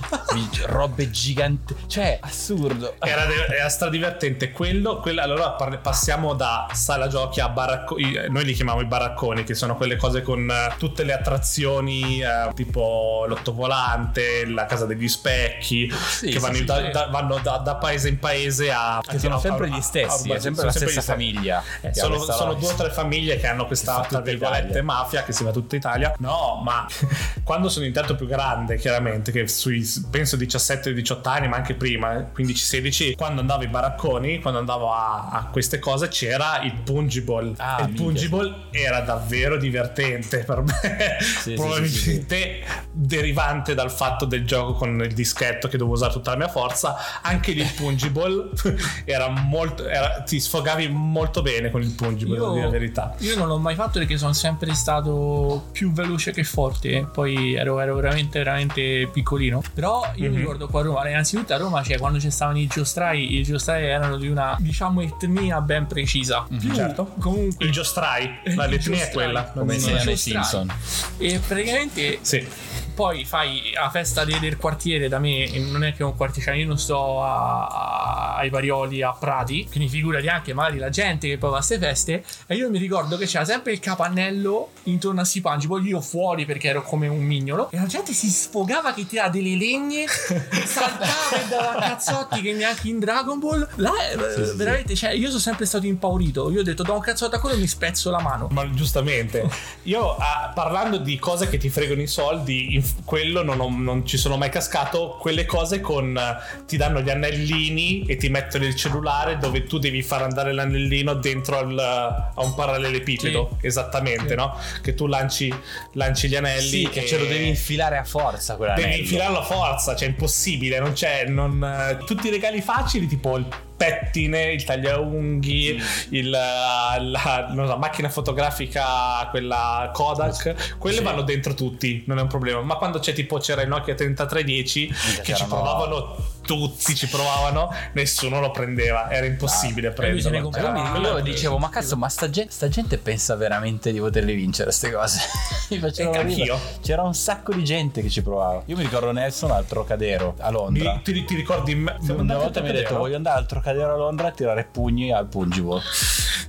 robe 0.66 1.10
giganti. 1.12 1.76
Cioè, 1.88 2.18
assurdo. 2.22 2.96
Era, 3.00 3.26
de- 3.26 3.54
era 3.56 3.70
stradivertente 3.70 4.52
quello, 4.52 5.00
quello 5.00 5.22
allora 5.22 5.52
parli- 5.52 5.78
passiamo 5.78 6.34
da 6.34 6.68
sala 6.74 7.08
giochi 7.08 7.40
a 7.40 7.50
baracconi 7.50 8.14
noi 8.30 8.44
li 8.46 8.54
chiamiamo 8.54 8.82
i 8.82 8.86
baracconi 8.86 9.44
che 9.44 9.54
sono 9.54 9.76
quelle 9.76 9.96
cose 9.96 10.22
con 10.24 10.50
eh, 10.50 10.74
tutte 10.78 11.04
le 11.04 11.14
attrazioni 11.14 12.22
eh, 12.22 12.52
tipo 12.56 13.26
l'ottovolante 13.28 14.46
la 14.48 14.66
casa 14.66 14.86
degli 14.86 15.08
specchi 15.08 15.90
Sì, 15.92 16.28
che 16.28 16.32
sì, 16.34 16.40
vanno, 16.40 16.56
sì, 16.56 16.64
da, 16.64 16.84
sì. 16.84 16.92
da- 16.92 17.08
vanno 17.12 17.40
da, 17.42 17.58
da 17.58 17.76
paese 17.76 18.10
in 18.10 18.20
paese 18.20 18.72
a 18.72 19.02
Che 19.06 19.20
sono 19.20 19.36
a- 19.36 19.40
sempre 19.40 19.68
a- 19.68 19.70
gli 19.70 19.78
a- 19.78 19.82
stessi, 19.82 20.32
a- 20.32 20.36
è 20.36 20.40
sempre 20.40 20.56
sono 20.56 20.66
la 20.66 20.72
sempre 20.72 20.92
stessa 20.92 21.12
famiglia. 21.12 21.64
Eh, 21.82 21.94
sono, 21.94 22.18
sono 22.20 22.54
due 22.56 22.70
o 22.72 22.76
tre 22.76 22.90
famiglie 22.90 23.38
che 23.38 23.48
hanno 23.48 23.66
questa 23.68 24.06
tra 24.22 24.32
virgolette 24.32 24.66
Italia. 24.66 24.84
mafia 24.84 25.24
che 25.24 25.32
si 25.32 25.44
va 25.44 25.52
tutta 25.52 25.76
Italia. 25.76 26.14
No 26.20 26.62
ma 26.64 26.86
quando 27.44 27.70
sono 27.70 27.86
diventato 27.86 28.16
più 28.16 28.28
grande 28.28 28.78
chiaramente 28.78 29.32
che 29.32 29.48
sui 29.48 29.84
penso 30.10 30.38
17-18 30.38 31.28
anni 31.28 31.48
ma 31.48 31.58
anche 31.58 31.76
prima 31.76 32.18
eh, 32.18 32.28
15-16 32.36 33.16
quando 33.16 33.42
andavo 33.42 33.62
ai 33.62 33.68
baracconi 33.68 34.40
quando 34.40 34.60
andavo 34.60 34.94
a, 34.94 35.30
a 35.30 35.46
queste 35.48 35.80
cose 35.80 36.08
c'era 36.08 36.62
il 36.64 36.74
pungible. 36.84 37.54
Ah, 37.58 37.78
il 37.82 37.86
minchia, 37.88 38.04
pungible 38.04 38.56
era 38.72 39.02
davvero 39.02 39.58
divertente 39.58 40.40
per 40.40 40.62
me. 40.62 41.18
Sì, 41.42 41.54
probabilmente 41.54 42.64
derivante 42.92 43.74
dal 43.74 43.92
fatto 43.92 44.26
del 44.26 44.46
gioco 44.46 44.74
con 44.74 45.02
il 45.04 45.14
dischetto 45.14 45.68
che 45.68 45.78
dovevo 45.78 45.96
usare 45.96 46.14
tutta 46.14 46.32
la 46.32 46.38
mia 46.38 46.48
forza 46.48 46.96
anche 47.22 47.52
lì 47.52 47.62
il 47.62 47.74
pungible 47.76 48.50
era 49.06 49.30
molto 49.30 49.88
era- 49.88 50.22
ti 50.26 50.40
sfogavi 50.40 50.88
molto 50.90 51.42
bene 51.42 51.70
con 51.72 51.82
il 51.82 51.92
pungible 51.92 52.36
devo 52.36 52.54
dire 52.54 52.66
la 52.66 52.72
verità. 52.72 53.16
io 53.20 53.36
non 53.36 53.48
l'ho 53.48 53.60
mai 53.60 53.76
fatto 53.76 54.00
perché 54.06 54.18
sono 54.20 54.34
sempre 54.34 54.74
stato 54.76 55.70
più 55.72 55.92
veloce 55.92 56.32
che 56.32 56.44
forte. 56.44 57.08
Poi 57.12 57.56
ero, 57.56 57.80
ero 57.80 57.96
veramente, 57.96 58.38
veramente 58.38 59.10
piccolino. 59.12 59.62
Però 59.74 60.04
io 60.16 60.24
mm-hmm. 60.24 60.32
mi 60.32 60.38
ricordo 60.38 60.68
qua 60.68 60.82
a 60.82 60.84
Roma. 60.84 61.10
Innanzitutto 61.10 61.54
a 61.54 61.58
Roma, 61.58 61.84
cioè, 61.84 61.98
quando 61.98 62.20
ci 62.20 62.30
stavano 62.30 62.60
i 62.60 62.68
giostrai, 62.68 63.36
i 63.36 63.44
giostrai 63.44 63.86
erano 63.86 64.18
di 64.18 64.28
una, 64.28 64.56
diciamo, 64.60 65.02
etnia 65.02 65.60
ben 65.62 65.88
precisa. 65.88 66.48
Mm-hmm. 66.52 66.74
Certo. 66.74 67.14
Comunque. 67.20 67.66
I 67.66 67.72
giostrai. 67.72 68.40
L'etnia 68.44 69.08
è 69.08 69.12
quella. 69.12 69.44
Come 69.46 69.78
nei 69.78 70.18
Simpson. 70.18 70.72
E 71.18 71.40
praticamente. 71.46 72.20
Sì 72.22 72.48
poi 72.96 73.26
fai 73.26 73.72
la 73.74 73.90
festa 73.90 74.24
del 74.24 74.58
quartiere 74.58 75.10
da 75.10 75.20
me, 75.20 75.48
non 75.60 75.84
è 75.84 75.94
che 75.94 76.04
un 76.04 76.16
quartiere, 76.16 76.50
cioè 76.50 76.60
io 76.60 76.66
non 76.66 76.80
sto 76.80 77.22
a, 77.22 77.68
a, 77.68 78.36
ai 78.38 78.50
Parioli 78.50 79.02
a 79.02 79.12
Prati, 79.12 79.68
quindi 79.70 79.90
figurati 79.90 80.28
anche 80.28 80.54
magari 80.54 80.78
la 80.78 80.90
gente 80.90 81.28
che 81.28 81.38
poi 81.38 81.50
va 81.50 81.58
a 81.58 81.60
queste 81.60 81.78
feste. 81.78 82.24
E 82.48 82.56
io 82.56 82.70
mi 82.70 82.80
ricordo 82.80 83.18
che 83.18 83.26
c'era 83.26 83.44
sempre 83.44 83.74
il 83.74 83.80
capannello 83.80 84.70
intorno 84.84 85.22
a 85.22 85.26
Sipangi, 85.26 85.68
poi 85.68 85.84
io 85.86 86.00
fuori 86.00 86.46
perché 86.46 86.70
ero 86.70 86.84
come 86.84 87.08
un 87.08 87.22
mignolo, 87.22 87.70
e 87.70 87.78
la 87.78 87.86
gente 87.86 88.14
si 88.14 88.30
sfogava 88.30 88.94
che 88.94 89.06
tirava 89.06 89.30
delle 89.30 89.58
legne, 89.58 90.06
saltava 90.66 91.44
e 91.44 91.48
dava 91.50 91.80
cazzotti 91.82 92.42
che 92.42 92.54
neanche 92.54 92.88
in 92.88 93.00
Dragon 93.00 93.40
Ball. 93.40 93.68
Là, 93.76 93.92
sì, 94.34 94.46
sì, 94.46 94.56
veramente, 94.56 94.96
cioè, 94.96 95.12
io 95.12 95.28
sono 95.28 95.40
sempre 95.40 95.66
stato 95.66 95.86
impaurito. 95.86 96.50
Io 96.50 96.62
ho 96.62 96.64
detto, 96.64 96.84
do 96.84 96.94
un 96.94 97.02
cazzotto 97.02 97.36
a 97.36 97.40
quello 97.40 97.58
e 97.58 97.60
mi 97.60 97.68
spezzo 97.68 98.10
la 98.10 98.22
mano. 98.22 98.48
Ma 98.52 98.70
giustamente, 98.72 99.50
io 99.84 100.16
ah, 100.16 100.52
parlando 100.54 100.98
di 100.98 101.20
cose 101.20 101.50
che 101.50 101.58
ti 101.58 101.70
fregano 101.70 102.02
i 102.02 102.08
soldi, 102.08 102.76
quello 103.04 103.44
non, 103.44 103.60
ho, 103.60 103.70
non, 103.70 104.06
ci 104.06 104.18
sono 104.18 104.38
mai 104.38 104.50
cascato. 104.50 105.18
Quelle 105.20 105.46
cose 105.46 105.82
con 105.82 106.20
ti 106.66 106.78
danno 106.78 107.02
gli 107.02 107.10
anellini 107.10 108.06
e 108.06 108.18
ti 108.18 108.30
mettono 108.30 108.66
il 108.66 108.76
cellulare 108.76 109.38
dove 109.38 109.66
tu 109.66 109.78
devi 109.78 110.02
far 110.02 110.24
andare 110.24 110.54
l'anellino 110.54 111.14
dentro 111.16 111.58
al, 111.58 111.78
a 111.78 112.34
un 112.36 112.54
parallelepipedo. 112.54 113.58
Sì. 113.60 113.68
Esattamente, 113.68 114.30
sì. 114.30 114.36
no? 114.36 114.58
Che 114.82 114.94
tu 114.94 115.08
lanci, 115.08 115.54
lanci 115.94 116.28
gli 116.28 116.36
anelli. 116.36 116.86
Sì, 116.86 116.90
che 116.90 117.06
ce 117.06 117.18
lo 117.18 117.26
devi 117.26 117.48
infilare 117.48 117.98
a 117.98 118.04
forza. 118.04 118.56
Devi 118.76 119.00
infilarlo 119.00 119.40
a 119.40 119.44
forza, 119.44 119.96
cioè 119.96 120.08
è 120.08 120.12
impossibile. 120.12 120.80
Non 120.80 120.94
c'è. 120.94 121.26
Non, 121.26 122.00
tutti 122.06 122.28
i 122.28 122.30
regali 122.30 122.62
facili, 122.62 123.08
tipo 123.08 123.38
il 123.38 123.46
pettine, 123.76 124.54
il 124.54 124.64
tagliaunghi, 124.64 125.82
il, 126.10 126.30
la, 126.30 126.98
la 127.00 127.68
so, 127.68 127.78
macchina 127.78 128.10
fotografica, 128.10 129.28
quella 129.30 129.90
Kodak, 129.94 130.78
quelle 130.78 130.98
sì. 130.98 131.04
vanno 131.04 131.22
dentro 131.22 131.54
tutti, 131.54 132.04
non 132.08 132.18
è 132.20 132.22
un 132.22 132.28
problema. 132.28 132.62
Ma 132.62 132.76
quando 132.76 133.00
c'è 133.00 133.14
tipo 133.14 133.38
c'era 133.38 133.62
il 133.62 133.68
Nokia 133.68 133.96
3310 133.96 134.94
che 135.24 135.34
ci 135.34 135.46
provavano 135.46 136.16
tutti 136.46 136.96
ci 136.96 137.08
provavano, 137.08 137.74
nessuno 137.94 138.40
lo 138.40 138.52
prendeva, 138.52 139.10
era 139.10 139.26
impossibile 139.26 139.90
ah, 139.90 139.92
prenderlo. 139.92 140.52
Io, 140.56 141.00
io 141.00 141.20
dicevo, 141.22 141.58
ma 141.58 141.70
cazzo, 141.70 141.98
ma 141.98 142.08
sta 142.10 142.30
gente, 142.30 142.52
sta 142.52 142.68
gente 142.68 142.98
pensa 142.98 143.36
veramente 143.36 143.92
di 143.92 144.00
poterle 144.00 144.34
vincere 144.34 144.66
queste 144.66 144.92
cose? 144.92 145.20
mi 145.70 145.80
facevo 145.80 146.12
anch'io. 146.12 146.60
C'era 146.82 147.04
un 147.04 147.14
sacco 147.14 147.54
di 147.54 147.64
gente 147.64 148.02
che 148.02 148.10
ci 148.10 148.22
provava. 148.22 148.62
Io 148.66 148.76
mi 148.76 148.84
ricordo 148.84 149.12
Nelson 149.12 149.52
al 149.52 149.66
Trocadero 149.66 150.36
a 150.40 150.50
Londra. 150.50 150.94
Mi, 150.94 151.02
ti, 151.02 151.26
ti, 151.26 151.36
ricordi? 151.36 151.74
Una 151.74 152.38
volta 152.38 152.62
mi 152.62 152.70
ha 152.70 152.74
detto, 152.74 152.98
voglio 152.98 153.16
andare 153.16 153.40
al 153.40 153.46
Trocadero 153.46 153.94
a 153.94 153.98
Londra 153.98 154.28
a 154.28 154.32
tirare 154.32 154.68
pugni 154.70 155.12
al 155.12 155.28
Pungible. 155.28 155.82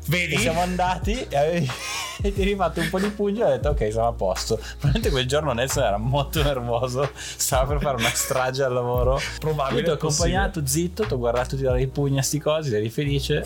Vedi? 0.07 0.35
E 0.35 0.39
siamo 0.39 0.61
andati 0.61 1.27
e 1.29 1.37
avevi 1.37 1.71
e 2.23 2.33
ti 2.33 2.41
hai 2.41 2.47
rifatto 2.47 2.81
un 2.81 2.89
po' 2.91 2.99
di 2.99 3.09
pugni 3.11 3.41
e 3.41 3.45
ho 3.45 3.49
detto 3.49 3.71
ok 3.71 3.93
siamo 3.93 4.09
a 4.09 4.13
posto 4.13 4.57
probabilmente 4.57 5.11
quel 5.11 5.27
giorno 5.27 5.53
Nelson 5.53 5.83
era 5.85 5.99
molto 5.99 6.43
nervoso 6.43 7.11
stava 7.15 7.67
per 7.67 7.81
fare 7.81 7.97
una 7.97 8.11
strage 8.13 8.63
al 8.63 8.73
lavoro 8.73 9.21
probabile 9.39 9.83
ti 9.87 9.91
ho 9.91 9.95
accompagnato 9.95 10.67
zitto 10.67 11.05
ti 11.05 11.13
ho 11.13 11.19
guardato 11.19 11.57
tirare 11.57 11.81
i 11.81 11.87
pugni 11.87 12.19
a 12.19 12.23
sti 12.23 12.39
cosi 12.39 12.75
eri 12.75 12.91
felice. 12.91 13.45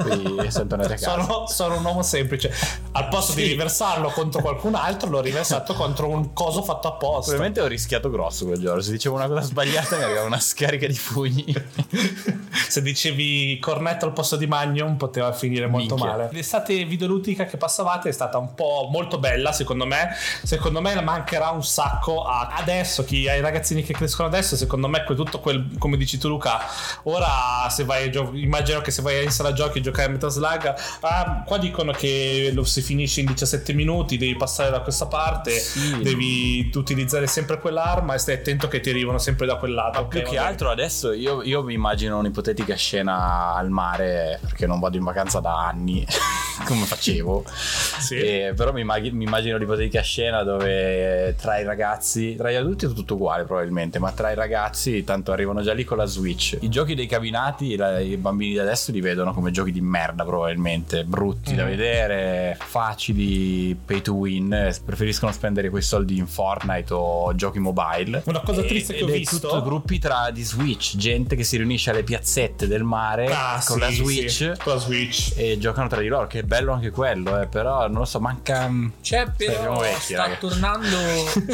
Quindi 0.00 0.50
sono 0.50 0.66
tornato 0.66 0.92
a 0.92 0.96
casa. 0.96 1.22
Sono, 1.22 1.46
sono, 1.46 1.76
un 1.76 1.84
uomo 1.84 2.02
semplice. 2.02 2.52
Al 2.92 3.08
posto 3.08 3.32
sì. 3.32 3.42
di 3.42 3.48
riversarlo 3.48 4.08
contro 4.10 4.40
qualcun 4.40 4.74
altro 4.74 5.10
l'ho 5.10 5.20
riversato 5.20 5.74
contro 5.74 6.08
un 6.08 6.32
coso 6.32 6.62
fatto 6.62 6.88
apposta. 6.88 7.32
Probabilmente 7.32 7.60
ho 7.60 7.66
rischiato 7.66 8.10
grosso 8.10 8.46
quel 8.46 8.60
giorno. 8.60 8.80
Se 8.80 8.90
dicevo 8.90 9.16
una 9.16 9.26
cosa 9.26 9.42
sbagliata 9.42 9.96
mi 9.96 10.04
arrivava 10.04 10.26
una 10.26 10.40
scarica 10.40 10.86
di 10.86 10.98
pugni. 11.12 11.54
Se 12.68 12.82
dicevi 12.82 13.58
cornetto 13.60 14.04
al 14.04 14.12
posto 14.12 14.36
di 14.36 14.46
magnum 14.46 14.96
poteva 14.96 15.32
finire 15.32 15.66
molto 15.66 15.94
Minchia. 15.94 16.12
male. 16.12 16.28
L'estate 16.32 16.84
videoludica 16.84 17.44
che 17.44 17.56
passavate 17.56 18.08
è 18.08 18.12
stata 18.12 18.38
un 18.38 18.54
po' 18.54 18.88
molto 18.90 19.18
bella 19.18 19.52
secondo 19.52 19.86
me. 19.86 20.10
Secondo 20.42 20.80
me 20.80 21.00
mancherà 21.00 21.50
un 21.50 21.64
sacco 21.64 22.24
a 22.24 22.48
adesso 22.54 23.04
chi, 23.04 23.28
ai 23.28 23.40
ragazzini 23.40 23.82
che 23.82 23.92
crescono 23.92 24.28
adesso 24.28 24.56
secondo 24.56 24.88
me 24.88 25.04
tutto 25.14 25.40
quel 25.40 25.77
come 25.78 25.96
dici 25.96 26.18
tu 26.18 26.28
Luca 26.28 26.60
ora 27.04 27.68
se 27.70 27.84
vai 27.84 28.06
a 28.06 28.10
gio- 28.10 28.30
immagino 28.34 28.80
che 28.80 28.90
se 28.90 29.02
vai 29.02 29.24
in 29.24 29.30
sala 29.30 29.52
giochi 29.52 29.78
a 29.78 29.82
giocare 29.82 30.08
a 30.08 30.10
Metal 30.12 30.30
Slug 30.30 30.74
ah, 31.00 31.42
qua 31.46 31.58
dicono 31.58 31.92
che 31.92 32.50
lo 32.52 32.64
si 32.64 32.82
finisce 32.82 33.20
in 33.20 33.26
17 33.26 33.72
minuti 33.72 34.16
devi 34.16 34.36
passare 34.36 34.70
da 34.70 34.80
questa 34.80 35.06
parte 35.06 35.58
sì. 35.58 36.02
devi 36.02 36.70
utilizzare 36.74 37.26
sempre 37.26 37.58
quell'arma 37.58 38.14
e 38.14 38.18
stai 38.18 38.34
attento 38.36 38.68
che 38.68 38.80
ti 38.80 38.90
arrivano 38.90 39.18
sempre 39.18 39.46
da 39.46 39.56
quel 39.56 39.72
lato 39.72 40.00
okay, 40.00 40.22
più 40.22 40.30
che 40.30 40.38
altro 40.38 40.70
adesso 40.70 41.12
io, 41.12 41.42
io 41.42 41.62
mi 41.62 41.74
immagino 41.74 42.18
un'ipotetica 42.18 42.74
scena 42.74 43.54
al 43.54 43.70
mare 43.70 44.38
perché 44.42 44.66
non 44.66 44.80
vado 44.80 44.96
in 44.96 45.04
vacanza 45.04 45.40
da 45.40 45.66
anni 45.66 46.06
come 46.66 46.84
facevo 46.84 47.44
sì. 47.48 48.16
e, 48.16 48.52
però 48.56 48.72
mi, 48.72 48.80
immag- 48.80 49.12
mi 49.12 49.24
immagino 49.24 49.56
l'ipotetica 49.56 50.00
scena 50.02 50.42
dove 50.42 51.34
tra 51.38 51.58
i 51.58 51.64
ragazzi 51.64 52.34
tra 52.36 52.50
gli 52.50 52.56
adulti 52.56 52.86
è 52.86 52.92
tutto 52.92 53.14
uguale 53.14 53.44
probabilmente 53.44 53.98
ma 53.98 54.12
tra 54.12 54.30
i 54.30 54.34
ragazzi 54.34 55.04
tanto 55.04 55.32
arrivano 55.32 55.62
già 55.62 55.67
lì 55.72 55.84
con 55.84 55.96
la 55.96 56.06
switch. 56.06 56.58
I 56.60 56.68
giochi 56.68 56.94
dei 56.94 57.06
cabinati 57.06 57.76
la, 57.76 57.98
i 58.00 58.16
bambini 58.16 58.52
di 58.52 58.58
adesso 58.58 58.92
li 58.92 59.00
vedono 59.00 59.32
come 59.32 59.50
giochi 59.50 59.72
di 59.72 59.80
merda 59.80 60.24
probabilmente. 60.24 61.04
Brutti 61.04 61.52
mm. 61.52 61.56
da 61.56 61.64
vedere 61.64 62.58
facili 62.60 63.74
pay 63.74 64.02
to 64.02 64.14
win. 64.14 64.76
Preferiscono 64.84 65.32
spendere 65.32 65.70
quei 65.70 65.82
soldi 65.82 66.16
in 66.16 66.26
Fortnite 66.26 66.92
o 66.92 67.34
giochi 67.34 67.58
mobile. 67.58 68.22
Una 68.26 68.40
cosa 68.40 68.62
triste 68.62 68.94
che 68.94 69.04
ho 69.04 69.06
visto 69.06 69.38
tutto 69.38 69.62
gruppi 69.62 69.98
tra 69.98 70.30
di 70.30 70.42
switch 70.42 70.96
gente 70.96 71.36
che 71.36 71.44
si 71.44 71.56
riunisce 71.56 71.90
alle 71.90 72.02
piazzette 72.02 72.66
del 72.66 72.82
mare 72.82 73.26
ah, 73.26 73.62
con, 73.64 73.76
sì, 73.76 73.80
la 73.80 73.90
switch, 73.90 74.30
sì, 74.30 74.52
con 74.62 74.74
la 74.74 74.78
switch. 74.78 75.32
e 75.36 75.58
giocano 75.58 75.88
tra 75.88 76.00
di 76.00 76.08
loro 76.08 76.26
che 76.26 76.40
è 76.40 76.42
bello 76.42 76.72
anche 76.72 76.90
quello 76.90 77.40
eh, 77.40 77.46
però 77.46 77.88
non 77.88 77.98
lo 77.98 78.04
so 78.04 78.20
manca 78.20 78.70
c'è 79.00 79.26
però 79.36 79.80
vecchi, 79.80 80.14
sta 80.14 80.28
tornando 80.38 80.96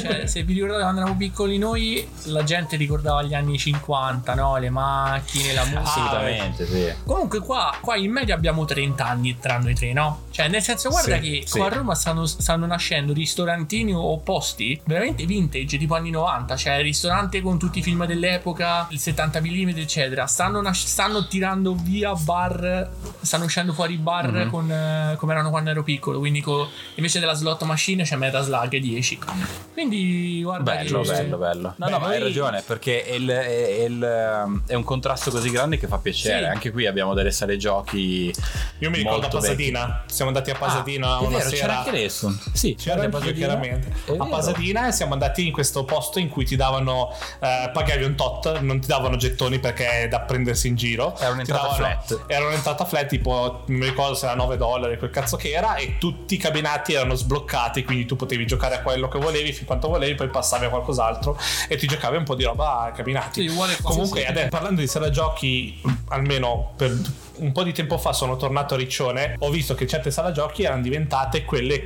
cioè, 0.01 0.27
se 0.27 0.43
vi 0.43 0.55
ricordate 0.55 0.83
quando 0.83 1.01
eravamo 1.01 1.19
piccoli 1.19 1.59
noi 1.59 2.07
la 2.25 2.43
gente 2.43 2.77
ricordava 2.77 3.23
gli 3.23 3.35
anni 3.35 3.59
50 3.59 4.04
no? 4.35 4.57
le 4.59 4.71
macchine 4.71 5.53
la 5.53 5.65
musica 5.65 5.81
assolutamente 5.83 6.67
sì 6.67 6.93
comunque 7.05 7.41
qua, 7.41 7.77
qua 7.81 7.97
in 7.97 8.11
media 8.13 8.35
abbiamo 8.35 8.65
30 8.65 9.05
anni 9.07 9.39
tra 9.39 9.59
noi 9.59 9.75
tre 9.75 9.93
no? 9.93 10.23
cioè 10.31 10.49
nel 10.49 10.63
senso 10.63 10.89
guarda 10.91 11.15
Sì, 11.17 11.21
che 11.21 11.43
sì. 11.47 11.59
qua 11.59 11.67
a 11.67 11.71
Roma 11.71 11.95
stanno, 11.95 12.27
stanno 12.27 12.67
nascendo 12.67 13.13
ristorantini 13.13 13.93
o 13.95 14.19
posti 14.19 14.81
veramente 14.85 15.25
vintage 15.25 15.79
tipo 15.79 15.95
anni 15.95 16.11
90 16.11 16.57
cioè 16.57 16.83
ristorante 16.83 17.41
con 17.43 17.59
tutti 17.59 17.79
i 17.79 17.83
film 17.83 18.05
dell'epoca 18.07 18.87
il 18.91 18.99
70 18.99 19.41
mm 19.41 19.69
eccetera 19.77 20.27
stanno, 20.27 20.61
nas- 20.61 20.85
stanno 20.87 21.27
tirando 21.27 21.75
via 21.75 22.13
bar 22.15 22.91
stanno 23.21 23.45
uscendo 23.45 23.73
fuori 23.73 23.97
bar 23.97 24.31
Mhm. 24.33 24.51
con, 24.51 24.71
eh, 24.71 25.17
come 25.19 25.33
erano 25.33 25.51
quando 25.51 25.71
ero 25.71 25.83
piccolo 25.83 26.19
quindi 26.19 26.41
co- 26.41 26.69
invece 26.97 27.21
della 27.21 27.35
slot 27.35 27.63
machine 27.65 28.03
c'è 28.05 28.17
Metal 28.17 28.43
Slug 28.43 28.77
10 28.77 29.19
quindi 29.73 30.41
guarda 30.43 30.75
Bello, 30.75 31.01
che- 31.03 31.09
bello, 31.11 31.37
bello. 31.37 31.75
No, 31.77 31.87
Beh, 31.87 31.91
no, 31.91 31.99
ma 31.99 32.07
hai 32.09 32.19
ragione, 32.21 32.63
perché 32.63 33.05
è, 33.05 33.15
il- 33.15 33.29
è 33.29 33.85
il- 33.95 34.63
è 34.67 34.75
un 34.75 34.85
contrasto 34.85 35.31
così 35.31 35.51
grande 35.51 35.79
che 35.79 35.87
fa 35.87 35.99
piacere. 35.99 36.39
Sì. 36.39 36.45
Anche 36.45 36.71
qui 36.71 36.87
abbiamo 36.87 37.15
delle 37.15 37.31
sale 37.31 37.57
giochi. 37.57 38.33
io 38.79 38.91
mi 38.91 38.99
ricordo 38.99 39.27
a 39.27 39.29
Pasadena 39.31 40.03
siamo 40.07 40.31
andati 40.31 40.51
a 40.51 40.55
Pasadena 40.57 41.17
Ah, 41.17 41.19
è 41.21 41.27
una 41.27 41.39
vero, 41.39 41.49
sera 41.51 41.61
c'era 41.61 41.79
anche 41.79 41.91
Nessun. 41.93 42.39
Sì, 42.53 42.75
C'era 42.75 43.03
andati 43.03 43.15
a 43.15 43.29
anch'io, 43.29 43.47
Pasadena. 43.47 43.61
chiaramente. 43.63 44.13
È 44.13 44.17
A. 44.19 44.27
Pasadena 44.27 44.89
e 44.89 44.93
siamo 44.93 45.13
andati 45.13 45.47
in 45.47 45.53
questo 45.53 45.85
posto 45.85 46.19
in 46.19 46.29
cui 46.29 46.45
ti 46.45 46.57
davano, 46.57 47.13
eh, 47.41 47.71
pagavi 47.73 48.05
un 48.05 48.15
tot, 48.15 48.59
non 48.61 48.81
ti 48.81 48.87
davano 48.89 49.17
gettoni 49.17 49.59
perché 49.59 50.03
è 50.03 50.09
da 50.09 50.21
prendersi 50.21 50.69
in 50.69 50.75
giro. 50.75 51.17
Era 51.19 51.31
un'entrata 51.31 51.63
davano- 51.69 51.77
flat. 51.77 52.25
Era 52.27 52.47
un'entrata 52.47 52.85
flat, 52.85 53.07
tipo, 53.07 53.63
non 53.67 53.79
mi 53.79 53.87
ricordo 53.87 54.15
se 54.15 54.27
era 54.27 54.35
9 54.35 54.57
dollari, 54.57 54.99
quel 54.99 55.11
cazzo 55.11 55.37
che 55.37 55.51
era, 55.53 55.77
e 55.77 55.97
tutti 55.99 56.35
i 56.35 56.39
cabinati 56.39 56.93
erano 56.95 57.15
sbloccati, 57.15 57.85
quindi 57.85 58.05
tu 58.07 58.17
potevi 58.17 58.47
giocare 58.47 58.77
a 58.77 58.83
quello 58.83 59.09
che 59.09 59.19
volevi, 59.19 59.53
fin 59.53 59.67
quanto 59.67 59.89
volevi, 59.89 60.15
poi 60.15 60.29
passavi 60.29 60.65
a 60.67 60.69
qualcos'altro 60.69 61.39
e 61.69 61.77
ti 61.77 61.87
giocavi 61.87 62.17
un 62.17 62.25
po' 62.25 62.35
di 62.35 62.45
roba 62.45 62.81
a 62.81 62.91
cabinati. 62.93 63.43
Sì, 63.43 63.49
uguale. 63.53 63.77
Comunque, 63.85 64.21
Sì, 64.21 64.25
sì. 64.25 64.31
adesso, 64.31 64.49
parlando 64.49 64.81
di 64.81 64.87
sala 64.87 65.11
giochi, 65.11 65.81
almeno 66.09 66.73
per 66.77 66.97
un 67.37 67.53
po' 67.53 67.63
di 67.63 67.73
tempo 67.73 67.99
fa 67.99 68.13
sono 68.13 68.37
tornato 68.37 68.75
a 68.75 68.77
Riccione, 68.77 69.37
ho 69.39 69.51
visto 69.51 69.75
che 69.75 69.87
certe 69.87 70.11
sala 70.11 70.33
giochi 70.33 70.65
erano 70.65 70.83
diventate 70.83 71.45
quelle 71.45 71.83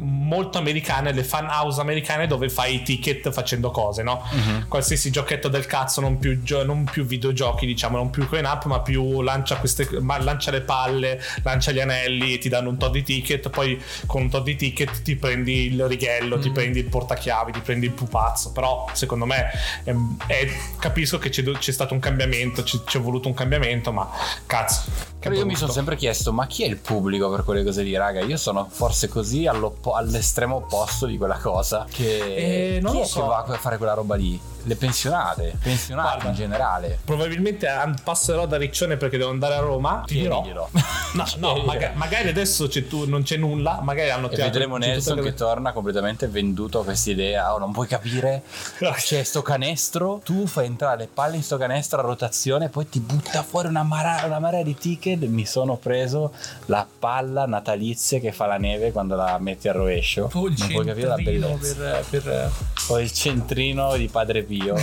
molto 0.00 0.58
americane, 0.58 1.12
le 1.12 1.24
fan 1.24 1.46
house 1.46 1.80
americane 1.80 2.26
dove 2.26 2.48
fai 2.48 2.76
i 2.76 2.82
ticket 2.82 3.30
facendo 3.30 3.70
cose, 3.70 4.02
no? 4.02 4.22
Uh-huh. 4.30 4.68
Qualsiasi 4.68 5.10
giochetto 5.10 5.48
del 5.48 5.66
cazzo, 5.66 6.00
non 6.00 6.18
più, 6.18 6.42
gio- 6.42 6.64
non 6.64 6.84
più 6.84 7.04
videogiochi, 7.04 7.66
diciamo, 7.66 7.96
non 7.96 8.10
più 8.10 8.26
coin 8.26 8.44
up, 8.44 8.64
ma 8.64 8.80
più 8.80 9.20
lancia, 9.20 9.56
queste, 9.56 9.88
ma 10.00 10.18
lancia 10.18 10.50
le 10.50 10.62
palle, 10.62 11.20
lancia 11.42 11.72
gli 11.72 11.80
anelli, 11.80 12.38
ti 12.38 12.48
danno 12.48 12.70
un 12.70 12.78
tot 12.78 12.92
di 12.92 13.02
ticket, 13.02 13.50
poi 13.50 13.80
con 14.06 14.22
un 14.22 14.30
tot 14.30 14.42
di 14.42 14.56
ticket 14.56 15.02
ti 15.02 15.16
prendi 15.16 15.72
il 15.72 15.86
righello, 15.86 16.36
uh-huh. 16.36 16.42
ti 16.42 16.50
prendi 16.50 16.78
il 16.78 16.86
portachiavi, 16.86 17.52
ti 17.52 17.60
prendi 17.60 17.86
il 17.86 17.92
pupazzo, 17.92 18.52
però 18.52 18.88
secondo 18.92 19.26
me 19.26 19.50
è, 19.84 19.94
è, 20.26 20.48
capisco 20.78 21.18
che 21.18 21.28
c'è, 21.28 21.42
c'è, 21.42 21.72
stato 21.72 21.94
un 21.94 22.00
cambiamento, 22.00 22.62
c'è, 22.62 22.78
c'è 22.84 22.98
voluto 23.00 23.28
un 23.28 23.34
cambiamento, 23.34 23.92
ma 23.92 24.08
cazzo. 24.46 25.09
Però 25.20 25.34
io 25.34 25.46
mi 25.46 25.54
sono 25.54 25.70
sempre 25.70 25.96
chiesto, 25.96 26.32
ma 26.32 26.46
chi 26.46 26.64
è 26.64 26.66
il 26.66 26.78
pubblico 26.78 27.30
per 27.30 27.44
quelle 27.44 27.62
cose 27.62 27.82
lì, 27.82 27.96
raga? 27.96 28.20
Io 28.20 28.36
sono 28.36 28.66
forse 28.70 29.08
così 29.08 29.46
all'estremo 29.46 30.56
opposto 30.56 31.06
di 31.06 31.16
quella 31.18 31.38
cosa. 31.38 31.86
Che 31.90 32.76
eh, 32.76 32.80
non 32.80 32.92
chi 32.92 33.00
è 33.00 33.04
so. 33.04 33.20
che 33.20 33.26
va 33.26 33.44
a 33.46 33.58
fare 33.58 33.76
quella 33.76 33.94
roba 33.94 34.14
lì? 34.16 34.40
le 34.64 34.76
pensionate, 34.76 35.56
pensionati 35.62 36.08
Guarda, 36.08 36.28
in 36.28 36.34
generale. 36.34 36.98
Probabilmente 37.04 37.68
passerò 38.02 38.46
da 38.46 38.56
Riccione 38.56 38.96
perché 38.96 39.16
devo 39.16 39.30
andare 39.30 39.54
a 39.54 39.60
Roma. 39.60 40.02
Ti 40.06 40.20
dirò. 40.20 40.68
No, 41.12 41.24
no 41.38 41.56
magari, 41.64 41.96
magari, 41.96 42.28
adesso 42.28 42.68
c'è 42.68 42.86
tu, 42.86 43.08
non 43.08 43.24
c'è 43.24 43.36
nulla. 43.36 43.80
Magari 43.82 44.10
hanno 44.10 44.28
tirato. 44.28 44.48
E 44.48 44.50
vedremo 44.52 44.76
Nelson 44.76 45.16
che, 45.16 45.22
che 45.22 45.34
torna 45.34 45.72
completamente 45.72 46.28
venduto 46.28 46.80
a 46.80 46.84
questa 46.84 47.10
idea. 47.10 47.52
Oh, 47.52 47.58
non 47.58 47.72
puoi 47.72 47.88
capire. 47.88 48.42
C'è 48.78 49.24
sto 49.24 49.42
canestro. 49.42 50.20
Tu 50.24 50.46
fai 50.46 50.66
entrare 50.66 50.98
le 50.98 51.08
palle 51.12 51.34
in 51.34 51.42
sto 51.42 51.56
canestro 51.56 51.98
a 51.98 52.02
rotazione. 52.02 52.68
Poi 52.68 52.88
ti 52.88 53.00
butta 53.00 53.42
fuori 53.42 53.66
una, 53.66 53.82
mara, 53.82 54.22
una 54.24 54.38
marea 54.38 54.62
di 54.62 54.76
ticket. 54.76 55.09
Mi 55.16 55.46
sono 55.46 55.76
preso 55.76 56.32
la 56.66 56.86
palla 56.98 57.46
natalizia 57.46 58.18
che 58.18 58.32
fa 58.32 58.46
la 58.46 58.58
neve 58.58 58.92
quando 58.92 59.16
la 59.16 59.38
metti 59.38 59.68
al 59.68 59.74
rovescio. 59.74 60.26
Poi 60.26 60.54
non 60.56 60.68
puoi 60.68 60.84
capire 60.86 61.08
la 61.08 61.16
bellezza. 61.16 62.00
Per, 62.08 62.22
per... 62.22 62.50
Poi 62.86 63.02
il 63.02 63.12
centrino 63.12 63.96
di 63.96 64.08
Padre 64.08 64.42
Pio. 64.42 64.74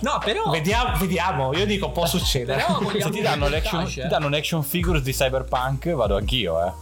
no, 0.00 0.18
però. 0.24 0.50
Vediamo, 0.50 0.96
vediamo, 0.98 1.54
io 1.54 1.66
dico 1.66 1.90
può 1.90 2.06
succedere. 2.06 2.64
Però 2.66 2.90
Se 3.00 3.10
ti 3.10 3.20
danno, 3.20 3.48
l'action, 3.48 3.86
ti 3.86 4.06
danno 4.06 4.26
un 4.26 4.34
action 4.34 4.62
figures 4.62 5.02
di 5.02 5.12
Cyberpunk, 5.12 5.90
vado 5.92 6.16
anch'io, 6.16 6.64
eh. 6.64 6.72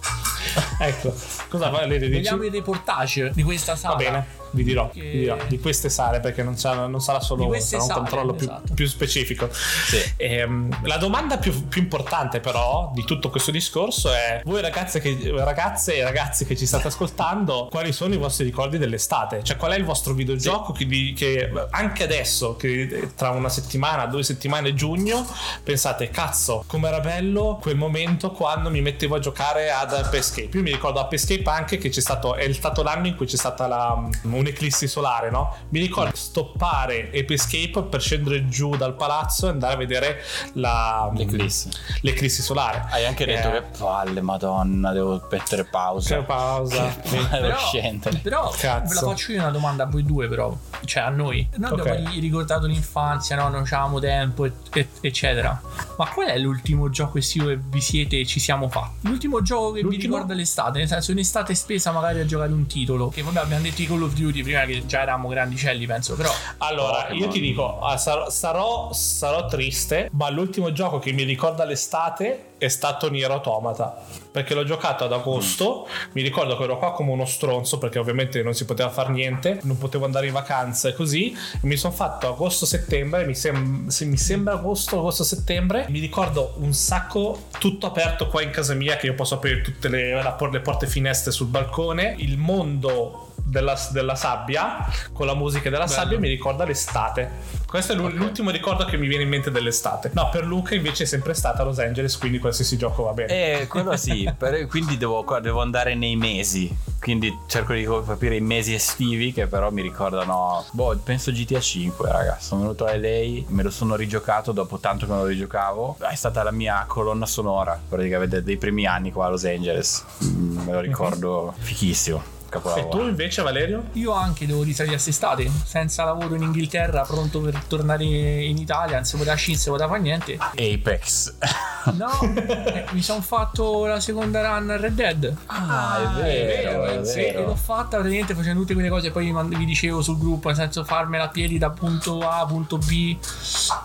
ecco, 0.86 1.14
cosa 1.48 1.68
Valerio 1.68 2.08
dici? 2.08 2.22
Vogliamo 2.22 2.44
il 2.44 2.52
reportage 2.52 3.30
di 3.34 3.42
questa 3.42 3.76
sala. 3.76 3.94
Va 3.94 4.02
bene 4.02 4.41
vi 4.52 4.64
dirò, 4.64 4.90
che... 4.90 5.00
vi 5.00 5.18
dirò, 5.20 5.36
di 5.46 5.58
queste 5.58 5.88
sale 5.88 6.20
perché 6.20 6.42
non 6.42 6.56
sarà, 6.56 6.86
non 6.86 7.00
sarà 7.00 7.20
solo 7.20 7.52
sarà 7.58 7.82
un 7.82 7.88
sale, 7.88 8.00
controllo 8.00 8.34
più, 8.34 8.46
esatto. 8.46 8.74
più 8.74 8.86
specifico. 8.86 9.48
Sì. 9.52 10.00
Ehm, 10.16 10.84
la 10.84 10.96
domanda 10.96 11.38
più, 11.38 11.68
più, 11.68 11.82
importante 11.82 12.40
però 12.40 12.90
di 12.94 13.04
tutto 13.04 13.30
questo 13.30 13.50
discorso 13.50 14.12
è 14.12 14.42
voi 14.44 14.60
ragazze, 14.60 15.00
che, 15.00 15.18
ragazze 15.34 15.96
e 15.96 16.02
ragazzi 16.02 16.44
che 16.44 16.56
ci 16.56 16.66
state 16.66 16.88
ascoltando, 16.88 17.68
quali 17.70 17.92
sono 17.92 18.14
i 18.14 18.16
vostri 18.16 18.44
ricordi 18.44 18.78
dell'estate? 18.78 19.42
Cioè 19.42 19.56
qual 19.56 19.72
è 19.72 19.76
il 19.76 19.84
vostro 19.84 20.14
videogioco 20.14 20.74
sì. 20.74 20.86
che, 20.86 21.12
che, 21.14 21.52
anche 21.70 22.04
adesso, 22.04 22.56
che 22.56 23.10
tra 23.14 23.30
una 23.30 23.48
settimana, 23.48 24.06
due 24.06 24.22
settimane, 24.22 24.74
giugno, 24.74 25.26
pensate 25.62 26.10
cazzo, 26.10 26.64
com'era 26.66 27.00
bello 27.00 27.58
quel 27.60 27.76
momento 27.76 28.30
quando 28.30 28.70
mi 28.70 28.80
mettevo 28.80 29.16
a 29.16 29.18
giocare 29.18 29.70
ad 29.70 29.92
Escape. 30.14 30.56
Io 30.56 30.62
mi 30.62 30.72
ricordo 30.72 31.00
App 31.00 31.12
Escape 31.12 31.48
anche 31.48 31.78
che 31.78 31.88
c'è 31.88 32.00
stato, 32.00 32.34
è 32.34 32.50
stato 32.52 32.82
l'anno 32.82 33.06
in 33.06 33.16
cui 33.16 33.26
c'è 33.26 33.36
stata 33.36 33.66
la 33.66 34.08
un'eclissi 34.42 34.86
solare, 34.86 35.30
no? 35.30 35.56
Mi 35.70 35.80
ricordo 35.80 36.14
stoppare 36.14 37.08
Ape 37.08 37.34
Escape 37.34 37.82
per 37.84 38.00
scendere 38.00 38.48
giù 38.48 38.76
dal 38.76 38.94
palazzo 38.94 39.46
e 39.46 39.50
andare 39.50 39.74
a 39.74 39.76
vedere 39.76 40.22
la, 40.54 41.10
l'eclissi. 41.14 41.70
l'eclissi 42.02 42.42
solare. 42.42 42.86
Hai 42.90 43.06
anche 43.06 43.24
detto 43.24 43.48
eh, 43.48 43.52
che 43.52 43.62
palle, 43.78 44.20
madonna, 44.20 44.92
devo 44.92 45.26
mettere 45.30 45.64
pausa. 45.64 46.16
Che 46.16 46.22
pausa. 46.22 46.94
però, 47.30 47.58
scendere. 47.58 48.18
Però 48.18 48.50
Cazzo. 48.50 48.88
ve 48.88 48.94
la 48.94 49.00
faccio 49.00 49.32
io 49.32 49.40
una 49.40 49.50
domanda 49.50 49.84
a 49.84 49.86
voi 49.86 50.04
due, 50.04 50.28
però. 50.28 50.56
Cioè 50.84 51.04
a 51.04 51.08
noi. 51.08 51.48
Noi 51.56 51.72
okay. 51.72 51.96
abbiamo 51.96 52.20
ricordato 52.20 52.66
l'infanzia, 52.66 53.36
no? 53.36 53.48
Non 53.48 53.62
avevamo 53.62 54.00
tempo, 54.00 54.44
et- 54.44 54.88
eccetera. 55.00 55.60
Ma 55.96 56.08
qual 56.08 56.28
è 56.28 56.38
l'ultimo 56.38 56.90
gioco 56.90 57.18
estivo 57.18 57.46
che 57.46 57.58
vi 57.60 57.80
siete 57.80 58.20
e 58.20 58.26
ci 58.26 58.40
siamo 58.40 58.68
fatti? 58.68 59.06
L'ultimo 59.06 59.42
gioco 59.42 59.72
che 59.72 59.80
l'ultimo? 59.80 60.02
vi 60.02 60.06
ricorda 60.06 60.34
l'estate, 60.34 60.78
nel 60.78 60.88
senso 60.88 61.12
in 61.12 61.18
estate 61.18 61.54
spesa 61.54 61.92
magari 61.92 62.20
a 62.20 62.26
giocare 62.26 62.52
un 62.52 62.66
titolo. 62.66 63.08
Che 63.08 63.22
vabbè 63.22 63.40
abbiamo 63.40 63.62
detto 63.62 63.82
i 63.82 63.86
Call 63.86 64.02
of 64.02 64.14
Duty 64.14 64.31
minuti 64.32 64.42
prima 64.42 64.64
che 64.64 64.86
già 64.86 65.02
eravamo 65.02 65.28
grandicelli, 65.28 65.86
penso. 65.86 66.16
Però. 66.16 66.30
Allora, 66.58 67.08
io 67.10 67.28
ti 67.28 67.40
dico, 67.40 67.80
ah, 67.80 67.96
sarò, 67.98 68.30
sarò, 68.30 68.92
sarò, 68.92 69.46
triste, 69.46 70.08
ma 70.12 70.30
l'ultimo 70.30 70.72
gioco 70.72 70.98
che 70.98 71.12
mi 71.12 71.22
ricorda 71.22 71.64
l'estate 71.64 72.46
è 72.56 72.68
stato 72.68 73.10
Nier 73.10 73.30
Automata. 73.30 74.00
Perché 74.30 74.54
l'ho 74.54 74.64
giocato 74.64 75.04
ad 75.04 75.12
agosto. 75.12 75.86
Mm. 75.86 76.10
Mi 76.12 76.22
ricordo 76.22 76.56
che 76.56 76.62
ero 76.62 76.78
qua 76.78 76.92
come 76.92 77.10
uno 77.10 77.26
stronzo, 77.26 77.78
perché 77.78 77.98
ovviamente 77.98 78.42
non 78.42 78.54
si 78.54 78.64
poteva 78.64 78.88
fare 78.88 79.10
niente, 79.10 79.58
non 79.62 79.76
potevo 79.76 80.04
andare 80.04 80.26
in 80.26 80.32
vacanza 80.32 80.88
e 80.88 80.94
così. 80.94 81.36
Mi 81.62 81.76
sono 81.76 81.92
fatto 81.92 82.28
agosto-settembre. 82.28 83.26
Mi, 83.26 83.34
sem- 83.34 83.88
se 83.88 84.04
mi 84.04 84.16
sembra 84.16 84.54
agosto, 84.54 84.98
agosto-settembre. 84.98 85.86
Mi 85.88 85.98
ricordo 85.98 86.54
un 86.58 86.72
sacco 86.72 87.46
tutto 87.58 87.86
aperto 87.86 88.28
qua 88.28 88.42
in 88.42 88.50
casa 88.50 88.74
mia, 88.74 88.96
che 88.96 89.06
io 89.06 89.14
posso 89.14 89.34
aprire 89.34 89.60
tutte 89.60 89.88
le, 89.88 90.22
le 90.22 90.60
porte 90.60 90.86
finestre 90.86 91.32
sul 91.32 91.48
balcone. 91.48 92.14
Il 92.18 92.38
mondo 92.38 93.31
della, 93.44 93.78
della, 93.90 94.14
sabbia, 94.14 94.86
con 95.12 95.26
la 95.26 95.34
musica 95.34 95.70
della 95.70 95.84
Bello. 95.84 95.96
sabbia, 95.96 96.18
mi 96.18 96.28
ricorda 96.28 96.64
l'estate. 96.64 97.60
Questo 97.66 97.92
è 97.92 97.98
okay. 97.98 98.12
l'ultimo 98.12 98.50
ricordo 98.50 98.84
che 98.84 98.96
mi 98.96 99.06
viene 99.06 99.24
in 99.24 99.28
mente 99.28 99.50
dell'estate. 99.50 100.10
No, 100.14 100.28
per 100.30 100.44
Luca 100.44 100.74
invece 100.74 101.04
è 101.04 101.06
sempre 101.06 101.34
stata 101.34 101.62
Los 101.62 101.78
Angeles, 101.78 102.16
quindi 102.18 102.38
qualsiasi 102.38 102.76
gioco 102.76 103.04
va 103.04 103.12
bene. 103.12 103.60
Eh, 103.60 103.66
quello 103.66 103.96
sì, 103.96 104.30
per, 104.36 104.66
quindi 104.66 104.96
devo, 104.96 105.24
devo, 105.40 105.60
andare 105.60 105.94
nei 105.94 106.16
mesi. 106.16 106.74
Quindi 107.00 107.36
cerco 107.46 107.72
di 107.72 107.84
capire 108.06 108.36
i 108.36 108.40
mesi 108.40 108.74
estivi 108.74 109.32
che 109.32 109.46
però 109.46 109.70
mi 109.70 109.82
ricordano, 109.82 110.64
boh, 110.70 110.96
penso 111.02 111.32
GTA 111.32 111.60
5, 111.60 112.10
ragazzi. 112.10 112.46
Sono 112.46 112.60
venuto 112.60 112.84
a 112.84 112.96
LA, 112.96 113.42
me 113.48 113.62
lo 113.62 113.70
sono 113.70 113.96
rigiocato 113.96 114.52
dopo 114.52 114.78
tanto 114.78 115.06
che 115.06 115.12
non 115.12 115.22
lo 115.22 115.26
rigiocavo. 115.26 115.96
È 115.98 116.14
stata 116.14 116.42
la 116.42 116.52
mia 116.52 116.84
colonna 116.86 117.26
sonora 117.26 117.80
praticamente 117.88 118.42
dei 118.42 118.56
primi 118.56 118.86
anni 118.86 119.10
qua 119.10 119.26
a 119.26 119.30
Los 119.30 119.44
Angeles. 119.44 120.04
Mm, 120.24 120.58
me 120.58 120.72
lo 120.72 120.80
ricordo 120.80 121.54
fichissimo 121.58 122.40
capolavoro. 122.52 122.86
E 122.86 122.90
tu 122.90 123.08
invece, 123.08 123.42
Valerio? 123.42 123.84
Io 123.92 124.12
anche 124.12 124.46
devo 124.46 124.62
risalire 124.62 124.94
a 124.94 124.98
quest'estate, 124.98 125.50
senza 125.64 126.04
lavoro 126.04 126.34
in 126.34 126.42
Inghilterra, 126.42 127.02
pronto 127.02 127.40
per 127.40 127.62
tornare 127.64 128.04
in 128.04 128.58
Italia, 128.58 128.96
non 128.96 129.04
si 129.04 129.16
poteva 129.16 129.30
non 129.32 129.56
si 129.56 129.70
poteva 129.70 129.88
fare 129.88 130.00
niente. 130.00 130.36
Apex. 130.38 131.34
No, 131.94 132.12
eh, 132.22 132.84
mi 132.92 133.02
sono 133.02 133.20
fatto 133.22 133.86
la 133.86 133.98
seconda 133.98 134.40
run 134.40 134.70
a 134.70 134.76
Red 134.76 134.94
Dead. 134.94 135.36
Ah, 135.46 135.94
ah 135.94 136.20
è 136.20 136.22
vero, 136.22 136.84
è 136.84 136.88
vero. 136.90 137.04
Sì, 137.04 137.24
e 137.24 137.42
l'ho 137.42 137.56
fatta 137.56 137.96
praticamente 137.96 138.36
facendo 138.36 138.60
tutte 138.60 138.74
quelle 138.74 138.88
cose, 138.88 139.10
poi 139.10 139.34
vi 139.48 139.64
dicevo 139.64 140.00
sul 140.00 140.16
gruppo, 140.16 140.46
nel 140.46 140.56
senso 140.56 140.84
farmela 140.84 141.24
a 141.24 141.28
piedi 141.28 141.58
da 141.58 141.70
punto 141.70 142.20
A 142.20 142.38
a 142.38 142.46
punto 142.46 142.78
B, 142.78 143.16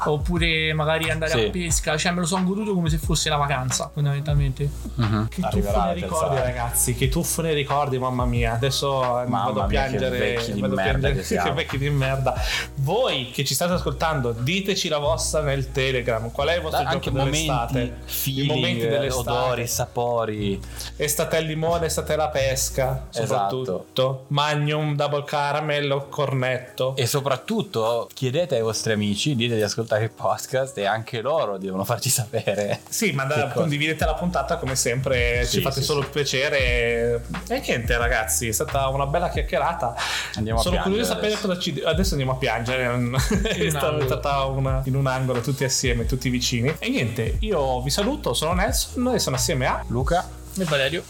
oppure 0.05 0.73
magari 0.73 1.09
andare 1.09 1.31
sì. 1.31 1.45
a 1.45 1.49
pesca, 1.49 1.97
cioè 1.97 2.11
me 2.11 2.19
lo 2.19 2.27
sono 2.27 2.43
goduto 2.43 2.75
come 2.75 2.91
se 2.91 2.99
fosse 2.99 3.29
la 3.29 3.37
vacanza, 3.37 3.89
fondamentalmente. 3.91 4.69
Uh-huh. 4.93 5.27
Che 5.27 5.41
tuffo 5.41 5.81
ne 5.85 5.93
ricordi, 5.95 6.35
ragazzi, 6.35 6.93
che 6.93 7.09
tuffo 7.09 7.41
ne 7.41 7.53
ricordi, 7.53 7.97
mamma 7.97 8.25
mia 8.25 8.56
adesso 8.57 8.99
Mamma 8.99 9.45
vado 9.45 9.61
a 9.61 9.65
piangere. 9.65 10.35
Che 10.35 10.53
vado 10.53 10.75
merda 10.75 11.09
piangere, 11.09 11.21
che, 11.23 11.37
che 11.43 11.51
vecchi 11.51 11.77
di 11.77 11.89
merda. 11.89 12.33
Voi 12.75 13.31
che 13.31 13.43
ci 13.45 13.53
state 13.53 13.73
ascoltando, 13.73 14.31
diteci 14.31 14.87
la 14.87 14.97
vostra 14.97 15.41
nel 15.41 15.71
Telegram. 15.71 16.31
Qual 16.31 16.47
è 16.47 16.55
il 16.55 16.61
vostro 16.61 16.83
da, 16.83 16.89
gioco 16.91 17.09
dell'estate? 17.09 17.73
Momenti, 17.73 18.01
feeling, 18.05 18.51
I 18.51 18.55
momenti 18.55 18.87
dell'estate. 18.87 19.29
Odori, 19.29 19.67
sapori. 19.67 20.61
Estate 20.95 21.37
al 21.37 21.45
limone, 21.45 21.85
estate 21.85 22.13
alla 22.13 22.29
pesca. 22.29 23.07
Soprattutto. 23.09 23.85
Esatto. 23.85 24.25
Magnum, 24.27 24.95
double 24.95 25.23
caramello, 25.23 26.07
cornetto. 26.09 26.95
E 26.95 27.05
soprattutto 27.05 28.09
chiedete 28.13 28.55
ai 28.55 28.61
vostri 28.61 28.93
amici, 28.93 29.35
dite 29.35 29.55
di 29.55 29.61
ascoltare 29.61 30.03
il 30.03 30.11
podcast 30.11 30.77
e 30.77 30.85
anche 30.85 31.21
loro 31.21 31.57
devono 31.57 31.83
farci 31.83 32.09
sapere. 32.09 32.81
Sì, 32.89 33.11
ma 33.11 33.25
da, 33.25 33.49
condividete 33.49 34.05
la 34.05 34.13
puntata 34.13 34.57
come 34.57 34.75
sempre, 34.75 35.45
sì, 35.45 35.57
ci 35.57 35.61
fate 35.61 35.81
sì, 35.81 35.85
solo 35.85 36.01
sì. 36.03 36.09
piacere. 36.09 37.23
E 37.47 37.59
niente, 37.59 37.97
ragazzi 37.97 38.46
è 38.47 38.51
stata 38.51 38.87
una 38.89 39.05
bella 39.05 39.29
chiacchierata. 39.29 39.95
Andiamo 40.35 40.61
Sono 40.61 40.77
curioso 40.81 41.01
di 41.01 41.07
sapere 41.07 41.39
cosa 41.39 41.59
ci. 41.59 41.81
Adesso 41.83 42.11
andiamo 42.11 42.33
a 42.33 42.35
piangere. 42.35 42.85
è 43.43 43.69
stata 43.69 44.45
una... 44.45 44.81
in 44.85 44.95
un 44.95 45.07
angolo 45.07 45.41
tutti 45.41 45.63
assieme, 45.63 46.05
tutti 46.05 46.29
vicini. 46.29 46.73
E 46.79 46.89
niente, 46.89 47.37
io 47.39 47.81
vi 47.81 47.89
saluto. 47.89 48.33
Sono 48.33 48.53
Nelson 48.53 49.13
e 49.13 49.19
sono 49.19 49.35
assieme 49.35 49.65
a 49.65 49.83
Luca 49.87 50.27
e 50.57 50.63
Valerio. 50.65 51.03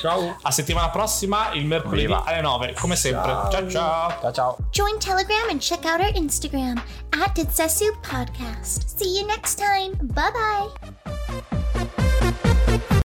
Ciao. 0.00 0.36
A 0.42 0.50
settimana 0.50 0.90
prossima, 0.90 1.52
il 1.52 1.64
mercoledì 1.64 2.02
Viva. 2.02 2.24
alle 2.24 2.40
9, 2.40 2.74
come 2.74 2.96
sempre. 2.96 3.30
Ciao 3.50 3.68
ciao. 3.68 4.18
Ciao 4.20 4.32
ciao. 4.32 4.56
Join 4.70 4.98
Telegram 4.98 5.48
and 5.48 5.60
check 5.60 5.84
out 5.84 6.00
our 6.00 6.12
Instagram 6.14 6.82
at 7.10 7.34
Ditsesu 7.34 7.96
Podcast. 8.02 8.96
See 8.96 9.18
you 9.18 9.26
next 9.26 9.58
time. 9.58 9.96
Bye 10.02 10.30
bye. 10.32 11.15